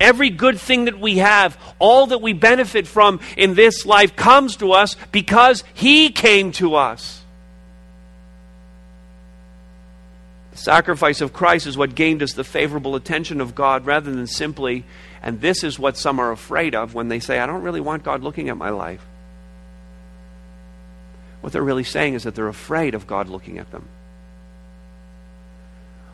Every 0.00 0.30
good 0.30 0.60
thing 0.60 0.84
that 0.84 1.00
we 1.00 1.18
have, 1.18 1.58
all 1.78 2.06
that 2.08 2.22
we 2.22 2.32
benefit 2.32 2.86
from 2.86 3.20
in 3.36 3.54
this 3.54 3.84
life 3.84 4.14
comes 4.14 4.56
to 4.56 4.72
us 4.72 4.96
because 5.10 5.64
He 5.74 6.10
came 6.10 6.52
to 6.52 6.76
us. 6.76 7.22
The 10.52 10.58
sacrifice 10.58 11.20
of 11.20 11.32
Christ 11.32 11.66
is 11.66 11.76
what 11.76 11.94
gained 11.94 12.22
us 12.22 12.32
the 12.32 12.44
favorable 12.44 12.94
attention 12.94 13.40
of 13.40 13.54
God 13.54 13.86
rather 13.86 14.12
than 14.12 14.26
simply, 14.26 14.84
and 15.20 15.40
this 15.40 15.64
is 15.64 15.78
what 15.78 15.96
some 15.96 16.20
are 16.20 16.30
afraid 16.30 16.74
of 16.74 16.94
when 16.94 17.08
they 17.08 17.20
say, 17.20 17.40
I 17.40 17.46
don't 17.46 17.62
really 17.62 17.80
want 17.80 18.04
God 18.04 18.22
looking 18.22 18.48
at 18.48 18.56
my 18.56 18.70
life. 18.70 19.04
What 21.40 21.52
they're 21.52 21.62
really 21.62 21.84
saying 21.84 22.14
is 22.14 22.24
that 22.24 22.34
they're 22.34 22.48
afraid 22.48 22.94
of 22.94 23.06
God 23.06 23.28
looking 23.28 23.58
at 23.58 23.70
them. 23.70 23.88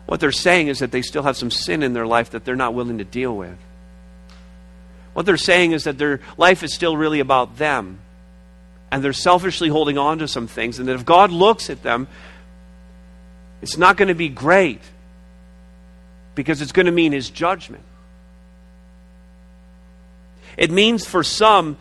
What 0.05 0.19
they're 0.19 0.31
saying 0.31 0.67
is 0.67 0.79
that 0.79 0.91
they 0.91 1.01
still 1.01 1.23
have 1.23 1.37
some 1.37 1.51
sin 1.51 1.81
in 1.83 1.93
their 1.93 2.05
life 2.05 2.31
that 2.31 2.45
they're 2.45 2.55
not 2.55 2.73
willing 2.73 2.99
to 2.99 3.03
deal 3.03 3.35
with. 3.35 3.57
What 5.15 5.25
they're 5.25 5.37
saying 5.37 5.71
is 5.71 5.85
that 5.85 5.97
their 5.97 6.19
life 6.35 6.61
is 6.61 6.73
still 6.73 6.97
really 6.97 7.21
about 7.21 7.55
them. 7.57 7.99
And 8.91 9.01
they're 9.01 9.13
selfishly 9.13 9.69
holding 9.69 9.97
on 9.97 10.19
to 10.19 10.27
some 10.27 10.45
things. 10.45 10.77
And 10.77 10.89
that 10.89 10.95
if 10.95 11.05
God 11.05 11.31
looks 11.31 11.69
at 11.69 11.81
them, 11.83 12.09
it's 13.61 13.77
not 13.77 13.95
going 13.95 14.09
to 14.09 14.13
be 14.13 14.27
great 14.27 14.81
because 16.35 16.61
it's 16.61 16.73
going 16.73 16.87
to 16.87 16.91
mean 16.91 17.13
His 17.13 17.29
judgment. 17.29 17.85
It 20.57 20.69
means 20.69 21.05
for 21.05 21.23
some 21.23 21.77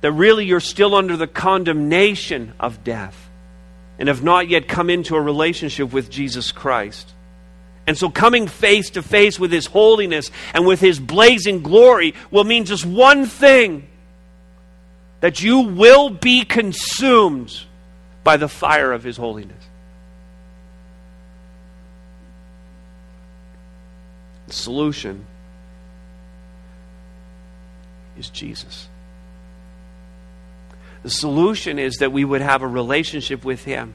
that 0.00 0.10
really 0.10 0.46
you're 0.46 0.58
still 0.58 0.96
under 0.96 1.16
the 1.16 1.28
condemnation 1.28 2.54
of 2.58 2.82
death 2.82 3.30
and 4.00 4.08
have 4.08 4.24
not 4.24 4.48
yet 4.48 4.66
come 4.66 4.90
into 4.90 5.14
a 5.14 5.20
relationship 5.20 5.92
with 5.92 6.10
Jesus 6.10 6.50
Christ. 6.50 7.12
And 7.88 7.96
so, 7.96 8.10
coming 8.10 8.48
face 8.48 8.90
to 8.90 9.02
face 9.02 9.40
with 9.40 9.50
His 9.50 9.64
holiness 9.64 10.30
and 10.52 10.66
with 10.66 10.78
His 10.78 11.00
blazing 11.00 11.62
glory 11.62 12.12
will 12.30 12.44
mean 12.44 12.66
just 12.66 12.84
one 12.84 13.24
thing 13.24 13.88
that 15.20 15.42
you 15.42 15.60
will 15.60 16.10
be 16.10 16.44
consumed 16.44 17.62
by 18.24 18.36
the 18.36 18.46
fire 18.46 18.92
of 18.92 19.02
His 19.02 19.16
holiness. 19.16 19.64
The 24.48 24.52
solution 24.52 25.24
is 28.18 28.28
Jesus. 28.28 28.86
The 31.04 31.10
solution 31.10 31.78
is 31.78 31.96
that 32.00 32.12
we 32.12 32.22
would 32.22 32.42
have 32.42 32.60
a 32.60 32.68
relationship 32.68 33.46
with 33.46 33.64
Him 33.64 33.94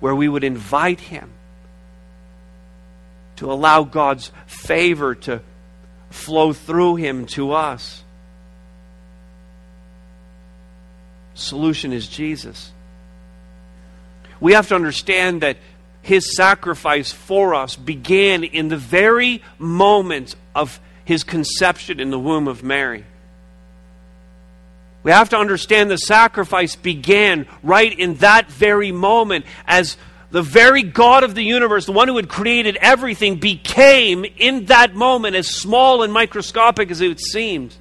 where 0.00 0.14
we 0.14 0.30
would 0.30 0.44
invite 0.44 1.00
Him 1.00 1.34
to 3.38 3.52
allow 3.52 3.84
God's 3.84 4.32
favor 4.46 5.14
to 5.14 5.40
flow 6.10 6.52
through 6.52 6.96
Him 6.96 7.26
to 7.26 7.52
us. 7.52 8.02
Solution 11.34 11.92
is 11.92 12.08
Jesus. 12.08 12.72
We 14.40 14.54
have 14.54 14.68
to 14.68 14.74
understand 14.74 15.42
that 15.42 15.56
His 16.02 16.36
sacrifice 16.36 17.12
for 17.12 17.54
us 17.54 17.76
began 17.76 18.42
in 18.42 18.68
the 18.68 18.76
very 18.76 19.42
moment 19.56 20.34
of 20.54 20.80
His 21.04 21.22
conception 21.22 22.00
in 22.00 22.10
the 22.10 22.18
womb 22.18 22.48
of 22.48 22.64
Mary. 22.64 23.04
We 25.04 25.12
have 25.12 25.28
to 25.30 25.38
understand 25.38 25.90
the 25.90 25.96
sacrifice 25.96 26.74
began 26.74 27.46
right 27.62 27.96
in 27.96 28.14
that 28.16 28.50
very 28.50 28.90
moment 28.90 29.44
as 29.64 29.96
the 30.30 30.42
very 30.42 30.82
God 30.82 31.24
of 31.24 31.34
the 31.34 31.42
universe, 31.42 31.86
the 31.86 31.92
one 31.92 32.08
who 32.08 32.16
had 32.16 32.28
created 32.28 32.76
everything, 32.76 33.36
became 33.36 34.24
in 34.24 34.66
that 34.66 34.94
moment, 34.94 35.36
as 35.36 35.48
small 35.48 36.02
and 36.02 36.12
microscopic 36.12 36.90
as 36.90 37.00
it 37.00 37.20
seemed. 37.20 37.74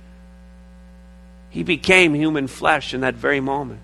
He 1.49 1.63
became 1.63 2.13
human 2.13 2.47
flesh 2.47 2.93
in 2.93 3.01
that 3.01 3.15
very 3.15 3.41
moment. 3.41 3.81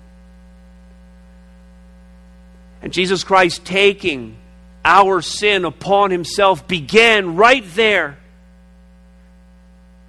And 2.82 2.92
Jesus 2.92 3.24
Christ 3.24 3.64
taking 3.64 4.36
our 4.84 5.22
sin 5.22 5.64
upon 5.64 6.10
himself 6.10 6.68
began 6.68 7.36
right 7.36 7.64
there 7.74 8.18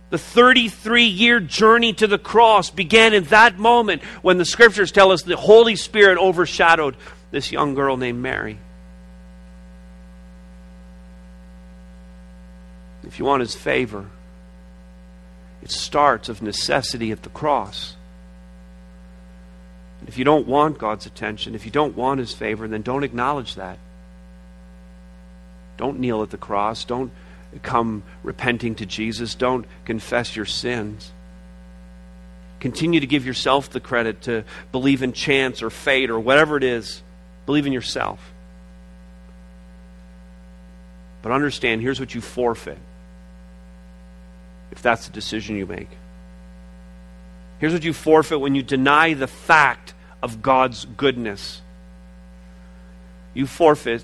the 0.09 0.17
33 0.19 1.05
year 1.05 1.39
journey 1.39 1.93
to 1.93 2.07
the 2.07 2.17
cross 2.17 2.69
began 2.69 3.13
in 3.13 3.23
that 3.25 3.57
moment 3.57 4.03
when 4.21 4.37
the 4.37 4.45
scriptures 4.45 4.91
tell 4.91 5.11
us 5.11 5.23
the 5.23 5.35
Holy 5.35 5.75
Spirit 5.75 6.17
overshadowed 6.17 6.95
this 7.31 7.51
young 7.51 7.75
girl 7.75 7.97
named 7.97 8.21
Mary. 8.21 8.59
If 13.03 13.19
you 13.19 13.25
want 13.25 13.41
his 13.41 13.55
favor, 13.55 14.07
it 15.61 15.71
starts 15.71 16.29
of 16.29 16.41
necessity 16.41 17.11
at 17.11 17.23
the 17.23 17.29
cross. 17.29 17.95
And 19.99 20.09
if 20.09 20.17
you 20.17 20.25
don't 20.25 20.47
want 20.47 20.77
God's 20.77 21.05
attention, 21.05 21.55
if 21.55 21.65
you 21.65 21.71
don't 21.71 21.95
want 21.95 22.19
his 22.19 22.33
favor, 22.33 22.67
then 22.67 22.81
don't 22.81 23.03
acknowledge 23.03 23.55
that. 23.55 23.79
Don't 25.77 25.99
kneel 25.99 26.23
at 26.23 26.29
the 26.29 26.37
cross. 26.37 26.85
Don't 26.85 27.11
come 27.63 28.03
repenting 28.23 28.75
to 28.75 28.85
Jesus. 28.85 29.35
Don't 29.35 29.65
confess 29.85 30.35
your 30.35 30.45
sins. 30.45 31.11
Continue 32.59 32.99
to 32.99 33.07
give 33.07 33.25
yourself 33.25 33.69
the 33.69 33.79
credit 33.79 34.21
to 34.23 34.43
believe 34.71 35.03
in 35.03 35.13
chance 35.13 35.61
or 35.61 35.69
fate 35.69 36.09
or 36.09 36.19
whatever 36.19 36.57
it 36.57 36.63
is. 36.63 37.03
Believe 37.45 37.65
in 37.65 37.73
yourself. 37.73 38.19
But 41.21 41.31
understand 41.31 41.81
here's 41.81 41.99
what 41.99 42.13
you 42.13 42.21
forfeit 42.21 42.77
if 44.71 44.81
that's 44.81 45.07
the 45.07 45.13
decision 45.13 45.55
you 45.55 45.65
make. 45.65 45.89
Here's 47.59 47.73
what 47.73 47.83
you 47.83 47.93
forfeit 47.93 48.39
when 48.39 48.55
you 48.55 48.63
deny 48.63 49.13
the 49.13 49.27
fact 49.27 49.93
of 50.21 50.41
God's 50.41 50.85
goodness 50.85 51.61
you 53.35 53.45
forfeit 53.45 54.03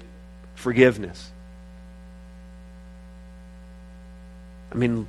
forgiveness. 0.53 1.31
I 4.71 4.75
mean, 4.75 5.07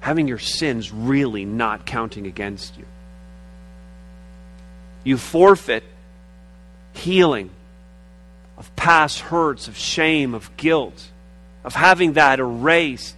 having 0.00 0.28
your 0.28 0.38
sins 0.38 0.92
really 0.92 1.44
not 1.44 1.84
counting 1.84 2.26
against 2.26 2.76
you. 2.76 2.84
You 5.02 5.16
forfeit 5.16 5.82
healing 6.92 7.50
of 8.56 8.74
past 8.76 9.20
hurts, 9.20 9.68
of 9.68 9.76
shame, 9.76 10.34
of 10.34 10.56
guilt, 10.56 11.10
of 11.64 11.74
having 11.74 12.14
that 12.14 12.40
erased. 12.40 13.16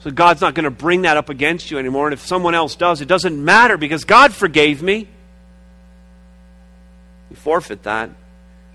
So 0.00 0.10
God's 0.10 0.40
not 0.40 0.54
going 0.54 0.64
to 0.64 0.70
bring 0.70 1.02
that 1.02 1.16
up 1.16 1.30
against 1.30 1.70
you 1.70 1.78
anymore. 1.78 2.06
And 2.06 2.14
if 2.14 2.20
someone 2.20 2.54
else 2.54 2.76
does, 2.76 3.00
it 3.00 3.08
doesn't 3.08 3.42
matter 3.42 3.76
because 3.76 4.04
God 4.04 4.34
forgave 4.34 4.82
me. 4.82 5.08
You 7.30 7.36
forfeit 7.36 7.84
that. 7.84 8.10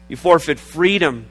You 0.07 0.17
forfeit 0.17 0.59
freedom 0.59 1.27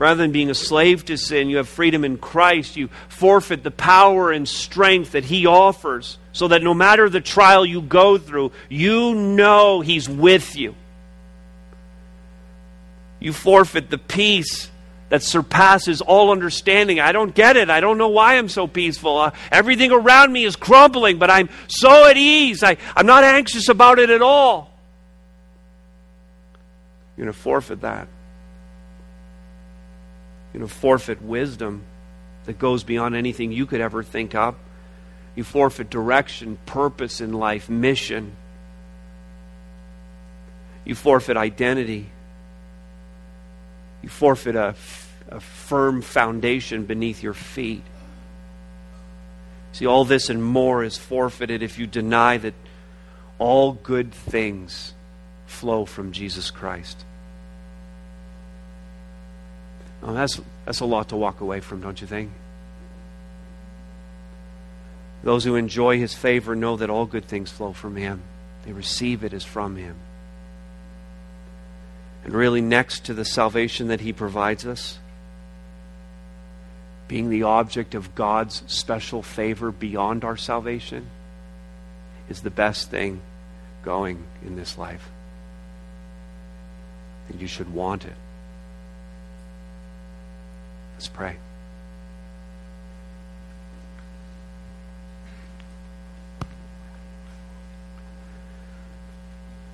Rather 0.00 0.22
than 0.22 0.32
being 0.32 0.48
a 0.48 0.54
slave 0.54 1.04
to 1.04 1.18
sin, 1.18 1.50
you 1.50 1.58
have 1.58 1.68
freedom 1.68 2.06
in 2.06 2.16
Christ. 2.16 2.74
You 2.74 2.88
forfeit 3.10 3.62
the 3.62 3.70
power 3.70 4.32
and 4.32 4.48
strength 4.48 5.12
that 5.12 5.24
He 5.24 5.44
offers 5.44 6.16
so 6.32 6.48
that 6.48 6.62
no 6.62 6.72
matter 6.72 7.10
the 7.10 7.20
trial 7.20 7.66
you 7.66 7.82
go 7.82 8.16
through, 8.16 8.52
you 8.70 9.14
know 9.14 9.82
He's 9.82 10.08
with 10.08 10.56
you. 10.56 10.74
You 13.20 13.32
forfeit 13.32 13.90
the 13.90 13.98
peace 13.98 14.70
that 15.10 15.22
surpasses 15.22 16.00
all 16.00 16.30
understanding. 16.30 17.00
I 17.00 17.12
don't 17.12 17.34
get 17.34 17.56
it. 17.56 17.70
I 17.70 17.80
don't 17.80 17.98
know 17.98 18.08
why 18.08 18.38
I'm 18.38 18.48
so 18.48 18.66
peaceful. 18.66 19.18
Uh, 19.18 19.30
everything 19.52 19.92
around 19.92 20.32
me 20.32 20.44
is 20.44 20.56
crumbling, 20.56 21.18
but 21.18 21.30
I'm 21.30 21.48
so 21.68 22.08
at 22.08 22.16
ease. 22.16 22.62
I, 22.62 22.76
I'm 22.96 23.06
not 23.06 23.24
anxious 23.24 23.68
about 23.68 23.98
it 23.98 24.10
at 24.10 24.22
all. 24.22 24.70
You're 27.16 27.26
going 27.26 27.34
to 27.34 27.38
forfeit 27.38 27.82
that 27.82 28.08
you 30.52 30.60
know, 30.60 30.66
forfeit 30.66 31.22
wisdom 31.22 31.84
that 32.44 32.58
goes 32.58 32.84
beyond 32.84 33.14
anything 33.14 33.52
you 33.52 33.66
could 33.66 33.80
ever 33.80 34.02
think 34.02 34.34
of. 34.34 34.56
You 35.36 35.44
forfeit 35.44 35.90
direction, 35.90 36.58
purpose 36.66 37.20
in 37.20 37.32
life, 37.32 37.68
mission. 37.68 38.36
You 40.84 40.94
forfeit 40.94 41.36
identity. 41.36 42.10
You 44.02 44.08
forfeit 44.08 44.56
a, 44.56 44.74
a 45.28 45.40
firm 45.40 46.02
foundation 46.02 46.84
beneath 46.84 47.22
your 47.22 47.34
feet. 47.34 47.82
See, 49.72 49.86
all 49.86 50.04
this 50.04 50.30
and 50.30 50.42
more 50.42 50.82
is 50.82 50.96
forfeited 50.96 51.62
if 51.62 51.78
you 51.78 51.86
deny 51.86 52.38
that 52.38 52.54
all 53.38 53.72
good 53.72 54.12
things 54.12 54.94
flow 55.46 55.84
from 55.84 56.12
Jesus 56.12 56.50
Christ. 56.50 57.04
That's, 60.02 60.40
that's 60.64 60.80
a 60.80 60.86
lot 60.86 61.10
to 61.10 61.16
walk 61.16 61.40
away 61.40 61.60
from, 61.60 61.80
don't 61.80 62.00
you 62.00 62.06
think? 62.06 62.30
Those 65.22 65.44
who 65.44 65.56
enjoy 65.56 65.98
his 65.98 66.14
favor 66.14 66.56
know 66.56 66.76
that 66.78 66.88
all 66.88 67.04
good 67.04 67.26
things 67.26 67.50
flow 67.50 67.72
from 67.72 67.96
him. 67.96 68.22
They 68.64 68.72
receive 68.72 69.22
it 69.22 69.34
as 69.34 69.44
from 69.44 69.76
him. 69.76 69.96
And 72.30 72.38
really, 72.38 72.60
next 72.60 73.06
to 73.06 73.14
the 73.14 73.24
salvation 73.24 73.88
that 73.88 74.00
he 74.00 74.12
provides 74.12 74.64
us, 74.64 75.00
being 77.08 77.28
the 77.28 77.42
object 77.42 77.96
of 77.96 78.14
God's 78.14 78.62
special 78.68 79.20
favor 79.20 79.72
beyond 79.72 80.22
our 80.22 80.36
salvation, 80.36 81.10
is 82.28 82.42
the 82.42 82.50
best 82.50 82.88
thing 82.88 83.20
going 83.82 84.22
in 84.46 84.54
this 84.54 84.78
life. 84.78 85.10
And 87.30 87.40
you 87.40 87.48
should 87.48 87.74
want 87.74 88.04
it. 88.04 88.14
Let's 90.94 91.08
pray. 91.08 91.36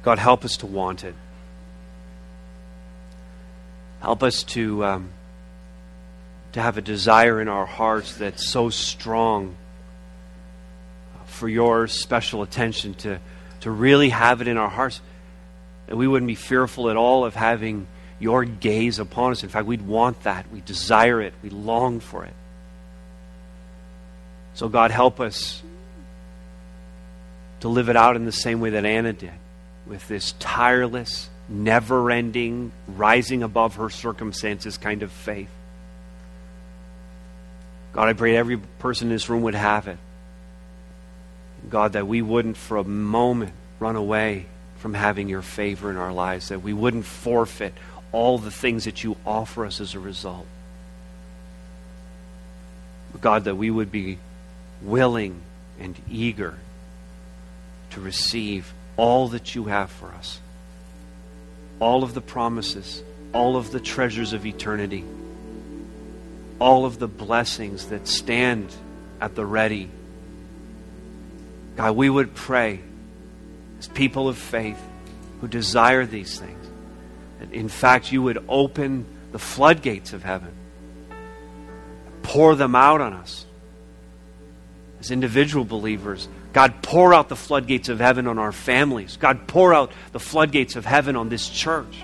God, 0.03 0.19
help 0.19 0.43
us 0.43 0.57
to 0.57 0.67
want 0.67 1.05
it. 1.05 1.15
Help 4.01 4.23
us 4.23 4.43
to, 4.45 4.85
um, 4.85 5.11
to 6.53 6.61
have 6.61 6.79
a 6.79 6.83
desire 6.83 7.41
in 7.41 7.49
our 7.49 7.67
hearts 7.67 8.17
that's 8.17 8.49
so 8.49 8.71
strong 8.71 9.57
for 11.27 11.49
your 11.49 11.87
special 11.87 12.43
attention, 12.43 12.95
to, 12.95 13.21
to 13.61 13.71
really 13.71 14.09
have 14.11 14.41
it 14.41 14.49
in 14.49 14.57
our 14.57 14.69
hearts. 14.69 15.01
And 15.89 15.99
we 15.99 16.09
wouldn't 16.09 16.29
be 16.29 16.35
fearful 16.35 16.91
at 16.91 16.97
all 16.97 17.25
of 17.25 17.35
having 17.35 17.87
your 18.19 18.45
gaze 18.45 18.99
upon 18.99 19.33
us. 19.33 19.43
In 19.43 19.49
fact, 19.49 19.67
we'd 19.67 19.83
want 19.83 20.23
that. 20.23 20.51
We 20.51 20.61
desire 20.61 21.21
it. 21.21 21.35
We 21.43 21.51
long 21.51 22.01
for 22.01 22.25
it. 22.25 22.35
So, 24.55 24.69
God, 24.69 24.91
help 24.91 25.21
us 25.21 25.63
to 27.61 27.69
live 27.69 27.89
it 27.89 27.97
out 27.97 28.17
in 28.17 28.25
the 28.25 28.33
same 28.33 28.61
way 28.61 28.71
that 28.71 28.87
Anna 28.87 29.13
did, 29.13 29.33
with 29.87 30.07
this 30.09 30.33
tireless, 30.39 31.29
never 31.49 32.11
ending, 32.11 32.73
rising 32.89 33.43
above 33.43 33.77
her 33.77 33.91
circumstances 33.91 34.79
kind 34.79 35.03
of 35.03 35.13
faith. 35.13 35.51
God, 37.93 38.09
I 38.09 38.13
pray 38.13 38.37
every 38.37 38.59
person 38.59 39.09
in 39.09 39.15
this 39.15 39.29
room 39.29 39.43
would 39.43 39.55
have 39.55 39.89
it. 39.89 39.99
God, 41.71 41.95
that 41.95 42.07
we 42.07 42.21
wouldn't 42.21 42.57
for 42.57 42.77
a 42.77 42.85
moment 42.85 43.53
run 43.81 43.97
away 43.97 44.47
from 44.79 44.95
having 44.95 45.29
your 45.29 45.43
favor 45.43 45.91
in 45.91 45.97
our 45.97 46.13
lives, 46.13 46.49
that 46.49 46.63
we 46.63 46.73
wouldn't 46.73 47.07
forfeit 47.07 47.73
all 48.13 48.39
the 48.39 48.51
things 48.51 48.85
that 48.85 49.03
you 49.03 49.17
offer 49.25 49.65
us 49.65 49.81
as 49.81 49.95
a 49.95 49.99
result. 49.99 50.47
God, 53.21 53.45
that 53.45 53.57
we 53.57 53.71
would 53.71 53.91
be 53.91 54.19
willing 54.83 55.41
and 55.81 55.97
eager 56.11 56.59
to 57.91 58.01
receive 58.01 58.73
all 58.97 59.29
that 59.29 59.55
you 59.55 59.65
have 59.65 59.91
for 59.91 60.09
us, 60.09 60.39
all 61.81 62.03
of 62.03 62.15
the 62.15 62.21
promises, 62.21 63.03
all 63.33 63.57
of 63.57 63.71
the 63.71 63.81
treasures 63.81 64.33
of 64.33 64.47
eternity, 64.47 65.05
all 66.59 66.85
of 66.85 66.99
the 66.99 67.09
blessings 67.09 67.87
that 67.87 68.09
stand 68.09 68.73
at 69.21 69.35
the 69.35 69.45
ready. 69.45 69.91
God, 71.77 71.97
we 71.97 72.09
would 72.09 72.35
pray 72.35 72.81
as 73.79 73.89
people 73.89 74.29
of 74.29 74.39
faith 74.39 74.81
who 75.41 75.49
desire 75.49 76.07
these 76.07 76.39
things, 76.39 76.67
that 77.41 77.53
in 77.53 77.69
fact 77.69 78.11
you 78.11 78.23
would 78.23 78.43
open 78.49 79.05
the 79.33 79.39
floodgates 79.39 80.15
of 80.15 80.23
heaven, 80.23 80.55
pour 82.23 82.55
them 82.55 82.75
out 82.75 83.03
on 83.03 83.13
us 83.13 83.45
as 85.01 85.11
individual 85.11 85.65
believers. 85.65 86.27
God, 86.57 86.81
pour 86.81 87.13
out 87.13 87.29
the 87.29 87.37
floodgates 87.37 87.91
of 87.91 88.01
heaven 88.01 88.27
on 88.27 88.39
our 88.39 88.51
families. 88.51 89.19
God, 89.19 89.47
pour 89.47 89.75
out 89.75 89.93
the 90.13 90.19
floodgates 90.19 90.75
of 90.75 90.87
heaven 90.87 91.15
on 91.15 91.29
this 91.29 91.51
church. 91.51 92.03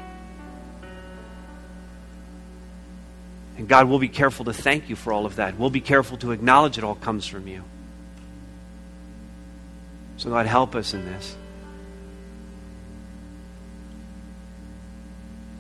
And 3.57 3.67
God, 3.67 3.89
we'll 3.89 3.99
be 3.99 4.11
careful 4.11 4.45
to 4.45 4.53
thank 4.53 4.91
you 4.91 4.95
for 4.95 5.11
all 5.11 5.25
of 5.25 5.37
that. 5.37 5.59
We'll 5.59 5.71
be 5.71 5.81
careful 5.81 6.19
to 6.19 6.33
acknowledge 6.33 6.77
it 6.77 6.85
all 6.85 6.97
comes 6.97 7.27
from 7.27 7.49
you. 7.49 7.65
So, 10.19 10.29
God, 10.29 10.45
help 10.45 10.75
us 10.75 10.93
in 10.93 11.07
this. 11.07 11.35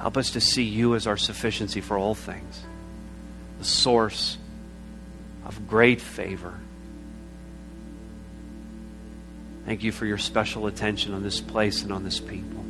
Help 0.00 0.18
us 0.18 0.32
to 0.32 0.40
see 0.42 0.64
you 0.64 0.96
as 0.96 1.06
our 1.06 1.16
sufficiency 1.16 1.80
for 1.80 1.96
all 1.96 2.14
things, 2.14 2.62
the 3.58 3.64
source 3.64 4.36
of 5.46 5.66
great 5.66 6.02
favor. 6.02 6.58
Thank 9.66 9.82
you 9.82 9.92
for 9.92 10.06
your 10.06 10.18
special 10.18 10.66
attention 10.66 11.14
on 11.14 11.22
this 11.22 11.40
place 11.40 11.82
and 11.82 11.92
on 11.92 12.04
this 12.04 12.20
people. 12.20 12.64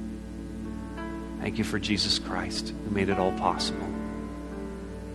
Thank 1.41 1.59
you 1.59 1.65
for 1.65 1.79
Jesus 1.79 2.19
Christ 2.19 2.73
who 2.85 2.91
made 2.91 3.09
it 3.09 3.19
all 3.19 3.33
possible. 3.33 3.87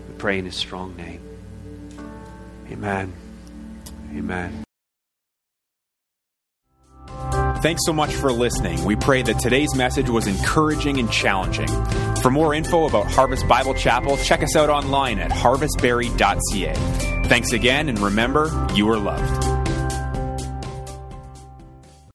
We 0.09 0.15
pray 0.17 0.39
in 0.39 0.45
his 0.45 0.55
strong 0.55 0.95
name. 0.97 1.21
Amen. 2.71 3.13
Amen. 4.13 4.63
Thanks 7.61 7.82
so 7.86 7.93
much 7.93 8.13
for 8.13 8.32
listening. 8.32 8.84
We 8.86 8.95
pray 8.95 9.23
that 9.23 9.39
today's 9.39 9.73
message 9.73 10.09
was 10.09 10.28
encouraging 10.28 10.99
and 10.99 11.11
challenging. 11.11 11.67
For 12.21 12.30
more 12.30 12.53
info 12.53 12.88
about 12.88 13.07
Harvest 13.07 13.47
Bible 13.47 13.73
Chapel, 13.73 14.17
check 14.17 14.43
us 14.43 14.55
out 14.55 14.69
online 14.69 15.19
at 15.19 15.32
harvestbarrie.ca. 15.32 16.73
Thanks 17.28 17.53
again, 17.53 17.89
and 17.89 17.99
remember, 17.99 18.67
you 18.75 18.89
are 18.89 18.97
loved. 18.97 19.56